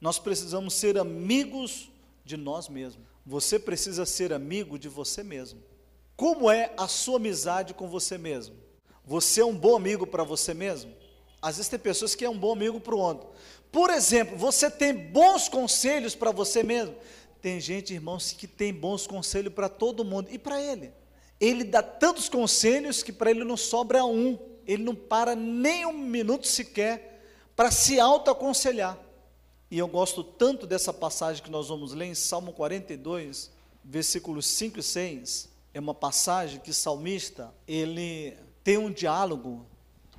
nós 0.00 0.18
precisamos 0.18 0.74
ser 0.74 0.98
amigos 0.98 1.88
de 2.24 2.36
nós 2.36 2.68
mesmos. 2.68 3.06
Você 3.24 3.58
precisa 3.58 4.04
ser 4.04 4.32
amigo 4.32 4.78
de 4.78 4.88
você 4.88 5.22
mesmo. 5.22 5.62
Como 6.16 6.50
é 6.50 6.74
a 6.76 6.88
sua 6.88 7.16
amizade 7.16 7.72
com 7.72 7.88
você 7.88 8.18
mesmo? 8.18 8.56
Você 9.04 9.40
é 9.40 9.44
um 9.44 9.54
bom 9.54 9.76
amigo 9.76 10.06
para 10.06 10.24
você 10.24 10.54
mesmo? 10.54 10.92
Às 11.40 11.56
vezes 11.56 11.68
tem 11.68 11.78
pessoas 11.78 12.14
que 12.14 12.24
é 12.24 12.30
um 12.30 12.38
bom 12.38 12.52
amigo 12.52 12.80
para 12.80 12.94
o 12.94 12.98
outro. 12.98 13.28
Por 13.70 13.90
exemplo, 13.90 14.36
você 14.36 14.70
tem 14.70 14.94
bons 14.94 15.48
conselhos 15.48 16.14
para 16.14 16.30
você 16.30 16.62
mesmo? 16.62 16.94
Tem 17.40 17.60
gente, 17.60 17.92
irmãos, 17.92 18.32
que 18.32 18.46
tem 18.46 18.72
bons 18.72 19.06
conselhos 19.06 19.52
para 19.52 19.68
todo 19.68 20.04
mundo 20.04 20.28
e 20.30 20.38
para 20.38 20.62
ele. 20.62 20.92
Ele 21.40 21.64
dá 21.64 21.82
tantos 21.82 22.28
conselhos 22.28 23.02
que 23.02 23.12
para 23.12 23.30
ele 23.30 23.42
não 23.42 23.56
sobra 23.56 24.04
um 24.04 24.38
ele 24.66 24.82
não 24.82 24.94
para 24.94 25.34
nem 25.34 25.86
um 25.86 25.92
minuto 25.92 26.46
sequer 26.46 27.20
para 27.54 27.70
se 27.70 28.00
autoaconselhar. 28.00 28.98
E 29.70 29.78
eu 29.78 29.88
gosto 29.88 30.22
tanto 30.22 30.66
dessa 30.66 30.92
passagem 30.92 31.42
que 31.42 31.50
nós 31.50 31.68
vamos 31.68 31.92
ler 31.92 32.06
em 32.06 32.14
Salmo 32.14 32.52
42, 32.52 33.50
versículos 33.84 34.46
5 34.46 34.78
e 34.78 34.82
6. 34.82 35.48
É 35.74 35.80
uma 35.80 35.94
passagem 35.94 36.60
que 36.60 36.70
o 36.70 36.74
salmista, 36.74 37.52
ele 37.66 38.36
tem 38.62 38.78
um 38.78 38.90
diálogo 38.90 39.66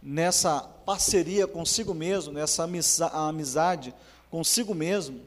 nessa 0.01 0.61
parceria 0.61 1.47
consigo 1.47 1.93
mesmo, 1.93 2.33
nessa 2.33 2.67
amizade 3.13 3.93
consigo 4.29 4.73
mesmo, 4.73 5.21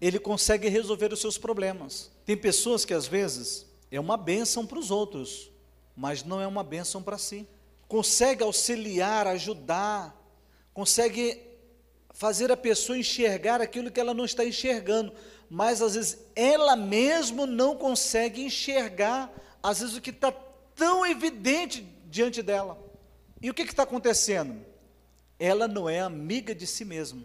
ele 0.00 0.18
consegue 0.18 0.68
resolver 0.68 1.12
os 1.12 1.20
seus 1.20 1.36
problemas. 1.36 2.10
Tem 2.24 2.36
pessoas 2.36 2.84
que 2.84 2.94
às 2.94 3.06
vezes 3.06 3.66
é 3.90 3.98
uma 3.98 4.16
bênção 4.16 4.64
para 4.64 4.78
os 4.78 4.90
outros, 4.90 5.50
mas 5.96 6.22
não 6.22 6.40
é 6.40 6.46
uma 6.46 6.62
bênção 6.62 7.02
para 7.02 7.18
si 7.18 7.46
consegue 7.90 8.44
auxiliar, 8.44 9.26
ajudar, 9.26 10.16
consegue 10.72 11.42
fazer 12.14 12.52
a 12.52 12.56
pessoa 12.56 12.96
enxergar 12.96 13.60
aquilo 13.60 13.90
que 13.90 13.98
ela 13.98 14.14
não 14.14 14.24
está 14.24 14.44
enxergando, 14.44 15.12
mas 15.50 15.82
às 15.82 15.96
vezes 15.96 16.18
ela 16.36 16.76
mesma 16.76 17.46
não 17.46 17.76
consegue 17.76 18.44
enxergar, 18.44 19.28
às 19.60 19.80
vezes 19.80 19.96
o 19.96 20.00
que 20.00 20.10
está 20.10 20.30
tão 20.76 21.04
evidente 21.04 21.84
diante 22.10 22.42
dela. 22.42 22.78
E 23.40 23.48
o 23.48 23.54
que 23.54 23.62
está 23.62 23.84
acontecendo? 23.84 24.66
Ela 25.38 25.66
não 25.66 25.88
é 25.88 26.00
amiga 26.00 26.54
de 26.54 26.66
si 26.66 26.84
mesma, 26.84 27.22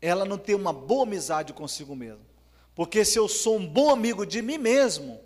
ela 0.00 0.24
não 0.24 0.38
tem 0.38 0.54
uma 0.54 0.72
boa 0.72 1.02
amizade 1.02 1.52
consigo 1.52 1.94
mesma. 1.94 2.26
Porque 2.74 3.04
se 3.04 3.18
eu 3.18 3.28
sou 3.28 3.56
um 3.56 3.66
bom 3.66 3.90
amigo 3.90 4.24
de 4.24 4.40
mim 4.40 4.56
mesmo, 4.56 5.20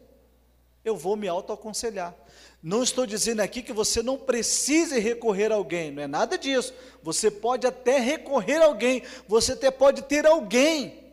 eu 0.84 0.96
vou 0.96 1.16
me 1.16 1.28
autoaconselhar. 1.28 2.16
Não 2.62 2.82
estou 2.82 3.06
dizendo 3.06 3.40
aqui 3.40 3.62
que 3.62 3.72
você 3.72 4.02
não 4.02 4.16
precise 4.16 4.98
recorrer 4.98 5.52
a 5.52 5.56
alguém, 5.56 5.90
não 5.90 6.02
é 6.02 6.06
nada 6.06 6.38
disso. 6.38 6.72
Você 7.02 7.30
pode 7.30 7.66
até 7.66 7.98
recorrer 7.98 8.62
a 8.62 8.66
alguém, 8.66 9.02
você 9.28 9.52
até 9.52 9.70
pode 9.70 10.02
ter 10.02 10.26
alguém, 10.26 11.12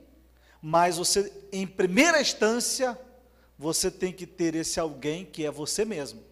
mas 0.62 0.98
você, 0.98 1.32
em 1.52 1.68
primeira 1.68 2.22
instância, 2.22 2.98
você 3.58 3.92
tem 3.92 4.14
que 4.14 4.26
ter 4.26 4.56
esse 4.56 4.80
alguém 4.80 5.26
que 5.26 5.46
é 5.46 5.52
você 5.52 5.84
mesmo. 5.84 6.29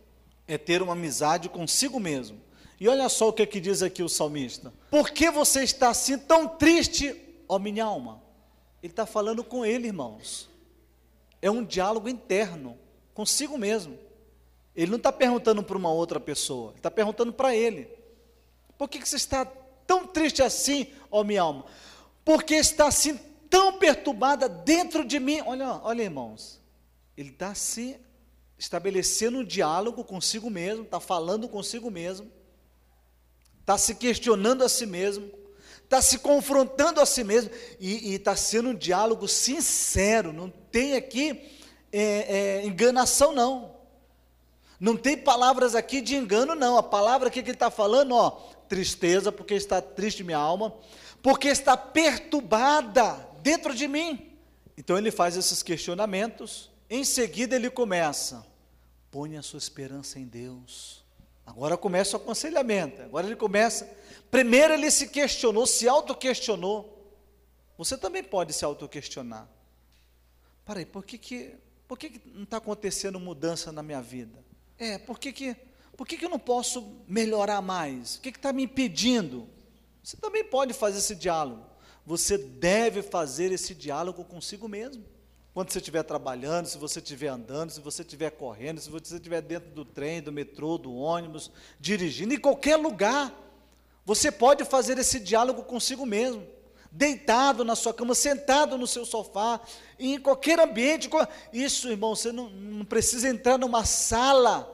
É 0.48 0.58
ter 0.58 0.82
uma 0.82 0.93
amizade 0.93 1.50
consigo 1.50 2.00
mesmo. 2.00 2.41
E 2.80 2.88
olha 2.88 3.10
só 3.10 3.30
o 3.30 3.34
que, 3.34 3.45
que 3.45 3.60
diz 3.60 3.82
aqui 3.82 4.04
o 4.04 4.10
salmista: 4.10 4.74
Por 4.89 5.10
que 5.10 5.30
você 5.30 5.64
está 5.64 5.89
assim 5.89 6.18
tão 6.18 6.48
triste, 6.48 7.16
ó 7.48 7.58
minha 7.58 7.86
alma? 7.86 8.22
Ele 8.82 8.93
está 8.93 9.06
falando 9.06 9.43
com 9.43 9.66
ele, 9.66 9.88
irmãos. 9.88 10.50
É 11.41 11.50
um 11.50 11.64
diálogo 11.64 12.08
interno, 12.08 12.78
consigo 13.14 13.58
mesmo. 13.58 13.98
Ele 14.76 14.91
não 14.91 14.98
está 14.98 15.12
perguntando 15.12 15.64
para 15.64 15.78
uma 15.78 15.91
outra 15.91 16.20
pessoa, 16.20 16.70
ele 16.70 16.80
está 16.80 16.91
perguntando 16.91 17.34
para 17.34 17.56
ele. 17.56 17.89
Por 18.78 18.88
que, 18.88 19.00
que 19.00 19.10
você 19.10 19.16
está 19.16 19.43
tão 19.88 20.06
triste 20.06 20.43
assim, 20.43 20.88
ó 21.10 21.24
minha 21.24 21.41
alma? 21.41 21.66
Porque 22.24 22.54
está 22.54 22.88
assim 22.88 23.20
tão 23.50 23.80
perturbada 23.80 24.48
dentro 24.48 25.04
de 25.04 25.20
mim. 25.20 25.41
Olha, 25.45 25.80
olha, 25.84 26.04
irmãos. 26.04 26.62
Ele 27.16 27.30
está 27.30 27.56
se 27.56 28.00
estabelecendo 28.58 29.39
um 29.39 29.43
diálogo 29.43 30.03
consigo 30.03 30.49
mesmo, 30.49 30.84
está 30.84 30.99
falando 30.99 31.47
consigo 31.47 31.91
mesmo, 31.91 32.32
está 33.62 33.78
se 33.78 33.95
questionando 33.95 34.64
a 34.64 34.70
si 34.70 34.86
mesmo, 34.86 35.30
está 35.84 36.01
se 36.01 36.20
confrontando 36.20 36.99
a 36.99 37.05
si 37.05 37.24
mesmo 37.24 37.51
e 37.80 38.14
está 38.14 38.36
sendo 38.36 38.70
um 38.70 38.76
diálogo 38.76 39.28
sincero. 39.28 40.34
Não 40.34 40.49
tem 40.49 40.95
aqui 40.95 41.58
é, 41.91 42.01
é, 42.62 42.66
enganação, 42.66 43.32
não. 43.32 43.76
Não 44.80 44.95
tem 44.95 45.18
palavras 45.18 45.76
aqui 45.76 46.01
de 46.01 46.16
engano, 46.16 46.55
não. 46.55 46.78
A 46.78 46.84
palavra 46.84 47.30
que 47.30 47.39
ele 47.39 47.51
está 47.51 47.72
falando, 47.72 48.14
ó, 48.14 48.32
tristeza, 48.68 49.32
porque 49.32 49.53
está 49.53 49.82
triste 49.82 50.24
minha 50.24 50.38
alma, 50.38 50.74
porque 51.22 51.47
está 51.47 51.76
perturbada 51.76 53.28
dentro 53.41 53.74
de 53.74 53.88
mim. 53.88 54.32
Então 54.78 54.97
ele 54.97 55.10
faz 55.10 55.36
esses 55.36 55.64
questionamentos. 55.64 56.70
Em 56.89 57.03
seguida 57.03 57.55
ele 57.55 57.69
começa: 57.69 58.45
ponha 59.11 59.39
a 59.39 59.43
sua 59.43 59.57
esperança 59.57 60.19
em 60.19 60.25
Deus. 60.25 61.03
Agora 61.45 61.77
começa 61.77 62.17
o 62.17 62.19
aconselhamento. 62.19 63.01
Agora 63.01 63.25
ele 63.25 63.35
começa. 63.35 63.89
Primeiro 64.29 64.73
ele 64.73 64.91
se 64.91 65.07
questionou, 65.07 65.65
se 65.65 65.88
auto-questionou. 65.88 66.93
Você 67.77 67.97
também 67.97 68.23
pode 68.23 68.51
se 68.53 68.65
auto-questionar. 68.65 69.47
Peraí, 70.65 70.85
por 70.85 71.05
que, 71.05 71.17
que, 71.17 71.55
por 71.88 71.97
que, 71.97 72.09
que 72.09 72.29
não 72.29 72.43
está 72.43 72.57
acontecendo 72.57 73.19
mudança 73.19 73.71
na 73.71 73.81
minha 73.81 74.01
vida? 74.01 74.43
É, 74.77 74.97
por 74.97 75.17
que, 75.17 75.31
que, 75.31 75.55
por 75.95 76.05
que, 76.05 76.17
que 76.17 76.25
eu 76.25 76.29
não 76.29 76.39
posso 76.39 76.97
melhorar 77.07 77.61
mais? 77.61 78.17
O 78.17 78.21
que 78.21 78.29
está 78.29 78.51
me 78.51 78.63
impedindo? 78.63 79.47
Você 80.03 80.17
também 80.17 80.43
pode 80.43 80.73
fazer 80.73 80.99
esse 80.99 81.15
diálogo. 81.15 81.65
Você 82.05 82.38
deve 82.38 83.01
fazer 83.01 83.51
esse 83.51 83.73
diálogo 83.73 84.23
consigo 84.25 84.67
mesmo. 84.67 85.05
Quando 85.58 85.72
você 85.72 85.80
estiver 85.80 86.03
trabalhando, 86.03 86.68
se 86.68 86.78
você 86.78 86.99
estiver 86.99 87.30
andando, 87.30 87.72
se 87.72 87.82
você 87.82 88.03
estiver 88.03 88.30
correndo, 88.30 88.80
se 88.80 88.91
você 88.91 89.16
estiver 89.16 89.41
dentro 89.41 89.72
do 89.72 89.84
trem, 89.84 90.22
do 90.22 90.32
metrô, 90.32 90.78
do 90.78 90.93
ônibus, 90.93 91.49
dirigindo, 91.80 92.32
em 92.32 92.39
qualquer 92.39 92.76
lugar, 92.76 93.34
você 94.05 94.32
pode 94.32 94.64
fazer 94.66 94.99
esse 94.99 95.20
diálogo 95.20 95.64
consigo 95.64 96.05
mesmo. 96.05 96.45
Deitado 96.91 97.66
na 97.66 97.76
sua 97.76 97.91
cama, 97.91 98.14
sentado 98.14 98.78
no 98.78 98.86
seu 98.86 99.03
sofá, 99.03 99.60
em 99.97 100.20
qualquer 100.20 100.60
ambiente. 100.60 101.10
Isso, 101.51 101.89
irmão, 101.89 102.16
você 102.16 102.32
não, 102.32 102.51
não 102.51 102.86
precisa 102.86 103.28
entrar 103.28 103.58
numa 103.58 103.84
sala 103.84 104.72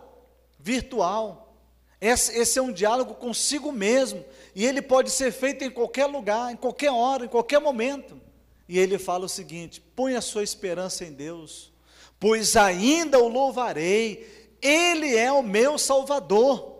virtual. 0.59 1.55
Esse, 2.01 2.37
esse, 2.37 2.59
é 2.59 2.61
um 2.61 2.73
diálogo 2.73 3.13
consigo 3.13 3.71
mesmo. 3.71 4.25
E 4.53 4.65
ele 4.65 4.81
pode 4.81 5.11
ser 5.11 5.31
feito 5.31 5.63
em 5.63 5.71
qualquer 5.71 6.07
lugar, 6.07 6.51
em 6.51 6.57
qualquer 6.57 6.91
hora, 6.91 7.23
em 7.23 7.29
qualquer 7.29 7.61
momento. 7.61 8.21
E 8.67 8.79
ele 8.79 8.97
fala 8.97 9.25
o 9.25 9.29
seguinte: 9.29 9.81
põe 9.95 10.15
a 10.15 10.21
sua 10.21 10.43
esperança 10.43 11.05
em 11.05 11.11
Deus, 11.11 11.71
pois 12.19 12.55
ainda 12.55 13.19
o 13.19 13.27
louvarei, 13.27 14.55
Ele 14.61 15.15
é 15.15 15.31
o 15.31 15.43
meu 15.43 15.77
Salvador 15.77 16.73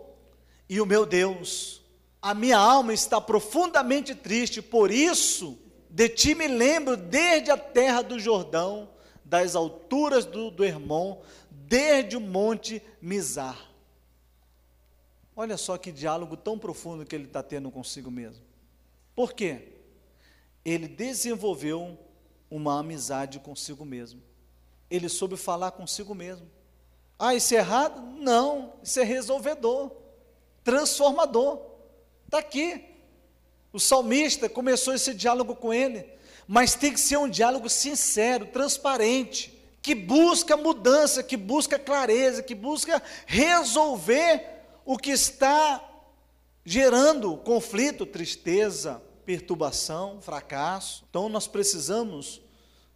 e 0.68 0.80
o 0.80 0.86
meu 0.86 1.04
Deus. 1.04 1.82
A 2.20 2.32
minha 2.32 2.56
alma 2.56 2.94
está 2.94 3.20
profundamente 3.20 4.14
triste, 4.14 4.62
por 4.62 4.90
isso 4.90 5.58
de 5.90 6.08
ti 6.08 6.34
me 6.34 6.48
lembro 6.48 6.96
desde 6.96 7.52
a 7.52 7.56
terra 7.56 8.02
do 8.02 8.18
Jordão, 8.18 8.88
das 9.24 9.54
alturas 9.54 10.24
do, 10.24 10.50
do 10.50 10.64
Hermon, 10.64 11.20
desde 11.50 12.16
o 12.16 12.20
monte 12.20 12.82
Mizar. 13.00 13.70
Olha 15.36 15.56
só 15.56 15.76
que 15.78 15.92
diálogo 15.92 16.36
tão 16.36 16.58
profundo 16.58 17.04
que 17.04 17.14
ele 17.14 17.26
está 17.26 17.42
tendo 17.44 17.70
consigo 17.70 18.10
mesmo. 18.10 18.42
Por 19.14 19.34
quê? 19.34 19.73
Ele 20.64 20.88
desenvolveu 20.88 21.98
uma 22.50 22.78
amizade 22.78 23.38
consigo 23.38 23.84
mesmo. 23.84 24.22
Ele 24.90 25.08
soube 25.08 25.36
falar 25.36 25.72
consigo 25.72 26.14
mesmo. 26.14 26.48
Ah, 27.18 27.34
isso 27.34 27.54
é 27.54 27.58
errado? 27.58 28.00
Não, 28.00 28.74
isso 28.82 28.98
é 29.00 29.04
resolvedor, 29.04 29.92
transformador. 30.62 31.60
Está 32.24 32.38
aqui. 32.38 32.84
O 33.72 33.80
salmista 33.80 34.48
começou 34.48 34.94
esse 34.94 35.12
diálogo 35.12 35.54
com 35.56 35.74
ele, 35.74 36.06
mas 36.46 36.74
tem 36.74 36.92
que 36.92 37.00
ser 37.00 37.16
um 37.16 37.28
diálogo 37.28 37.68
sincero, 37.68 38.46
transparente, 38.46 39.52
que 39.82 39.94
busca 39.94 40.56
mudança, 40.56 41.22
que 41.22 41.36
busca 41.36 41.78
clareza, 41.78 42.42
que 42.42 42.54
busca 42.54 43.02
resolver 43.26 44.62
o 44.84 44.96
que 44.96 45.10
está 45.10 45.82
gerando 46.64 47.36
conflito, 47.38 48.06
tristeza, 48.06 49.02
perturbação, 49.24 50.20
fracasso. 50.20 51.04
Então 51.08 51.28
nós 51.28 51.46
precisamos 51.46 52.40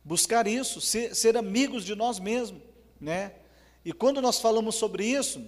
buscar 0.05 0.47
isso, 0.47 0.81
ser, 0.81 1.15
ser 1.15 1.37
amigos 1.37 1.85
de 1.85 1.95
nós 1.95 2.19
mesmos, 2.19 2.63
né? 3.01 3.33
E 3.85 3.93
quando 3.93 4.21
nós 4.21 4.39
falamos 4.39 4.75
sobre 4.75 5.05
isso, 5.05 5.45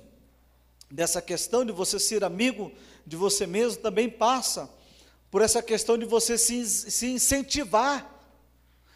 dessa 0.91 1.23
questão 1.23 1.65
de 1.65 1.73
você 1.73 1.99
ser 1.99 2.25
amigo 2.25 2.73
de 3.07 3.17
você 3.17 3.47
mesmo, 3.47 3.83
também 3.83 4.09
passa 4.09 4.71
por 5.31 5.43
essa 5.43 5.63
questão 5.63 5.97
de 5.97 6.05
você 6.05 6.37
se, 6.37 6.67
se 6.67 7.07
incentivar. 7.07 8.19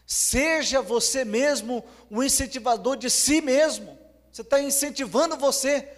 Seja 0.07 0.83
você 0.83 1.25
mesmo 1.25 1.85
um 2.11 2.23
incentivador 2.23 2.97
de 2.97 3.09
si 3.09 3.41
mesmo. 3.41 3.99
Você 4.31 4.43
está 4.43 4.61
incentivando 4.61 5.37
você. 5.37 5.89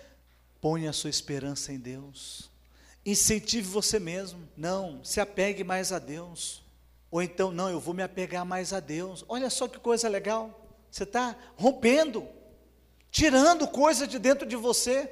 Ponha 0.61 0.91
a 0.91 0.93
sua 0.93 1.11
esperança 1.11 1.73
em 1.73 1.79
Deus. 1.79 2.51
Incentive 3.07 3.69
você 3.69 4.01
mesmo. 4.01 4.49
Não, 4.57 5.03
se 5.05 5.21
apegue 5.21 5.63
mais 5.63 5.93
a 5.93 6.01
Deus. 6.01 6.65
Ou 7.09 7.23
então, 7.23 7.53
não, 7.53 7.71
eu 7.71 7.79
vou 7.79 7.95
me 7.95 8.03
apegar 8.03 8.45
mais 8.45 8.73
a 8.73 8.81
Deus. 8.81 9.25
Olha 9.29 9.49
só 9.49 9.69
que 9.69 9.79
coisa 9.79 10.09
legal. 10.09 10.67
Você 10.91 11.05
está 11.05 11.37
rompendo, 11.57 12.27
tirando 13.11 13.69
coisa 13.69 14.09
de 14.09 14.19
dentro 14.19 14.47
de 14.47 14.57
você, 14.57 15.09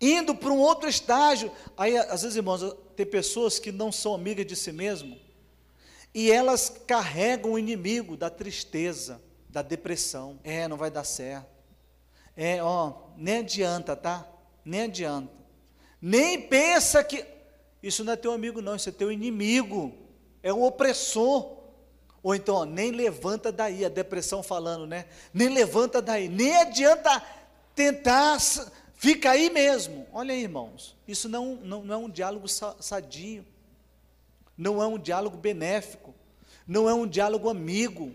indo 0.00 0.34
para 0.34 0.50
um 0.50 0.58
outro 0.58 0.88
estágio. 0.88 1.52
Aí, 1.76 1.96
às 1.96 2.22
vezes, 2.22 2.36
irmãos, 2.36 2.74
tem 2.96 3.04
pessoas 3.04 3.58
que 3.58 3.70
não 3.70 3.92
são 3.92 4.14
amigas 4.14 4.46
de 4.46 4.56
si 4.56 4.72
mesmo, 4.72 5.18
e 6.14 6.30
elas 6.30 6.70
carregam 6.86 7.52
o 7.52 7.58
inimigo 7.58 8.16
da 8.16 8.30
tristeza, 8.30 9.20
da 9.48 9.62
depressão. 9.62 10.38
É, 10.42 10.66
não 10.68 10.76
vai 10.76 10.90
dar 10.90 11.04
certo. 11.04 11.48
É, 12.36 12.62
ó, 12.62 13.08
nem 13.16 13.38
adianta, 13.38 13.94
tá? 13.94 14.26
Nem 14.64 14.82
adianta. 14.82 15.43
Nem 16.00 16.40
pensa 16.40 17.02
que. 17.02 17.24
Isso 17.82 18.02
não 18.02 18.14
é 18.14 18.16
teu 18.16 18.32
amigo, 18.32 18.62
não, 18.62 18.76
isso 18.76 18.88
é 18.88 18.92
teu 18.92 19.12
inimigo. 19.12 19.92
É 20.42 20.52
um 20.52 20.62
opressor. 20.62 21.64
Ou 22.22 22.34
então, 22.34 22.54
ó, 22.54 22.64
nem 22.64 22.90
levanta 22.90 23.52
daí, 23.52 23.84
a 23.84 23.88
depressão 23.90 24.42
falando, 24.42 24.86
né? 24.86 25.06
Nem 25.32 25.48
levanta 25.50 26.00
daí. 26.00 26.28
Nem 26.28 26.56
adianta 26.56 27.22
tentar, 27.74 28.38
fica 28.94 29.32
aí 29.32 29.50
mesmo. 29.50 30.06
Olha 30.10 30.32
aí, 30.32 30.42
irmãos. 30.42 30.96
Isso 31.06 31.28
não, 31.28 31.56
não, 31.56 31.84
não 31.84 31.94
é 31.94 31.98
um 31.98 32.08
diálogo 32.08 32.46
sadio. 32.48 33.44
Não 34.56 34.82
é 34.82 34.86
um 34.86 34.98
diálogo 34.98 35.36
benéfico. 35.36 36.14
Não 36.66 36.88
é 36.88 36.94
um 36.94 37.06
diálogo 37.06 37.50
amigo. 37.50 38.14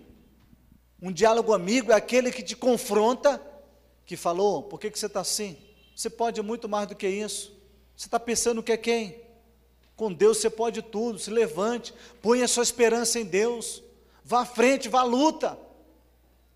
Um 1.02 1.12
diálogo 1.12 1.54
amigo 1.54 1.92
é 1.92 1.96
aquele 1.96 2.32
que 2.32 2.44
te 2.44 2.56
confronta, 2.56 3.42
que 4.06 4.18
falou, 4.18 4.64
por 4.64 4.80
que, 4.80 4.90
que 4.90 5.00
você 5.00 5.06
está 5.06 5.22
assim? 5.22 5.56
Você 5.96 6.10
pode 6.10 6.42
muito 6.42 6.68
mais 6.68 6.88
do 6.88 6.96
que 6.96 7.08
isso. 7.08 7.59
Você 8.00 8.08
está 8.08 8.18
pensando 8.18 8.64
que 8.64 8.72
é 8.72 8.78
quem? 8.78 9.20
Com 9.94 10.14
Deus 10.14 10.38
você 10.38 10.50
pode 10.50 10.82
tudo. 10.82 11.20
Se 11.20 11.30
levante, 11.30 11.94
ponha 12.22 12.46
a 12.46 12.48
sua 12.48 12.64
esperança 12.64 13.20
em 13.20 13.26
Deus. 13.26 13.84
Vá 14.24 14.44
à 14.44 14.46
frente, 14.46 14.88
vá 14.88 15.02
à 15.02 15.04
luta. 15.04 15.60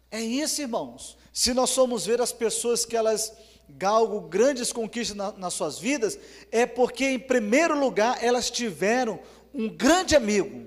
É 0.09 0.21
isso, 0.21 0.61
irmãos. 0.61 1.17
Se 1.33 1.53
nós 1.53 1.75
formos 1.75 2.05
ver 2.05 2.21
as 2.21 2.31
pessoas 2.31 2.85
que 2.85 2.95
elas 2.95 3.33
galgam 3.67 4.25
grandes 4.29 4.71
conquistas 4.71 5.17
na, 5.17 5.33
nas 5.33 5.53
suas 5.53 5.77
vidas, 5.77 6.17
é 6.49 6.65
porque, 6.65 7.03
em 7.07 7.19
primeiro 7.19 7.77
lugar, 7.77 8.23
elas 8.23 8.49
tiveram 8.49 9.19
um 9.53 9.67
grande 9.67 10.15
amigo. 10.15 10.65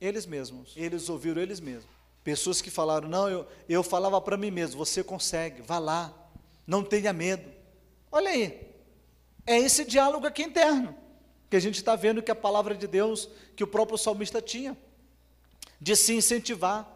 Eles 0.00 0.26
mesmos. 0.26 0.72
Eles 0.74 1.08
ouviram 1.08 1.40
eles 1.40 1.60
mesmos. 1.60 1.86
Pessoas 2.24 2.60
que 2.60 2.68
falaram: 2.68 3.08
Não, 3.08 3.28
eu, 3.28 3.46
eu 3.68 3.84
falava 3.84 4.20
para 4.20 4.36
mim 4.36 4.50
mesmo, 4.50 4.84
você 4.84 5.04
consegue, 5.04 5.62
vá 5.62 5.78
lá, 5.78 6.12
não 6.66 6.82
tenha 6.82 7.12
medo. 7.12 7.48
Olha 8.10 8.30
aí, 8.30 8.73
é 9.46 9.58
esse 9.58 9.84
diálogo 9.84 10.26
aqui 10.26 10.42
interno, 10.42 10.96
que 11.50 11.56
a 11.56 11.60
gente 11.60 11.76
está 11.76 11.94
vendo 11.94 12.22
que 12.22 12.30
a 12.30 12.34
palavra 12.34 12.74
de 12.74 12.86
Deus, 12.86 13.28
que 13.54 13.64
o 13.64 13.66
próprio 13.66 13.98
salmista 13.98 14.40
tinha, 14.40 14.76
de 15.80 15.94
se 15.94 16.14
incentivar. 16.14 16.90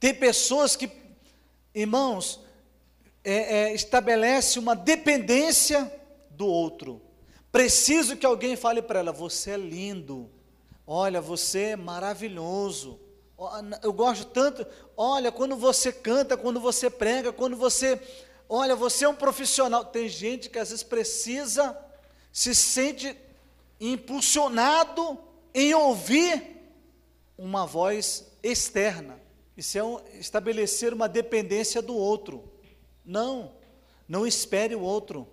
Tem 0.00 0.14
pessoas 0.14 0.74
que, 0.74 0.90
irmãos, 1.74 2.40
é, 3.24 3.34
é, 3.70 3.74
estabelece 3.74 4.58
uma 4.58 4.74
dependência 4.74 5.92
do 6.30 6.46
outro. 6.46 7.00
Preciso 7.50 8.16
que 8.16 8.26
alguém 8.26 8.56
fale 8.56 8.80
para 8.82 9.00
ela: 9.00 9.12
você 9.12 9.52
é 9.52 9.56
lindo. 9.56 10.30
Olha, 10.86 11.20
você 11.20 11.60
é 11.60 11.76
maravilhoso. 11.76 12.98
Eu 13.82 13.92
gosto 13.92 14.24
tanto. 14.26 14.66
Olha, 14.96 15.30
quando 15.30 15.56
você 15.56 15.92
canta, 15.92 16.36
quando 16.36 16.58
você 16.58 16.88
prega, 16.88 17.32
quando 17.32 17.56
você. 17.56 18.00
Olha, 18.54 18.76
você 18.76 19.06
é 19.06 19.08
um 19.08 19.14
profissional. 19.14 19.82
Tem 19.82 20.10
gente 20.10 20.50
que 20.50 20.58
às 20.58 20.68
vezes 20.68 20.84
precisa, 20.84 21.74
se 22.30 22.54
sente 22.54 23.16
impulsionado 23.80 25.18
em 25.54 25.72
ouvir 25.72 26.60
uma 27.38 27.64
voz 27.64 28.26
externa. 28.42 29.18
Isso 29.56 29.78
é 29.78 29.82
um, 29.82 29.98
estabelecer 30.20 30.92
uma 30.92 31.08
dependência 31.08 31.80
do 31.80 31.96
outro. 31.96 32.44
Não, 33.02 33.52
não 34.06 34.26
espere 34.26 34.74
o 34.74 34.82
outro. 34.82 35.26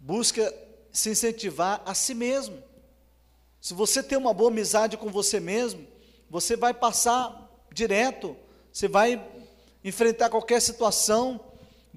Busca 0.00 0.50
se 0.90 1.10
incentivar 1.10 1.82
a 1.84 1.92
si 1.92 2.14
mesmo. 2.14 2.62
Se 3.60 3.74
você 3.74 4.02
tem 4.02 4.16
uma 4.16 4.32
boa 4.32 4.48
amizade 4.50 4.96
com 4.96 5.10
você 5.10 5.38
mesmo, 5.38 5.86
você 6.30 6.56
vai 6.56 6.72
passar 6.72 7.54
direto, 7.70 8.34
você 8.72 8.88
vai 8.88 9.22
enfrentar 9.84 10.30
qualquer 10.30 10.62
situação, 10.62 11.38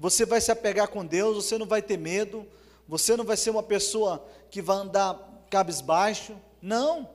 você 0.00 0.24
vai 0.24 0.40
se 0.40 0.50
apegar 0.50 0.88
com 0.88 1.04
Deus, 1.04 1.44
você 1.44 1.58
não 1.58 1.66
vai 1.66 1.82
ter 1.82 1.98
medo, 1.98 2.46
você 2.88 3.18
não 3.18 3.24
vai 3.24 3.36
ser 3.36 3.50
uma 3.50 3.62
pessoa 3.62 4.26
que 4.50 4.62
vai 4.62 4.78
andar 4.78 5.44
cabisbaixo. 5.50 6.34
Não. 6.62 7.06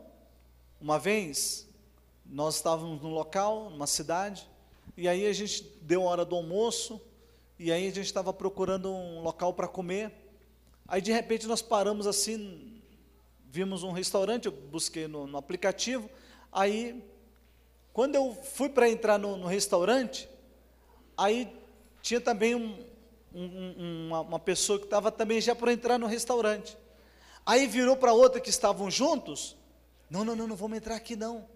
Uma 0.80 1.00
vez, 1.00 1.68
nós 2.24 2.58
estávamos 2.58 3.02
num 3.02 3.12
local, 3.12 3.72
numa 3.72 3.88
cidade, 3.88 4.48
e 4.96 5.08
aí 5.08 5.26
a 5.26 5.34
gente 5.34 5.64
deu 5.82 6.04
a 6.04 6.12
hora 6.12 6.24
do 6.24 6.36
almoço, 6.36 7.02
e 7.58 7.72
aí 7.72 7.88
a 7.88 7.92
gente 7.92 8.06
estava 8.06 8.32
procurando 8.32 8.94
um 8.94 9.24
local 9.24 9.52
para 9.52 9.68
comer. 9.68 10.14
Aí 10.88 11.02
de 11.02 11.12
repente 11.12 11.48
nós 11.48 11.64
paramos 11.64 12.06
assim, 12.06 12.80
vimos 13.50 13.82
um 13.82 13.94
restaurante, 13.94 14.46
eu 14.46 14.52
busquei 14.52 15.08
no, 15.08 15.26
no 15.26 15.40
aplicativo. 15.40 16.08
Aí, 16.52 17.04
quando 17.92 18.14
eu 18.14 18.32
fui 18.44 18.70
para 18.70 18.88
entrar 18.88 19.18
no, 19.18 19.38
no, 19.38 19.48
restaurante, 19.48 20.30
aí 21.18 21.52
tinha 22.06 22.22
também 22.22 22.54
um, 22.54 22.78
um, 23.34 24.06
uma, 24.06 24.22
uma 24.22 24.40
pessoa 24.40 24.78
que 24.78 24.86
estava 24.86 25.12
também 25.12 25.42
já 25.42 25.56
para 25.56 25.74
entrar 25.74 25.98
no 25.98 26.06
restaurante. 26.06 26.78
Aí 27.44 27.66
virou 27.66 27.98
para 27.98 28.14
outra 28.14 28.40
que 28.40 28.52
estavam 28.52 28.92
juntos. 28.92 29.58
Não, 30.08 30.24
não, 30.24 30.36
não, 30.36 30.48
não 30.50 30.56
vamos 30.56 30.78
entrar 30.78 30.96
aqui 30.96 31.16
não. 31.16 31.48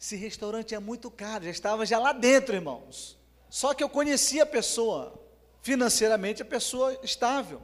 Esse 0.00 0.16
restaurante 0.16 0.74
é 0.74 0.78
muito 0.78 1.10
caro. 1.10 1.44
Já 1.44 1.50
estava 1.50 1.84
já 1.84 1.98
lá 1.98 2.14
dentro, 2.14 2.54
irmãos. 2.54 3.18
Só 3.50 3.74
que 3.74 3.84
eu 3.84 3.90
conhecia 3.90 4.44
a 4.44 4.46
pessoa, 4.46 5.22
financeiramente 5.60 6.40
a 6.40 6.46
pessoa 6.46 6.98
estável. 7.02 7.60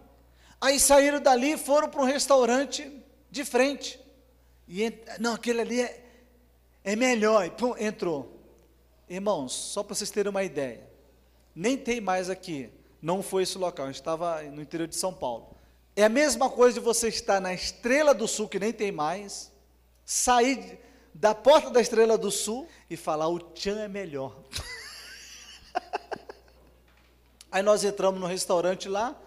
Aí 0.60 0.78
saíram 0.78 1.22
dali 1.22 1.52
e 1.52 1.56
foram 1.56 1.88
para 1.88 2.02
um 2.02 2.04
restaurante 2.04 3.02
de 3.30 3.46
frente. 3.46 3.98
E 4.68 4.92
não, 5.18 5.32
aquele 5.32 5.62
ali 5.62 5.80
é, 5.80 6.04
é 6.84 6.94
melhor. 6.94 7.46
E 7.46 7.50
pum, 7.50 7.74
entrou. 7.78 8.30
Irmãos, 9.08 9.54
só 9.54 9.82
para 9.82 9.94
vocês 9.94 10.10
terem 10.10 10.28
uma 10.28 10.44
ideia. 10.44 10.85
Nem 11.56 11.78
tem 11.78 12.02
mais 12.02 12.28
aqui. 12.28 12.70
Não 13.00 13.22
foi 13.22 13.44
esse 13.44 13.56
local. 13.56 13.86
A 13.86 13.88
gente 13.88 14.00
estava 14.00 14.42
no 14.42 14.60
interior 14.60 14.86
de 14.86 14.94
São 14.94 15.14
Paulo. 15.14 15.56
É 15.96 16.04
a 16.04 16.08
mesma 16.10 16.50
coisa 16.50 16.78
de 16.78 16.84
você 16.84 17.08
estar 17.08 17.40
na 17.40 17.54
Estrela 17.54 18.12
do 18.12 18.28
Sul, 18.28 18.46
que 18.46 18.58
nem 18.58 18.74
tem 18.74 18.92
mais, 18.92 19.50
sair 20.04 20.78
da 21.14 21.34
porta 21.34 21.70
da 21.70 21.80
Estrela 21.80 22.18
do 22.18 22.30
Sul 22.30 22.68
e 22.90 22.96
falar: 22.96 23.28
o 23.28 23.40
Tchan 23.40 23.80
é 23.80 23.88
melhor. 23.88 24.36
Aí 27.50 27.62
nós 27.62 27.82
entramos 27.82 28.20
no 28.20 28.26
restaurante 28.26 28.86
lá, 28.86 29.18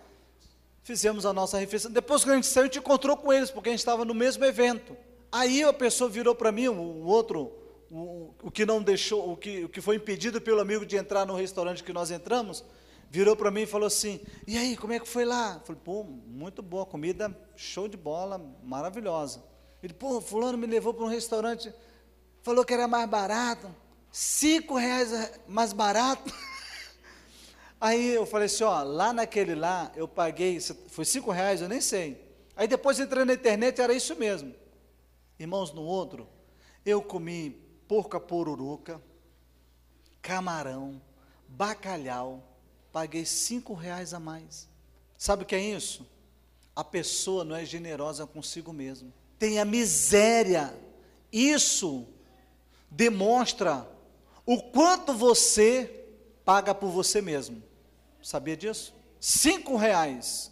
fizemos 0.84 1.25
a 1.25 1.34
nossa 1.34 1.57
refeição. 1.57 1.89
Depois 1.89 2.23
que 2.23 2.30
a 2.30 2.36
gente 2.36 2.45
saiu, 2.45 2.65
a 2.65 2.67
gente 2.67 2.77
encontrou 2.77 3.17
com 3.17 3.34
eles, 3.34 3.49
porque 3.49 3.69
a 3.69 3.71
gente 3.71 3.80
estava 3.80 4.05
no 4.05 4.13
mesmo 4.13 4.45
evento. 4.45 4.95
Aí 5.32 5.63
a 5.63 5.73
pessoa 5.73 6.07
virou 6.07 6.36
para 6.36 6.51
mim, 6.51 6.67
o 6.67 7.05
outro, 7.05 7.51
o, 7.92 8.52
que 8.52 8.66
não 8.66 8.82
deixou, 8.82 9.32
o 9.32 9.38
que, 9.38 9.66
o 9.66 9.70
que 9.70 9.82
foi 9.82 9.96
impedido 9.96 10.40
pelo 10.40 10.62
amigo 10.62 10.86
de 10.86 10.96
entrar 10.96 11.26
no 11.26 11.36
restaurante 11.36 11.84
que 11.84 11.92
nós 11.92 12.12
entramos, 12.12 12.64
virou 13.10 13.36
para 13.36 13.50
mim 13.50 13.62
e 13.62 13.66
falou 13.66 13.88
assim: 13.88 14.20
E 14.46 14.58
aí, 14.58 14.78
como 14.78 14.94
é 14.94 15.00
que 15.00 15.08
foi 15.08 15.26
lá? 15.26 15.56
Eu 15.56 15.66
falei: 15.66 15.82
Pô, 15.84 16.04
muito 16.04 16.62
boa 16.62 16.86
comida, 16.86 17.36
show 17.56 17.88
de 17.88 17.98
bola, 17.98 18.40
maravilhosa. 18.64 19.44
Ele, 19.82 19.94
pô, 19.94 20.22
fulano 20.22 20.58
me 20.58 20.68
levou 20.68 20.94
para 20.94 21.06
um 21.06 21.10
restaurante, 21.10 21.74
falou 22.42 22.66
que 22.66 22.74
era 22.74 22.88
mais 22.88 23.10
barato, 23.10 23.74
cinco 24.12 24.76
reais 24.76 25.10
mais 25.48 25.74
barato. 25.74 26.32
Aí 27.82 28.14
eu 28.14 28.26
falei 28.26 28.48
assim, 28.48 28.66
ó, 28.66 28.84
lá 28.84 29.14
naquele 29.14 29.56
lá, 29.56 29.90
eu 29.96 30.06
paguei, 30.06 30.60
foi 30.90 31.06
cinco 31.06 31.32
reais, 31.32 31.62
eu 31.62 31.70
nem 31.70 31.80
sei. 31.80 32.30
Aí 32.54 32.68
depois 32.68 33.00
entrei 33.00 33.24
na 33.24 33.34
internet, 33.34 33.80
era 33.80 33.94
isso 33.94 34.18
mesmo. 34.18 34.54
Irmãos, 35.40 35.72
no 35.72 35.82
outro, 35.82 36.28
eu 36.86 37.02
comi 37.02 37.68
porca 37.90 38.20
poruruca, 38.20 39.02
camarão, 40.22 41.02
bacalhau, 41.48 42.44
paguei 42.92 43.26
cinco 43.26 43.74
reais 43.74 44.14
a 44.14 44.20
mais. 44.20 44.70
Sabe 45.18 45.42
o 45.42 45.46
que 45.46 45.56
é 45.56 45.60
isso? 45.60 46.08
A 46.76 46.84
pessoa 46.84 47.44
não 47.44 47.56
é 47.56 47.66
generosa 47.66 48.28
consigo 48.28 48.72
mesmo. 48.72 49.12
Tem 49.40 49.60
a 49.60 49.66
miséria. 49.66 50.72
Isso 51.32 52.06
demonstra 52.92 53.90
o 54.46 54.62
quanto 54.62 55.12
você 55.12 56.06
paga 56.46 56.76
por 56.76 56.92
você 56.92 57.24
mesmo. 57.24 57.64
Sabia 58.22 58.56
disso? 58.56 58.94
Cinco 59.20 59.76
reais 59.76 60.52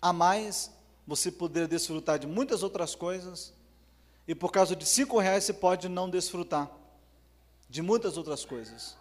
a 0.00 0.12
mais, 0.12 0.70
você 1.06 1.30
poderia 1.30 1.68
desfrutar 1.68 2.18
de 2.18 2.26
muitas 2.26 2.62
outras 2.62 2.94
coisas, 2.94 3.53
e 4.26 4.34
por 4.34 4.50
causa 4.50 4.74
de 4.74 4.86
cinco 4.86 5.18
reais 5.18 5.44
você 5.44 5.52
pode 5.52 5.88
não 5.88 6.08
desfrutar 6.08 6.70
de 7.68 7.82
muitas 7.82 8.16
outras 8.16 8.44
coisas. 8.44 8.96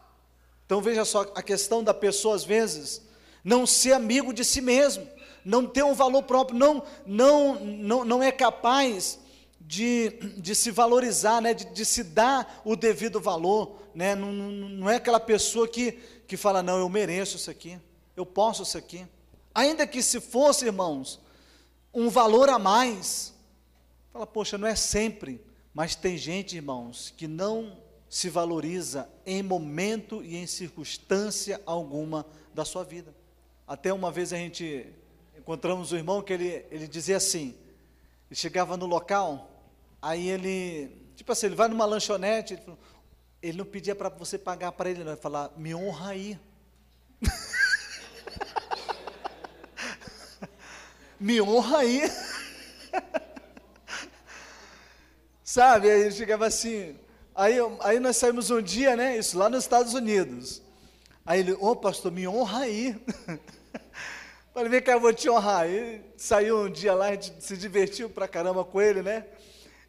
Então 0.65 0.82
veja 0.82 1.05
só 1.05 1.21
a 1.36 1.41
questão 1.41 1.84
da 1.84 1.93
pessoa 1.93 2.36
às 2.36 2.43
vezes 2.43 3.01
não 3.43 3.65
ser 3.65 3.93
amigo 3.93 4.34
de 4.34 4.43
si 4.43 4.61
mesmo, 4.61 5.07
não 5.43 5.65
ter 5.65 5.84
um 5.84 5.93
valor 5.93 6.24
próprio, 6.24 6.57
não 6.57 6.84
não 7.05 7.55
não, 7.65 8.05
não 8.05 8.24
é 8.24 8.32
capaz 8.32 9.19
de, 9.65 10.09
de 10.38 10.53
se 10.53 10.71
valorizar, 10.71 11.41
né, 11.41 11.53
de, 11.53 11.65
de 11.65 11.86
se 11.86 12.03
dar 12.03 12.61
o 12.65 12.76
devido 12.76 13.19
valor, 13.19 13.78
né, 13.95 14.13
não, 14.13 14.32
não, 14.32 14.89
é 14.89 14.97
aquela 14.97 15.19
pessoa 15.19 15.67
que, 15.67 15.93
que 16.28 16.36
fala, 16.36 16.61
não, 16.61 16.78
eu 16.78 16.89
mereço 16.89 17.38
isso 17.38 17.49
aqui, 17.49 17.80
eu 18.15 18.26
posso 18.26 18.63
isso 18.63 18.78
aqui. 18.78 19.07
Ainda 19.55 19.88
que 19.88 20.01
se 20.01 20.19
fosse, 20.19 20.65
irmãos, 20.65 21.19
um 21.93 22.09
valor 22.09 22.49
a 22.49 22.59
mais, 22.59 23.32
fala, 24.14 24.28
poxa, 24.28 24.57
não 24.57 24.68
é 24.68 24.76
sempre, 24.76 25.41
mas 25.74 25.95
tem 25.95 26.18
gente, 26.18 26.55
irmãos, 26.55 27.14
que 27.18 27.28
não 27.28 27.78
se 28.07 28.30
valoriza 28.30 29.09
em 29.26 29.43
momento 29.43 30.24
e 30.24 30.38
em 30.38 30.47
circunstância 30.47 31.59
alguma 31.66 32.26
da 32.53 32.64
sua 32.64 32.84
vida. 32.84 33.14
Até 33.68 33.91
uma 33.91 34.11
vez 34.11 34.32
a 34.32 34.38
gente 34.38 34.86
encontramos 35.38 35.91
um 35.91 35.97
irmão 35.97 36.22
que 36.22 36.32
ele, 36.32 36.66
ele 36.70 36.88
dizia 36.88 37.18
assim, 37.18 37.55
ele 38.30 38.39
chegava 38.39 38.78
no 38.78 38.86
local, 38.86 39.49
Aí 40.03 40.28
ele, 40.28 40.91
tipo 41.16 41.32
assim, 41.32 41.45
ele 41.45 41.55
vai 41.55 41.70
numa 41.70 41.86
lanchonete, 41.86 42.55
ele, 42.55 42.61
ele 43.41 43.57
não 43.57 43.64
pedia 43.64 43.95
para 43.95 44.09
você 44.09 44.38
pagar 44.38 44.74
para 44.74 44.89
ele, 44.89 45.01
não, 45.01 45.14
ele 45.14 45.22
falar, 45.22 45.49
me 45.55 45.74
honra 45.74 46.09
aí. 46.09 46.38
me 51.18 51.41
honra 51.41 51.78
aí. 51.78 52.01
Sabe, 55.53 55.87
aí 55.87 56.01
ele 56.01 56.11
chegava 56.11 56.47
assim, 56.47 56.95
aí, 57.35 57.57
aí 57.81 57.99
nós 57.99 58.17
saímos 58.17 58.49
um 58.49 58.59
dia, 58.59 58.95
né, 58.95 59.19
isso 59.19 59.37
lá 59.37 59.47
nos 59.51 59.63
Estados 59.63 59.93
Unidos. 59.93 60.63
Aí 61.23 61.41
ele, 61.41 61.53
ô 61.53 61.67
oh, 61.67 61.75
pastor, 61.75 62.11
me 62.11 62.27
honra 62.27 62.61
aí. 62.61 62.99
Falei, 64.51 64.67
vem 64.67 64.81
cá, 64.81 64.93
eu 64.93 64.99
vou 64.99 65.13
te 65.13 65.29
honrar. 65.29 65.65
Aí 65.65 66.03
saiu 66.17 66.63
um 66.63 66.71
dia 66.71 66.95
lá, 66.95 67.09
a 67.09 67.11
gente 67.11 67.35
se 67.39 67.55
divertiu 67.55 68.09
pra 68.09 68.27
caramba 68.27 68.65
com 68.65 68.81
ele, 68.81 69.03
né? 69.03 69.27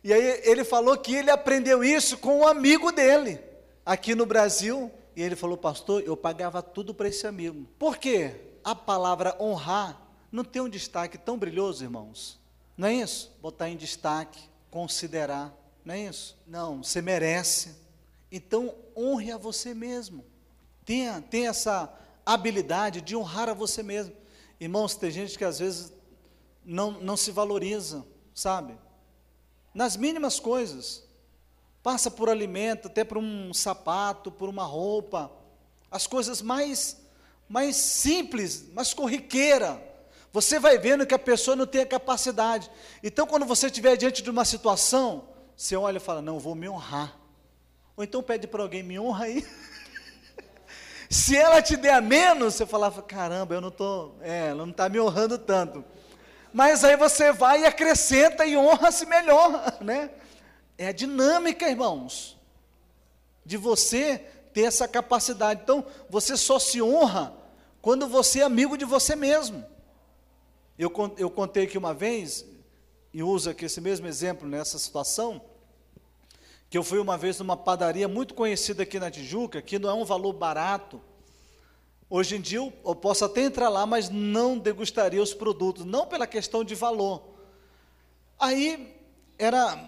E 0.03 0.13
aí 0.13 0.43
ele 0.45 0.65
falou 0.65 0.99
que 0.99 1.15
ele 1.15 1.31
aprendeu 1.31 1.83
isso 1.83 2.19
com 2.19 2.41
um 2.41 2.47
amigo 2.47 2.93
dele, 2.93 3.41
aqui 3.87 4.15
no 4.15 4.27
Brasil. 4.27 4.91
E 5.17 5.23
ele 5.23 5.35
falou, 5.35 5.57
pastor, 5.57 6.03
eu 6.05 6.15
pagava 6.15 6.61
tudo 6.61 6.93
para 6.93 7.09
esse 7.09 7.27
amigo. 7.27 7.67
Por 7.79 7.97
quê? 7.97 8.35
A 8.63 8.75
palavra 8.75 9.35
honrar 9.41 9.99
não 10.31 10.45
tem 10.45 10.61
um 10.61 10.69
destaque 10.69 11.17
tão 11.17 11.39
brilhoso, 11.39 11.83
irmãos. 11.83 12.39
Não 12.77 12.87
é 12.87 12.93
isso? 12.97 13.35
Botar 13.41 13.71
em 13.71 13.79
destaque, 13.79 14.53
considerar. 14.75 15.57
Não 15.85 15.95
é 15.95 16.01
isso? 16.01 16.37
Não, 16.47 16.83
você 16.83 17.01
merece. 17.01 17.77
Então, 18.31 18.75
honre 18.97 19.31
a 19.31 19.39
você 19.39 19.73
mesmo. 19.73 20.25
Tenha, 20.85 21.23
tenha 21.23 21.51
essa 21.51 21.93
habilidade 22.27 23.01
de 23.01 23.15
honrar 23.17 23.49
a 23.49 23.55
você 23.55 23.83
mesmo. 23.83 24.15
Irmãos, 24.59 24.97
tem 24.97 25.11
gente 25.13 25.39
que 25.39 25.45
às 25.45 25.61
vezes 25.61 25.93
não, 26.65 26.91
não 27.01 27.17
se 27.17 27.31
valoriza, 27.31 28.05
sabe? 28.35 28.77
nas 29.75 29.97
mínimas 29.97 30.39
coisas. 30.39 31.03
Passa 31.83 32.11
por 32.11 32.31
alimento, 32.31 32.87
até 32.87 33.05
por 33.05 33.19
um 33.19 33.53
sapato, 33.53 34.31
por 34.31 34.49
uma 34.49 34.65
roupa, 34.65 35.31
as 35.91 36.07
coisas 36.07 36.41
mais 36.41 37.03
mais 37.47 37.77
simples, 37.77 38.73
mais 38.73 38.95
corriqueira. 38.95 39.83
Você 40.35 40.59
vai 40.59 40.77
vendo 40.77 41.07
que 41.07 41.15
a 41.15 41.19
pessoa 41.19 41.55
não 41.55 41.65
tem 41.65 41.83
a 41.83 41.87
capacidade. 41.87 42.69
Então, 43.05 43.25
quando 43.25 43.47
você 43.47 43.67
estiver 43.67 43.95
diante 43.97 44.21
de 44.21 44.29
uma 44.29 44.45
situação, 44.45 45.29
você 45.57 45.77
olha 45.77 45.99
e 45.99 46.01
fala: 46.01 46.21
Não, 46.21 46.41
vou 46.41 46.57
me 46.57 46.69
honrar. 46.69 47.17
Ou 47.97 48.03
então 48.03 48.21
pede 48.21 48.49
para 48.49 48.61
alguém: 48.61 48.83
Me 48.83 48.99
honra 48.99 49.27
aí. 49.27 49.47
Se 51.09 51.37
ela 51.37 51.63
te 51.63 51.77
der 51.77 51.95
a 51.95 52.01
menos, 52.01 52.55
você 52.55 52.67
falava: 52.67 53.01
Caramba, 53.01 53.55
eu 53.55 53.61
não 53.61 53.69
estou, 53.69 54.19
é, 54.23 54.49
ela 54.49 54.65
não 54.65 54.73
está 54.73 54.89
me 54.89 54.99
honrando 54.99 55.39
tanto. 55.39 55.85
Mas 56.53 56.83
aí 56.83 56.97
você 56.97 57.31
vai 57.33 57.61
e 57.61 57.67
acrescenta 57.67 58.45
e 58.45 58.57
honra-se 58.57 59.07
melhor, 59.07 59.79
né? 59.81 60.11
É 60.77 60.89
a 60.89 60.93
dinâmica, 60.93 61.69
irmãos, 61.69 62.37
de 63.47 63.57
você 63.57 64.19
ter 64.53 64.63
essa 64.63 64.89
capacidade. 64.89 65.61
Então, 65.63 65.87
você 66.11 66.37
só 66.37 66.59
se 66.59 66.83
honra 66.83 67.33
quando 67.81 68.09
você 68.09 68.41
é 68.41 68.43
amigo 68.43 68.77
de 68.77 68.85
você 68.85 69.15
mesmo. 69.15 69.74
Eu, 70.79 70.93
eu 71.17 71.31
contei 71.31 71.65
aqui 71.65 71.79
uma 71.79 71.95
vez, 71.95 72.45
e 73.13 73.23
uso 73.23 73.51
aqui 73.51 73.67
esse 73.67 73.81
mesmo 73.81 74.09
exemplo 74.09 74.49
nessa 74.49 74.79
situação, 74.79 75.41
que 76.69 76.77
eu 76.77 76.83
fui 76.83 76.99
uma 76.99 77.17
vez 77.17 77.39
numa 77.39 77.57
padaria 77.57 78.09
muito 78.09 78.35
conhecida 78.35 78.83
aqui 78.83 78.99
na 78.99 79.09
Tijuca, 79.11 79.63
que 79.63 79.79
não 79.79 79.89
é 79.89 79.95
um 79.95 80.05
valor 80.05 80.33
barato. 80.33 81.01
Hoje 82.11 82.37
em 82.37 82.41
dia 82.41 82.59
eu, 82.59 82.73
eu 82.85 82.95
posso 82.97 83.25
até 83.25 83.43
entrar 83.43 83.69
lá, 83.69 83.87
mas 83.87 84.09
não 84.11 84.59
degustaria 84.59 85.23
os 85.23 85.33
produtos, 85.33 85.85
não 85.85 86.07
pela 86.07 86.27
questão 86.27 86.65
de 86.65 86.75
valor. 86.75 87.23
Aí 88.37 88.97
era 89.39 89.79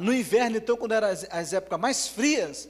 no 0.00 0.12
inverno, 0.12 0.56
então, 0.56 0.76
quando 0.76 0.92
eram 0.92 1.08
as, 1.08 1.26
as 1.28 1.52
épocas 1.52 1.80
mais 1.80 2.06
frias, 2.06 2.68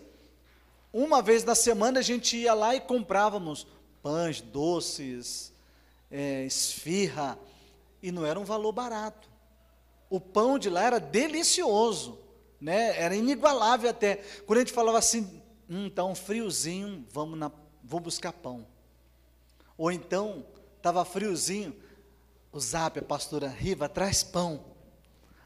uma 0.90 1.20
vez 1.20 1.44
na 1.44 1.54
semana 1.54 2.00
a 2.00 2.02
gente 2.02 2.36
ia 2.38 2.54
lá 2.54 2.74
e 2.74 2.80
comprávamos 2.80 3.66
pães, 4.02 4.40
doces, 4.40 5.52
é, 6.10 6.44
esfirra, 6.44 7.38
e 8.02 8.12
não 8.12 8.24
era 8.24 8.38
um 8.38 8.44
valor 8.44 8.72
barato. 8.72 9.28
O 10.08 10.20
pão 10.20 10.58
de 10.58 10.70
lá 10.70 10.84
era 10.84 11.00
delicioso, 11.00 12.18
né? 12.60 13.00
era 13.00 13.16
inigualável 13.16 13.90
até. 13.90 14.16
Quando 14.46 14.58
a 14.58 14.60
gente 14.62 14.72
falava 14.72 14.98
assim, 14.98 15.42
hum, 15.68 15.88
está 15.88 16.04
um 16.04 16.14
friozinho, 16.14 17.04
vamos 17.10 17.38
na, 17.38 17.50
vou 17.82 18.00
buscar 18.00 18.32
pão. 18.32 18.66
Ou 19.76 19.90
então, 19.90 20.46
estava 20.76 21.04
friozinho, 21.04 21.74
o 22.52 22.60
zap, 22.60 22.98
a 22.98 23.02
pastora 23.02 23.48
Riva, 23.48 23.88
traz 23.88 24.22
pão. 24.22 24.64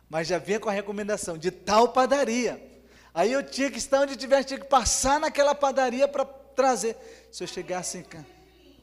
Mas 0.08 0.28
já 0.28 0.38
vinha 0.38 0.60
com 0.60 0.68
a 0.68 0.72
recomendação 0.72 1.38
de 1.38 1.50
tal 1.50 1.88
padaria. 1.88 2.68
Aí 3.12 3.32
eu 3.32 3.42
tinha 3.42 3.70
que 3.70 3.78
estar 3.78 4.02
onde 4.02 4.16
tivesse, 4.16 4.48
tinha 4.48 4.60
que 4.60 4.66
passar 4.66 5.18
naquela 5.18 5.54
padaria 5.54 6.06
para 6.06 6.24
trazer. 6.24 6.96
Se 7.32 7.42
eu 7.42 7.48
chegasse 7.48 7.98
em 7.98 8.02
casa, 8.02 8.26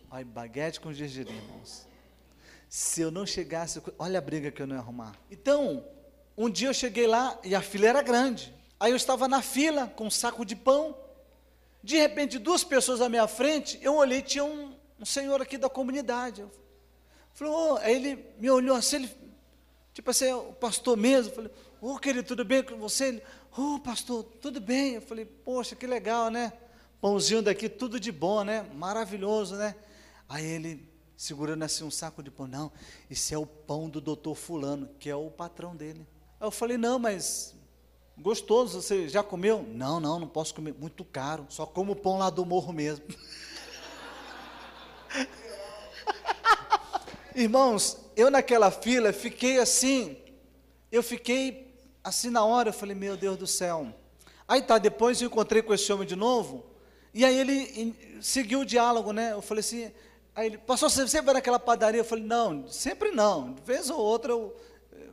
olha, 0.10 0.26
baguete 0.26 0.80
com 0.80 0.94
gergelim, 0.94 1.36
irmãos. 1.36 1.88
Se 2.70 3.02
eu 3.02 3.12
não 3.12 3.26
chegasse, 3.26 3.82
olha 3.98 4.20
a 4.20 4.22
briga 4.22 4.52
que 4.52 4.62
eu 4.62 4.68
não 4.68 4.76
ia 4.76 4.82
arrumar. 4.82 5.16
Então, 5.32 5.86
um 6.38 6.50
dia 6.50 6.68
eu 6.68 6.74
cheguei 6.74 7.08
lá 7.08 7.40
e 7.44 7.56
a 7.56 7.62
fila 7.62 7.88
era 7.88 8.02
grande. 8.02 8.54
Aí 8.80 8.92
eu 8.92 8.98
estava 8.98 9.28
na 9.28 9.42
fila 9.42 9.88
com 9.88 10.06
um 10.06 10.12
saco 10.12 10.46
de 10.46 10.56
pão. 10.56 10.96
De 11.84 11.98
repente, 11.98 12.38
duas 12.38 12.64
pessoas 12.64 13.02
à 13.02 13.10
minha 13.10 13.28
frente, 13.28 13.80
eu 13.82 13.96
olhei, 13.96 14.22
tinha 14.22 14.44
um, 14.44 14.76
um 15.00 15.06
senhor 15.06 15.42
aqui 15.42 15.58
da 15.58 15.70
comunidade. 15.70 16.42
Eu 16.42 16.52
falei, 17.34 17.54
oh, 17.54 17.78
aí 17.78 17.96
ele 17.96 18.26
me 18.38 18.50
olhou 18.50 18.76
assim, 18.76 18.98
ele, 18.98 19.10
tipo 19.94 20.12
assim, 20.12 20.32
o 20.32 20.54
pastor 20.54 20.98
mesmo. 20.98 21.32
Eu 21.32 21.36
falei, 21.36 21.52
ô 21.82 21.94
oh, 21.94 22.00
querido, 22.00 22.28
tudo 22.28 22.44
bem 22.44 22.62
com 22.62 22.78
você? 22.78 23.06
Ele, 23.06 23.24
ô 23.58 23.76
oh, 23.76 23.80
pastor, 23.80 24.24
tudo 24.42 24.60
bem. 24.60 24.96
Eu 24.96 25.02
falei, 25.02 25.26
poxa, 25.26 25.76
que 25.76 25.88
legal, 25.88 26.30
né? 26.30 26.52
Pãozinho 27.00 27.42
daqui, 27.42 27.70
tudo 27.70 28.00
de 28.00 28.12
bom, 28.12 28.44
né? 28.44 28.66
Maravilhoso, 28.74 29.56
né? 29.56 29.76
Aí 30.30 30.46
ele, 30.46 30.90
segurando 31.16 31.64
assim 31.64 31.84
um 31.84 31.92
saco 31.92 32.22
de 32.22 32.30
pão. 32.30 32.48
Não, 32.48 32.72
esse 33.10 33.34
é 33.34 33.38
o 33.38 33.46
pão 33.46 33.90
do 33.90 34.02
doutor 34.02 34.36
Fulano, 34.36 34.90
que 35.00 35.10
é 35.10 35.16
o 35.16 35.30
patrão 35.32 35.76
dele. 35.76 36.06
Aí 36.40 36.48
eu 36.48 36.52
falei, 36.52 36.78
não, 36.78 37.00
mas 37.00 37.56
gostoso, 38.18 38.82
você 38.82 39.08
já 39.08 39.24
comeu? 39.24 39.64
Não, 39.64 40.00
não, 40.00 40.20
não 40.20 40.28
posso 40.28 40.54
comer, 40.54 40.74
muito 40.74 41.06
caro, 41.06 41.46
só 41.50 41.66
como 41.66 41.94
o 41.94 41.96
pão 41.96 42.18
lá 42.18 42.30
do 42.30 42.46
morro 42.46 42.74
mesmo. 42.74 43.06
Irmãos, 47.36 47.98
eu 48.16 48.32
naquela 48.32 48.72
fila 48.72 49.14
fiquei 49.14 49.60
assim, 49.60 50.18
eu 50.92 51.04
fiquei 51.04 51.76
assim 52.04 52.30
na 52.30 52.44
hora, 52.44 52.70
eu 52.70 52.74
falei, 52.74 52.96
meu 52.96 53.16
Deus 53.16 53.38
do 53.38 53.46
céu. 53.46 53.94
Aí 54.48 54.62
tá, 54.62 54.78
depois 54.78 55.22
eu 55.22 55.28
encontrei 55.28 55.62
com 55.62 55.74
esse 55.74 55.92
homem 55.94 56.08
de 56.08 56.16
novo, 56.16 56.66
e 57.14 57.24
aí 57.24 57.38
ele 57.38 58.20
seguiu 58.22 58.62
o 58.62 58.66
diálogo, 58.66 59.12
né? 59.12 59.34
Eu 59.34 59.42
falei 59.42 59.60
assim, 59.60 59.92
Aí 60.38 60.46
ele, 60.46 60.58
pastor, 60.60 60.92
você 60.92 61.08
sempre 61.08 61.26
vai 61.26 61.34
naquela 61.34 61.58
padaria? 61.58 62.00
Eu 62.00 62.06
falei, 62.06 62.24
não, 62.24 62.68
sempre 62.68 63.10
não. 63.10 63.54
De 63.54 63.62
vez 63.64 63.90
ou 63.90 63.98
outra, 64.00 64.32
eu, 64.32 64.56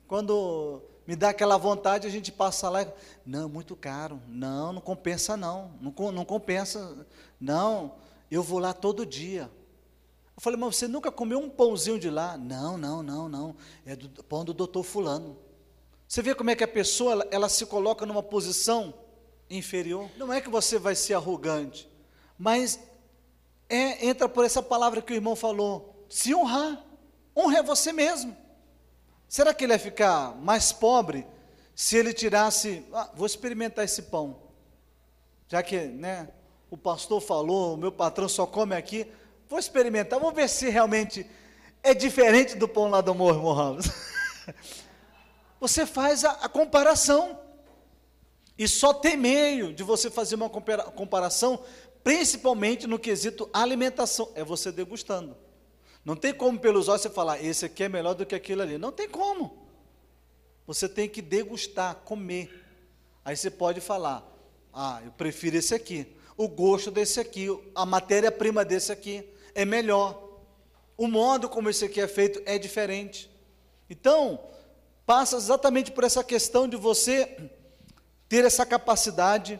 quando 0.07 0.83
me 1.07 1.16
dá 1.16 1.31
aquela 1.31 1.57
vontade, 1.57 2.07
a 2.07 2.11
gente 2.11 2.31
passa 2.31 2.68
lá 2.68 2.87
não, 3.25 3.49
muito 3.49 3.75
caro. 3.75 4.20
Não, 4.29 4.75
não 4.75 4.83
compensa 4.83 5.35
não. 5.35 5.72
Não, 5.81 6.12
não 6.12 6.27
compensa. 6.27 7.07
Não, 7.41 7.95
eu 8.31 8.43
vou 8.43 8.59
lá 8.59 8.75
todo 8.75 9.07
dia. 9.07 9.51
Eu 10.37 10.43
falei, 10.43 10.61
mas 10.61 10.77
você 10.77 10.87
nunca 10.87 11.11
comeu 11.11 11.39
um 11.39 11.49
pãozinho 11.49 11.99
de 11.99 12.11
lá? 12.11 12.37
Não, 12.37 12.77
não, 12.77 13.03
não, 13.03 13.27
não. 13.27 13.57
É 13.87 13.97
do 13.97 14.22
pão 14.25 14.45
do 14.45 14.53
doutor 14.53 14.83
fulano. 14.83 15.39
Você 16.07 16.20
vê 16.20 16.35
como 16.35 16.51
é 16.51 16.55
que 16.55 16.64
a 16.64 16.68
pessoa, 16.68 17.12
ela, 17.12 17.29
ela 17.31 17.49
se 17.49 17.64
coloca 17.64 18.05
numa 18.05 18.22
posição 18.22 18.93
inferior? 19.49 20.11
Não 20.18 20.31
é 20.31 20.43
que 20.43 20.51
você 20.51 20.79
vai 20.79 20.95
ser 20.95 21.14
arrogante, 21.14 21.89
mas 22.39 22.79
é, 23.75 24.07
entra 24.07 24.29
por 24.29 24.45
essa 24.45 24.62
palavra 24.62 25.03
que 25.03 25.12
o 25.12 25.16
irmão 25.16 25.35
falou: 25.35 26.07
se 26.09 26.35
honrar. 26.35 26.85
Honre 27.37 27.62
você 27.62 27.93
mesmo. 27.93 28.37
Será 29.29 29.53
que 29.53 29.64
ele 29.64 29.72
ia 29.72 29.79
ficar 29.79 30.37
mais 30.37 30.70
pobre 30.70 31.27
se 31.75 31.97
ele 31.97 32.12
tirasse, 32.12 32.87
ah, 32.93 33.11
vou 33.14 33.27
experimentar 33.27 33.85
esse 33.85 34.03
pão? 34.03 34.37
Já 35.49 35.62
que, 35.62 35.77
né, 35.77 36.29
o 36.70 36.77
pastor 36.77 37.20
falou, 37.20 37.75
o 37.75 37.77
meu 37.77 37.91
patrão 37.91 38.29
só 38.29 38.47
come 38.47 38.77
aqui, 38.77 39.07
vou 39.49 39.59
experimentar, 39.59 40.20
vou 40.20 40.33
ver 40.33 40.49
se 40.49 40.68
realmente 40.68 41.29
é 41.83 41.93
diferente 41.93 42.55
do 42.57 42.68
pão 42.68 42.89
lá 42.89 43.01
do 43.01 43.14
Morro, 43.14 43.39
irmão 43.39 43.53
Ramos. 43.53 43.91
Você 45.61 45.85
faz 45.85 46.25
a, 46.25 46.31
a 46.31 46.49
comparação. 46.49 47.41
E 48.57 48.68
só 48.68 48.95
tem 48.95 49.16
meio 49.16 49.72
de 49.72 49.83
você 49.83 50.09
fazer 50.09 50.37
uma 50.37 50.49
comparação 50.49 51.59
principalmente 52.05 52.87
no 52.87 52.99
quesito 52.99 53.49
alimentação, 53.53 54.31
é 54.35 54.45
você 54.45 54.71
degustando. 54.71 55.35
Não 56.05 56.15
tem 56.15 56.35
como 56.35 56.61
pelos 56.61 56.87
olhos 56.87 57.01
você 57.01 57.09
falar, 57.09 57.43
esse 57.43 57.65
aqui 57.65 57.85
é 57.85 57.89
melhor 57.89 58.15
do 58.15 58.27
que 58.27 58.35
aquele 58.35 58.61
ali. 58.61 58.79
Não 58.79 58.93
tem 58.93 59.09
como. 59.09 59.67
Você 60.67 60.87
tem 60.87 61.09
que 61.09 61.23
degustar, 61.23 61.97
comer. 61.97 62.63
Aí 63.25 63.35
você 63.35 63.51
pode 63.51 63.81
falar, 63.81 64.23
ah, 64.73 65.01
eu 65.03 65.11
prefiro 65.13 65.57
esse 65.57 65.75
aqui. 65.75 66.07
O 66.37 66.47
gosto 66.47 66.91
desse 66.91 67.19
aqui, 67.19 67.47
a 67.75 67.87
matéria-prima 67.87 68.65
desse 68.65 68.93
aqui 68.93 69.27
é 69.55 69.65
melhor. 69.65 70.43
O 70.97 71.09
modo 71.09 71.49
como 71.49 71.71
esse 71.71 71.87
aqui 71.87 72.01
é 72.01 72.07
feito 72.07 72.43
é 72.45 72.59
diferente. 72.59 73.31
Então, 73.89 74.39
passa 75.07 75.37
exatamente 75.37 75.91
por 75.91 76.05
essa 76.05 76.23
questão 76.23 76.69
de 76.69 76.77
você 76.77 77.51
ter 78.29 78.45
essa 78.45 78.67
capacidade 78.67 79.59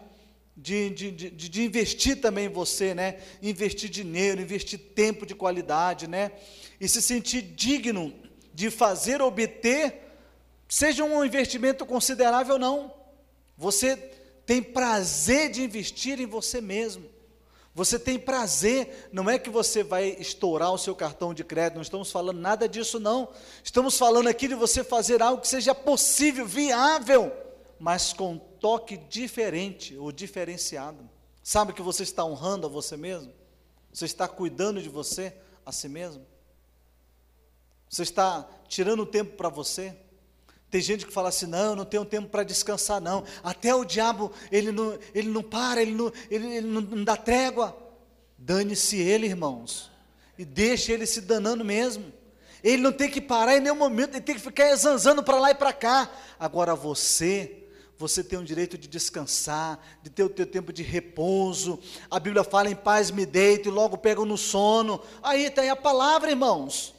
de, 0.57 0.90
de, 0.90 1.11
de, 1.11 1.30
de, 1.30 1.62
investir 1.64 2.20
também 2.20 2.46
em 2.46 2.52
você, 2.52 2.94
né? 2.94 3.18
Investir 3.42 3.90
dinheiro, 3.90 4.40
investir 4.40 4.78
tempo 4.78 5.26
de 5.26 5.34
qualidade, 5.34 6.07
né? 6.07 6.30
E 6.80 6.88
se 6.88 7.02
sentir 7.02 7.42
digno 7.42 8.14
de 8.52 8.70
fazer, 8.70 9.20
obter, 9.20 10.00
seja 10.68 11.02
um 11.05 11.24
investimento 11.24 11.84
considerável 11.84 12.55
ou 12.55 12.61
não. 12.61 12.94
Você 13.57 13.96
tem 14.46 14.62
prazer 14.62 15.50
de 15.50 15.62
investir 15.62 16.20
em 16.20 16.26
você 16.26 16.61
mesmo. 16.61 17.12
Você 17.74 17.98
tem 17.98 18.16
prazer, 18.16 19.09
não 19.12 19.28
é 19.28 19.36
que 19.36 19.50
você 19.50 19.82
vai 19.82 20.16
estourar 20.20 20.72
o 20.72 20.78
seu 20.78 20.94
cartão 20.94 21.34
de 21.34 21.42
crédito, 21.42 21.74
não 21.74 21.82
estamos 21.82 22.12
falando 22.12 22.38
nada 22.38 22.68
disso, 22.68 23.00
não. 23.00 23.28
Estamos 23.64 23.98
falando 23.98 24.28
aqui 24.28 24.46
de 24.46 24.55
você 24.55 24.84
fazer 24.84 25.20
algo 25.20 25.42
que 25.42 25.48
seja 25.48 25.74
possível, 25.74 26.46
viável, 26.46 27.32
mas 27.80 28.12
com 28.12 28.38
toque 28.64 28.96
diferente 28.96 29.94
ou 29.94 30.10
diferenciado. 30.10 31.06
Sabe 31.42 31.74
que 31.74 31.82
você 31.82 32.02
está 32.02 32.24
honrando 32.24 32.66
a 32.66 32.70
você 32.70 32.96
mesmo? 32.96 33.30
Você 33.92 34.06
está 34.06 34.26
cuidando 34.26 34.80
de 34.80 34.88
você 34.88 35.34
a 35.66 35.70
si 35.70 35.86
mesmo? 35.86 36.24
Você 37.90 38.04
está 38.04 38.48
tirando 38.66 39.04
tempo 39.04 39.36
para 39.36 39.50
você? 39.50 39.94
Tem 40.70 40.80
gente 40.80 41.04
que 41.04 41.12
fala 41.12 41.28
assim: 41.28 41.44
não, 41.44 41.72
eu 41.72 41.76
não 41.76 41.84
tenho 41.84 42.06
tempo 42.06 42.30
para 42.30 42.42
descansar, 42.42 43.02
não. 43.02 43.22
Até 43.42 43.74
o 43.74 43.84
diabo, 43.84 44.32
ele 44.50 44.72
não, 44.72 44.98
ele 45.14 45.28
não 45.28 45.42
para, 45.42 45.82
ele 45.82 45.92
não, 45.92 46.10
ele, 46.30 46.56
ele 46.56 46.66
não, 46.66 47.04
dá 47.04 47.18
trégua. 47.18 47.76
Dane-se 48.38 48.96
ele, 48.96 49.26
irmãos. 49.26 49.90
E 50.38 50.44
deixe 50.46 50.90
ele 50.90 51.04
se 51.04 51.20
danando 51.20 51.62
mesmo. 51.62 52.10
Ele 52.62 52.80
não 52.80 52.92
tem 52.92 53.10
que 53.10 53.20
parar 53.20 53.58
em 53.58 53.60
nenhum 53.60 53.76
momento, 53.76 54.14
ele 54.14 54.22
tem 54.22 54.36
que 54.36 54.40
ficar 54.40 54.70
exanzando 54.70 55.22
para 55.22 55.38
lá 55.38 55.50
e 55.50 55.54
para 55.54 55.74
cá. 55.74 56.10
Agora 56.40 56.74
você 56.74 57.63
você 57.97 58.24
tem 58.24 58.38
o 58.38 58.45
direito 58.45 58.76
de 58.76 58.88
descansar, 58.88 59.78
de 60.03 60.11
ter 60.11 60.24
o 60.24 60.28
teu 60.28 60.47
tempo 60.47 60.72
de 60.72 60.82
repouso. 60.82 61.78
A 62.11 62.18
Bíblia 62.18 62.42
fala 62.42 62.68
em 62.68 62.74
paz 62.74 63.11
me 63.11 63.24
deito 63.24 63.68
e 63.68 63.72
logo 63.72 63.97
pego 63.97 64.24
no 64.24 64.36
sono. 64.36 65.01
Aí 65.22 65.49
tem 65.51 65.70
a 65.70 65.76
palavra, 65.76 66.30
irmãos. 66.30 66.95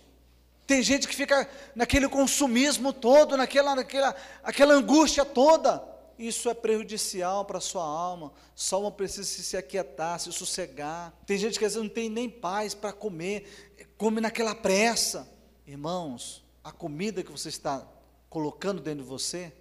Tem 0.65 0.81
gente 0.81 1.07
que 1.07 1.15
fica 1.15 1.47
naquele 1.75 2.07
consumismo 2.07 2.91
todo, 2.93 3.37
naquela, 3.37 3.75
naquela 3.75 4.15
aquela 4.43 4.73
angústia 4.73 5.25
toda. 5.25 5.83
Isso 6.17 6.49
é 6.49 6.53
prejudicial 6.53 7.43
para 7.43 7.57
a 7.57 7.61
sua 7.61 7.83
alma. 7.83 8.31
Sua 8.55 8.77
alma 8.79 8.91
precisa 8.91 9.25
se 9.25 9.57
aquietar, 9.57 10.17
se 10.19 10.31
sossegar. 10.31 11.13
Tem 11.25 11.37
gente 11.37 11.59
que 11.59 11.65
às 11.65 11.73
vezes 11.73 11.87
não 11.87 11.93
tem 11.93 12.09
nem 12.09 12.29
paz 12.29 12.73
para 12.73 12.93
comer, 12.93 13.75
come 13.97 14.21
naquela 14.21 14.55
pressa. 14.55 15.29
Irmãos, 15.67 16.43
a 16.63 16.71
comida 16.71 17.21
que 17.21 17.31
você 17.31 17.49
está 17.49 17.85
colocando 18.29 18.81
dentro 18.81 19.03
de 19.03 19.09
você 19.09 19.51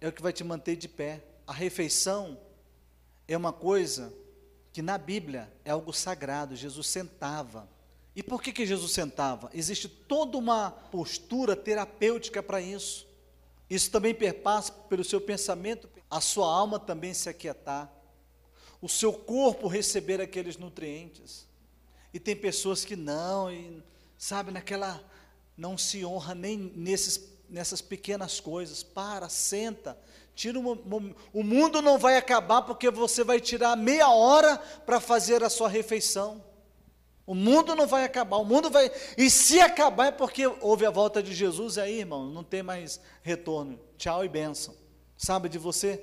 é 0.00 0.08
o 0.08 0.12
que 0.12 0.22
vai 0.22 0.32
te 0.32 0.42
manter 0.42 0.76
de 0.76 0.88
pé. 0.88 1.22
A 1.46 1.52
refeição 1.52 2.38
é 3.28 3.36
uma 3.36 3.52
coisa 3.52 4.12
que 4.72 4.82
na 4.82 4.96
Bíblia 4.96 5.52
é 5.64 5.70
algo 5.70 5.92
sagrado. 5.92 6.56
Jesus 6.56 6.86
sentava. 6.86 7.68
E 8.14 8.22
por 8.22 8.42
que, 8.42 8.52
que 8.52 8.66
Jesus 8.66 8.92
sentava? 8.92 9.50
Existe 9.52 9.88
toda 9.88 10.36
uma 10.36 10.70
postura 10.70 11.54
terapêutica 11.54 12.42
para 12.42 12.60
isso. 12.60 13.06
Isso 13.68 13.90
também 13.90 14.12
perpassa 14.12 14.72
pelo 14.72 15.04
seu 15.04 15.20
pensamento, 15.20 15.88
a 16.10 16.20
sua 16.20 16.52
alma 16.52 16.78
também 16.80 17.14
se 17.14 17.28
aquietar, 17.28 17.88
o 18.82 18.88
seu 18.88 19.12
corpo 19.12 19.68
receber 19.68 20.20
aqueles 20.20 20.56
nutrientes. 20.56 21.46
E 22.12 22.18
tem 22.18 22.34
pessoas 22.34 22.84
que 22.84 22.96
não, 22.96 23.52
e, 23.52 23.80
sabe, 24.18 24.50
naquela 24.50 25.00
não 25.56 25.78
se 25.78 26.04
honra 26.04 26.34
nem 26.34 26.58
nesses, 26.58 27.32
nessas 27.50 27.80
pequenas 27.80 28.40
coisas. 28.40 28.82
Para, 28.82 29.28
senta, 29.28 29.98
tira 30.34 30.58
uma, 30.58 30.78
o 31.32 31.42
mundo 31.42 31.82
não 31.82 31.98
vai 31.98 32.16
acabar 32.16 32.62
porque 32.62 32.90
você 32.90 33.22
vai 33.24 33.40
tirar 33.40 33.76
meia 33.76 34.08
hora 34.10 34.56
para 34.86 35.00
fazer 35.00 35.42
a 35.42 35.50
sua 35.50 35.68
refeição. 35.68 36.42
O 37.26 37.34
mundo 37.34 37.76
não 37.76 37.86
vai 37.86 38.04
acabar, 38.04 38.38
o 38.38 38.44
mundo 38.44 38.70
vai. 38.70 38.90
E 39.16 39.30
se 39.30 39.60
acabar 39.60 40.06
é 40.06 40.10
porque 40.10 40.46
houve 40.60 40.84
a 40.84 40.90
volta 40.90 41.22
de 41.22 41.32
Jesus, 41.32 41.78
aí, 41.78 42.00
irmão, 42.00 42.26
não 42.26 42.42
tem 42.42 42.62
mais 42.62 43.00
retorno. 43.22 43.78
Tchau 43.96 44.24
e 44.24 44.28
bênção. 44.28 44.74
Sabe, 45.16 45.48
de 45.48 45.58
você 45.58 46.02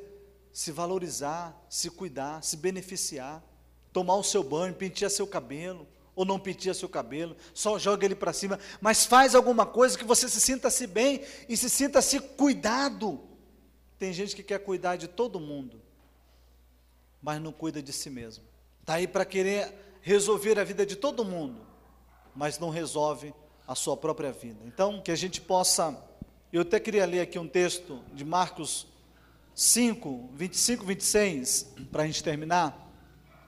se 0.53 0.71
valorizar, 0.71 1.53
se 1.69 1.89
cuidar, 1.89 2.43
se 2.43 2.55
beneficiar, 2.55 3.43
tomar 3.91 4.15
o 4.15 4.23
seu 4.23 4.43
banho, 4.43 4.73
pentear 4.73 5.11
seu 5.11 5.27
cabelo, 5.27 5.87
ou 6.17 6.25
não 6.25 6.39
pentear 6.39 6.73
seu 6.73 6.89
cabelo, 6.89 7.37
só 7.53 7.77
joga 7.77 8.03
ele 8.03 8.15
para 8.15 8.33
cima, 8.33 8.59
mas 8.81 9.05
faz 9.05 9.35
alguma 9.35 9.67
coisa 9.67 9.95
que 9.95 10.03
você 10.03 10.27
se 10.27 10.41
sinta-se 10.41 10.87
bem 10.87 11.21
e 11.47 11.55
se 11.55 11.69
sinta-se 11.69 12.19
cuidado. 12.19 13.21
Tem 13.99 14.11
gente 14.11 14.35
que 14.35 14.41
quer 14.41 14.57
cuidar 14.57 14.95
de 14.95 15.07
todo 15.07 15.39
mundo, 15.39 15.79
mas 17.21 17.39
não 17.39 17.51
cuida 17.51 17.83
de 17.83 17.93
si 17.93 18.09
mesmo. 18.09 18.43
Está 18.81 18.95
aí 18.95 19.07
para 19.07 19.23
querer 19.25 19.71
resolver 20.01 20.57
a 20.59 20.63
vida 20.63 20.87
de 20.87 20.95
todo 20.95 21.23
mundo, 21.23 21.61
mas 22.35 22.57
não 22.57 22.71
resolve 22.71 23.31
a 23.67 23.75
sua 23.75 23.95
própria 23.95 24.31
vida. 24.31 24.61
Então, 24.65 24.99
que 24.99 25.11
a 25.11 25.15
gente 25.15 25.39
possa. 25.39 26.03
Eu 26.51 26.61
até 26.63 26.79
queria 26.79 27.05
ler 27.05 27.19
aqui 27.19 27.37
um 27.37 27.47
texto 27.47 28.01
de 28.11 28.25
Marcos 28.25 28.87
5, 29.53 30.31
25, 30.33 30.83
26, 30.83 31.75
para 31.91 32.03
a 32.03 32.07
gente 32.07 32.23
terminar, 32.23 32.91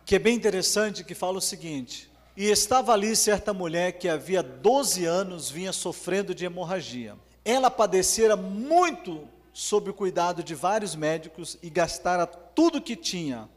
que 0.05 0.15
é 0.15 0.19
bem 0.19 0.35
interessante, 0.35 1.03
que 1.03 1.15
fala 1.15 1.39
o 1.39 1.41
seguinte: 1.41 2.08
E 2.39 2.49
estava 2.49 2.93
ali 2.93 3.17
certa 3.17 3.53
mulher 3.53 3.99
que 3.99 4.07
havia 4.07 4.41
12 4.41 5.03
anos 5.03 5.49
vinha 5.49 5.73
sofrendo 5.73 6.33
de 6.33 6.45
hemorragia. 6.45 7.17
Ela 7.43 7.69
padecera 7.69 8.37
muito 8.37 9.27
sob 9.51 9.89
o 9.89 9.93
cuidado 9.93 10.41
de 10.41 10.55
vários 10.55 10.95
médicos 10.95 11.57
e 11.61 11.69
gastara 11.69 12.25
tudo 12.25 12.81
que 12.81 12.95
tinha, 12.95 13.49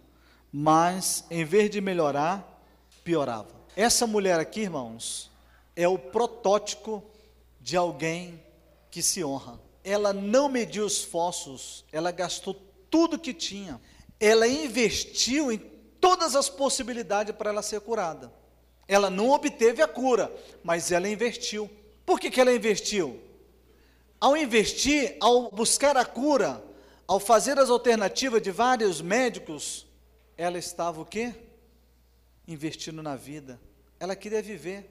mas 0.51 1.24
em 1.30 1.45
vez 1.45 1.70
de 1.70 1.80
melhorar, 1.80 2.61
piorava. 3.05 3.55
Essa 3.76 4.05
mulher 4.05 4.41
aqui, 4.41 4.62
irmãos, 4.62 5.30
é 5.76 5.87
o 5.87 5.97
protótipo 5.97 7.05
de 7.61 7.76
alguém 7.76 8.43
que 8.91 9.01
se 9.01 9.22
honra. 9.22 9.61
Ela 9.85 10.12
não 10.12 10.49
mediu 10.49 10.89
esforços, 10.89 11.85
ela 11.93 12.11
gastou 12.11 12.55
tudo 12.91 13.16
que 13.16 13.33
tinha. 13.33 13.80
Ela 14.18 14.49
investiu 14.49 15.53
em 15.53 15.59
todas 16.01 16.35
as 16.35 16.49
possibilidades 16.49 17.33
para 17.33 17.51
ela 17.51 17.62
ser 17.62 17.80
curada. 17.80 18.41
Ela 18.93 19.09
não 19.09 19.30
obteve 19.30 19.80
a 19.82 19.88
cura, 19.88 20.32
mas 20.62 20.93
ela 20.93 21.09
investiu. 21.09 21.70
Por 22.05 22.20
que, 22.20 22.30
que 22.30 22.40
ela 22.40 22.53
investiu? 22.53 23.20
Ao 24.20 24.36
investir, 24.36 25.16
ao 25.20 25.51
buscar 25.51 25.97
a 25.97 26.05
cura, 26.05 26.62
ao 27.07 27.18
fazer 27.18 27.59
as 27.59 27.70
alternativas 27.70 28.43
de 28.43 28.51
vários 28.51 29.01
médicos, 29.01 29.86
ela 30.36 30.59
estava 30.59 31.01
o 31.01 31.05
quê? 31.05 31.34
investindo 32.47 33.03
na 33.03 33.16
vida. 33.16 33.61
Ela 33.99 34.16
queria 34.16 34.43
viver. 34.43 34.90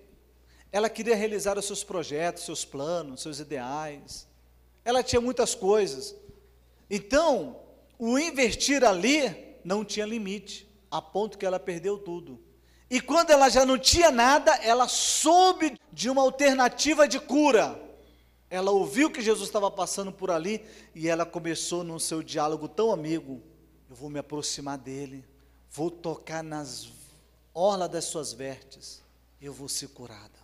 Ela 0.72 0.90
queria 0.90 1.16
realizar 1.16 1.58
os 1.58 1.66
seus 1.66 1.84
projetos, 1.84 2.44
seus 2.44 2.64
planos, 2.64 3.22
seus 3.22 3.40
ideais. 3.40 4.28
Ela 4.86 5.04
tinha 5.04 5.22
muitas 5.22 5.54
coisas. 5.54 6.16
Então, 6.90 7.60
o 8.00 8.18
investir 8.18 8.84
ali 8.84 9.58
não 9.64 9.84
tinha 9.84 10.06
limite, 10.06 10.68
a 10.90 11.02
ponto 11.02 11.38
que 11.38 11.46
ela 11.46 11.60
perdeu 11.60 11.98
tudo. 11.98 12.42
E 12.92 13.00
quando 13.00 13.30
ela 13.30 13.48
já 13.48 13.66
não 13.66 13.80
tinha 13.80 14.12
nada, 14.12 14.54
ela 14.56 14.86
soube 14.86 15.80
de 15.94 16.10
uma 16.10 16.22
alternativa 16.22 17.08
de 17.08 17.22
cura. 17.22 17.82
Ela 18.50 18.70
ouviu 18.70 19.10
que 19.10 19.22
Jesus 19.22 19.48
estava 19.48 19.72
passando 19.72 20.12
por 20.12 20.30
ali 20.30 20.62
e 20.94 21.08
ela 21.08 21.26
começou 21.26 21.86
no 21.86 21.98
seu 22.02 22.22
diálogo 22.22 22.68
tão 22.68 22.92
amigo: 22.92 23.42
eu 23.90 23.96
vou 23.96 24.10
me 24.10 24.20
aproximar 24.20 24.78
dele, 24.78 25.24
vou 25.70 25.90
tocar 25.90 26.44
nas 26.44 26.90
orla 27.54 27.88
das 27.88 28.04
suas 28.04 28.34
vertes, 28.34 29.02
eu 29.42 29.54
vou 29.54 29.70
ser 29.70 29.88
curada. 29.88 30.40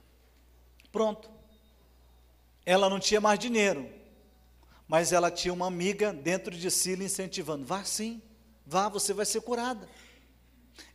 Pronto. 0.89 1.29
Ela 2.65 2.89
não 2.89 2.97
tinha 2.97 3.19
mais 3.19 3.37
dinheiro, 3.37 3.89
mas 4.87 5.11
ela 5.11 5.29
tinha 5.29 5.53
uma 5.53 5.67
amiga 5.67 6.13
dentro 6.13 6.55
de 6.55 6.71
si 6.71 6.95
lhe 6.95 7.03
incentivando: 7.03 7.65
vá 7.65 7.83
sim, 7.83 8.21
vá, 8.65 8.87
você 8.87 9.11
vai 9.11 9.25
ser 9.25 9.41
curada. 9.41 9.85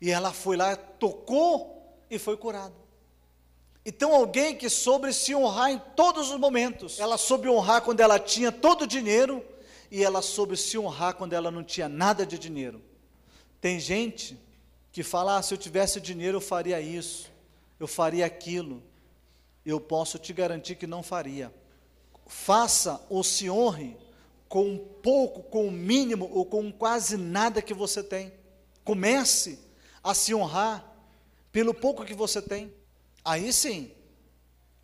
E 0.00 0.10
ela 0.10 0.32
foi 0.32 0.56
lá, 0.56 0.76
tocou 0.76 1.96
e 2.10 2.18
foi 2.18 2.36
curada. 2.36 2.74
Então, 3.84 4.14
alguém 4.14 4.56
que 4.56 4.68
soube 4.68 5.12
se 5.12 5.34
honrar 5.34 5.70
em 5.70 5.78
todos 5.96 6.30
os 6.30 6.38
momentos. 6.38 7.00
Ela 7.00 7.18
soube 7.18 7.48
honrar 7.48 7.82
quando 7.82 8.00
ela 8.00 8.18
tinha 8.18 8.52
todo 8.52 8.82
o 8.82 8.86
dinheiro, 8.86 9.44
e 9.90 10.02
ela 10.02 10.22
soube 10.22 10.56
se 10.56 10.78
honrar 10.78 11.14
quando 11.14 11.32
ela 11.32 11.50
não 11.50 11.64
tinha 11.64 11.88
nada 11.88 12.24
de 12.24 12.38
dinheiro. 12.38 12.80
Tem 13.60 13.78
gente 13.78 14.38
que 14.90 15.02
fala: 15.02 15.36
ah, 15.36 15.42
se 15.42 15.52
eu 15.52 15.58
tivesse 15.58 16.00
dinheiro 16.00 16.36
eu 16.36 16.40
faria 16.40 16.80
isso, 16.80 17.30
eu 17.78 17.86
faria 17.86 18.24
aquilo. 18.24 18.82
Eu 19.64 19.80
posso 19.80 20.18
te 20.18 20.32
garantir 20.32 20.76
que 20.76 20.86
não 20.86 21.02
faria. 21.02 21.52
Faça 22.26 23.04
ou 23.10 23.22
se 23.22 23.50
honre 23.50 23.96
com 24.48 24.64
um 24.64 24.78
pouco, 24.78 25.42
com 25.42 25.66
o 25.66 25.70
mínimo 25.70 26.28
ou 26.32 26.44
com 26.44 26.72
quase 26.72 27.16
nada 27.16 27.62
que 27.62 27.74
você 27.74 28.02
tem. 28.02 28.32
Comece 28.84 29.58
a 30.02 30.14
se 30.14 30.34
honrar 30.34 30.84
pelo 31.50 31.72
pouco 31.72 32.04
que 32.04 32.14
você 32.14 32.40
tem. 32.40 32.72
Aí 33.24 33.52
sim, 33.52 33.90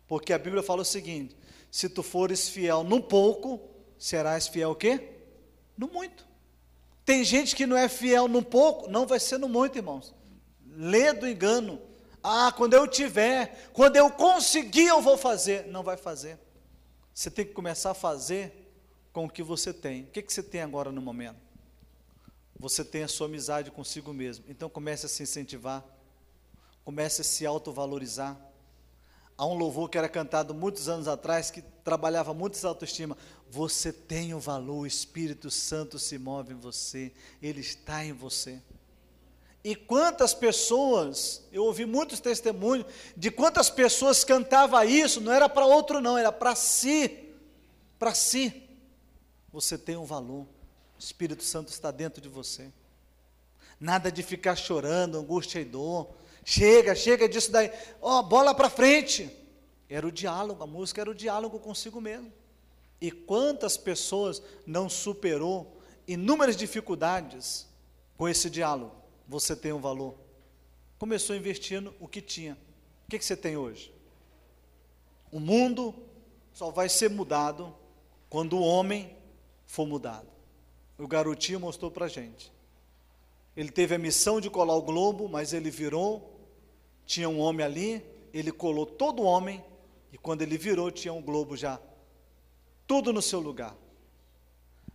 porque 0.07 0.33
a 0.33 0.39
Bíblia 0.39 0.63
fala 0.63 0.81
o 0.81 0.85
seguinte: 0.85 1.35
se 1.71 1.89
tu 1.89 2.01
fores 2.01 2.49
fiel 2.49 2.83
no 2.83 3.01
pouco, 3.01 3.59
serás 3.97 4.47
fiel 4.47 4.71
o 4.71 4.75
quê? 4.75 5.09
No 5.77 5.87
muito. 5.87 6.27
Tem 7.05 7.23
gente 7.23 7.55
que 7.55 7.65
não 7.65 7.75
é 7.75 7.89
fiel 7.89 8.27
no 8.27 8.43
pouco, 8.43 8.89
não 8.89 9.05
vai 9.05 9.19
ser 9.19 9.37
no 9.37 9.49
muito, 9.49 9.77
irmãos. 9.77 10.13
Lê 10.67 11.11
do 11.11 11.27
engano. 11.27 11.81
Ah, 12.21 12.53
quando 12.55 12.73
eu 12.73 12.87
tiver, 12.87 13.69
quando 13.73 13.95
eu 13.95 14.11
conseguir, 14.11 14.87
eu 14.87 15.01
vou 15.01 15.17
fazer. 15.17 15.67
Não 15.67 15.83
vai 15.83 15.97
fazer. 15.97 16.37
Você 17.13 17.31
tem 17.31 17.45
que 17.45 17.53
começar 17.53 17.91
a 17.91 17.95
fazer 17.95 18.71
com 19.11 19.25
o 19.25 19.29
que 19.29 19.41
você 19.41 19.73
tem. 19.73 20.03
O 20.03 20.07
que, 20.07 20.21
que 20.21 20.31
você 20.31 20.43
tem 20.43 20.61
agora 20.61 20.91
no 20.91 21.01
momento? 21.01 21.48
Você 22.59 22.83
tem 22.83 23.03
a 23.03 23.07
sua 23.07 23.27
amizade 23.27 23.71
consigo 23.71 24.11
mesmo. 24.11 24.43
Então 24.49 24.69
comece 24.69 25.05
a 25.05 25.09
se 25.09 25.23
incentivar. 25.23 25.83
Comece 26.83 27.21
a 27.21 27.23
se 27.23 27.45
autovalorizar. 27.45 28.37
Há 29.37 29.45
um 29.45 29.53
louvor 29.53 29.89
que 29.89 29.97
era 29.97 30.09
cantado 30.09 30.53
muitos 30.53 30.89
anos 30.89 31.07
atrás 31.07 31.49
que 31.49 31.61
trabalhava 31.61 32.33
muito 32.33 32.57
essa 32.57 32.67
autoestima. 32.67 33.17
Você 33.49 33.93
tem 33.93 34.33
o 34.33 34.39
valor, 34.39 34.79
o 34.79 34.85
Espírito 34.85 35.49
Santo 35.49 35.97
se 35.97 36.17
move 36.17 36.53
em 36.53 36.57
você, 36.57 37.13
ele 37.41 37.61
está 37.61 38.03
em 38.03 38.11
você. 38.11 38.61
E 39.63 39.75
quantas 39.75 40.33
pessoas, 40.33 41.41
eu 41.53 41.63
ouvi 41.63 41.85
muitos 41.85 42.19
testemunhos 42.19 42.85
de 43.15 43.31
quantas 43.31 43.69
pessoas 43.69 44.25
cantava 44.25 44.85
isso, 44.85 45.21
não 45.21 45.31
era 45.31 45.47
para 45.47 45.65
outro 45.65 46.01
não, 46.01 46.17
era 46.17 46.33
para 46.33 46.53
si. 46.53 47.29
Para 47.97 48.13
si. 48.13 48.63
Você 49.53 49.77
tem 49.77 49.95
um 49.95 50.05
valor. 50.05 50.45
O 50.99 51.01
Espírito 51.01 51.43
Santo 51.43 51.69
está 51.69 51.91
dentro 51.91 52.21
de 52.21 52.27
você. 52.27 52.69
Nada 53.79 54.11
de 54.11 54.21
ficar 54.21 54.57
chorando, 54.57 55.17
angústia 55.17 55.61
e 55.61 55.63
dor. 55.63 56.09
Chega, 56.43 56.93
chega 56.93 57.29
disso 57.29 57.49
daí. 57.53 57.71
Ó, 58.01 58.19
oh, 58.19 58.23
bola 58.23 58.53
para 58.53 58.69
frente. 58.69 59.33
Era 59.87 60.05
o 60.05 60.11
diálogo, 60.11 60.61
a 60.61 60.67
música 60.67 60.99
era 60.99 61.09
o 61.09 61.15
diálogo 61.15 61.57
consigo 61.57 62.01
mesmo. 62.01 62.33
E 62.99 63.09
quantas 63.09 63.77
pessoas 63.77 64.43
não 64.65 64.89
superou 64.89 65.81
inúmeras 66.05 66.57
dificuldades 66.57 67.65
com 68.17 68.27
esse 68.27 68.49
diálogo? 68.49 68.93
Você 69.25 69.55
tem 69.55 69.71
um 69.71 69.79
valor. 69.79 70.15
Começou 70.97 71.33
investindo 71.33 71.95
o 71.97 72.09
que 72.09 72.21
tinha. 72.21 72.57
O 73.07 73.09
que, 73.09 73.17
que 73.17 73.23
você 73.23 73.37
tem 73.37 73.55
hoje? 73.55 73.93
O 75.31 75.39
mundo 75.39 75.95
só 76.51 76.69
vai 76.69 76.89
ser 76.89 77.09
mudado 77.09 77.73
quando 78.29 78.57
o 78.57 78.61
homem 78.61 79.15
for 79.65 79.87
mudado. 79.87 80.38
O 80.99 81.07
garotinho 81.07 81.59
mostrou 81.59 81.89
para 81.89 82.07
gente. 82.07 82.51
Ele 83.55 83.71
teve 83.71 83.95
a 83.95 83.97
missão 83.97 84.39
de 84.39 84.49
colar 84.49 84.75
o 84.75 84.81
globo, 84.81 85.27
mas 85.27 85.53
ele 85.53 85.71
virou, 85.71 86.37
tinha 87.05 87.27
um 87.27 87.39
homem 87.39 87.65
ali, 87.65 88.05
ele 88.33 88.51
colou 88.51 88.85
todo 88.85 89.21
o 89.21 89.25
homem, 89.25 89.63
e 90.11 90.17
quando 90.17 90.41
ele 90.41 90.57
virou, 90.57 90.91
tinha 90.91 91.13
um 91.13 91.21
globo 91.21 91.55
já, 91.55 91.79
tudo 92.85 93.13
no 93.13 93.21
seu 93.21 93.39
lugar. 93.39 93.75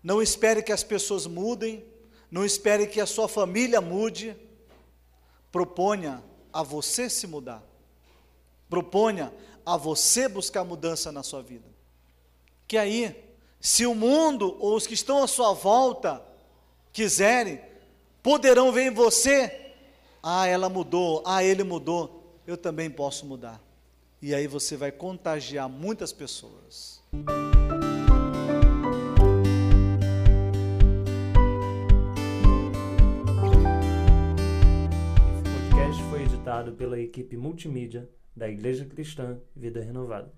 Não 0.03 0.21
espere 0.21 0.63
que 0.63 0.73
as 0.73 0.85
pessoas 0.85 1.27
mudem, 1.27 1.85
não 2.31 2.45
espere 2.45 2.87
que 2.87 3.01
a 3.01 3.07
sua 3.07 3.29
família 3.29 3.81
mude. 3.81 4.37
Proponha 5.51 6.23
a 6.53 6.63
você 6.63 7.09
se 7.09 7.27
mudar. 7.27 7.63
Proponha 8.69 9.33
a 9.65 9.77
você 9.77 10.29
buscar 10.29 10.65
mudança 10.65 11.11
na 11.11 11.23
sua 11.23 11.43
vida. 11.43 11.67
Que 12.67 12.77
aí, 12.77 13.34
se 13.65 13.87
o 13.87 13.95
mundo 13.95 14.59
ou 14.61 14.77
os 14.77 14.87
que 14.87 14.93
estão 14.93 15.23
à 15.23 15.27
sua 15.27 15.55
volta 15.55 16.23
quiserem, 16.93 17.59
poderão 18.23 18.71
ver 18.71 18.89
em 18.89 18.91
você: 18.91 19.73
ah, 20.23 20.47
ela 20.47 20.69
mudou, 20.69 21.23
ah, 21.25 21.43
ele 21.43 21.65
mudou, 21.65 22.39
eu 22.47 22.59
também 22.59 22.91
posso 22.91 23.25
mudar. 23.25 23.59
E 24.21 24.35
aí 24.35 24.47
você 24.47 24.77
vai 24.77 24.93
contagiar 24.93 25.67
muitas 25.67 26.13
pessoas. 26.13 27.03
pela 36.77 37.01
equipe 37.01 37.37
multimídia 37.37 38.09
da 38.37 38.49
Igreja 38.49 38.85
Cristã 38.85 39.41
Vida 39.57 39.81
Renovada. 39.81 40.33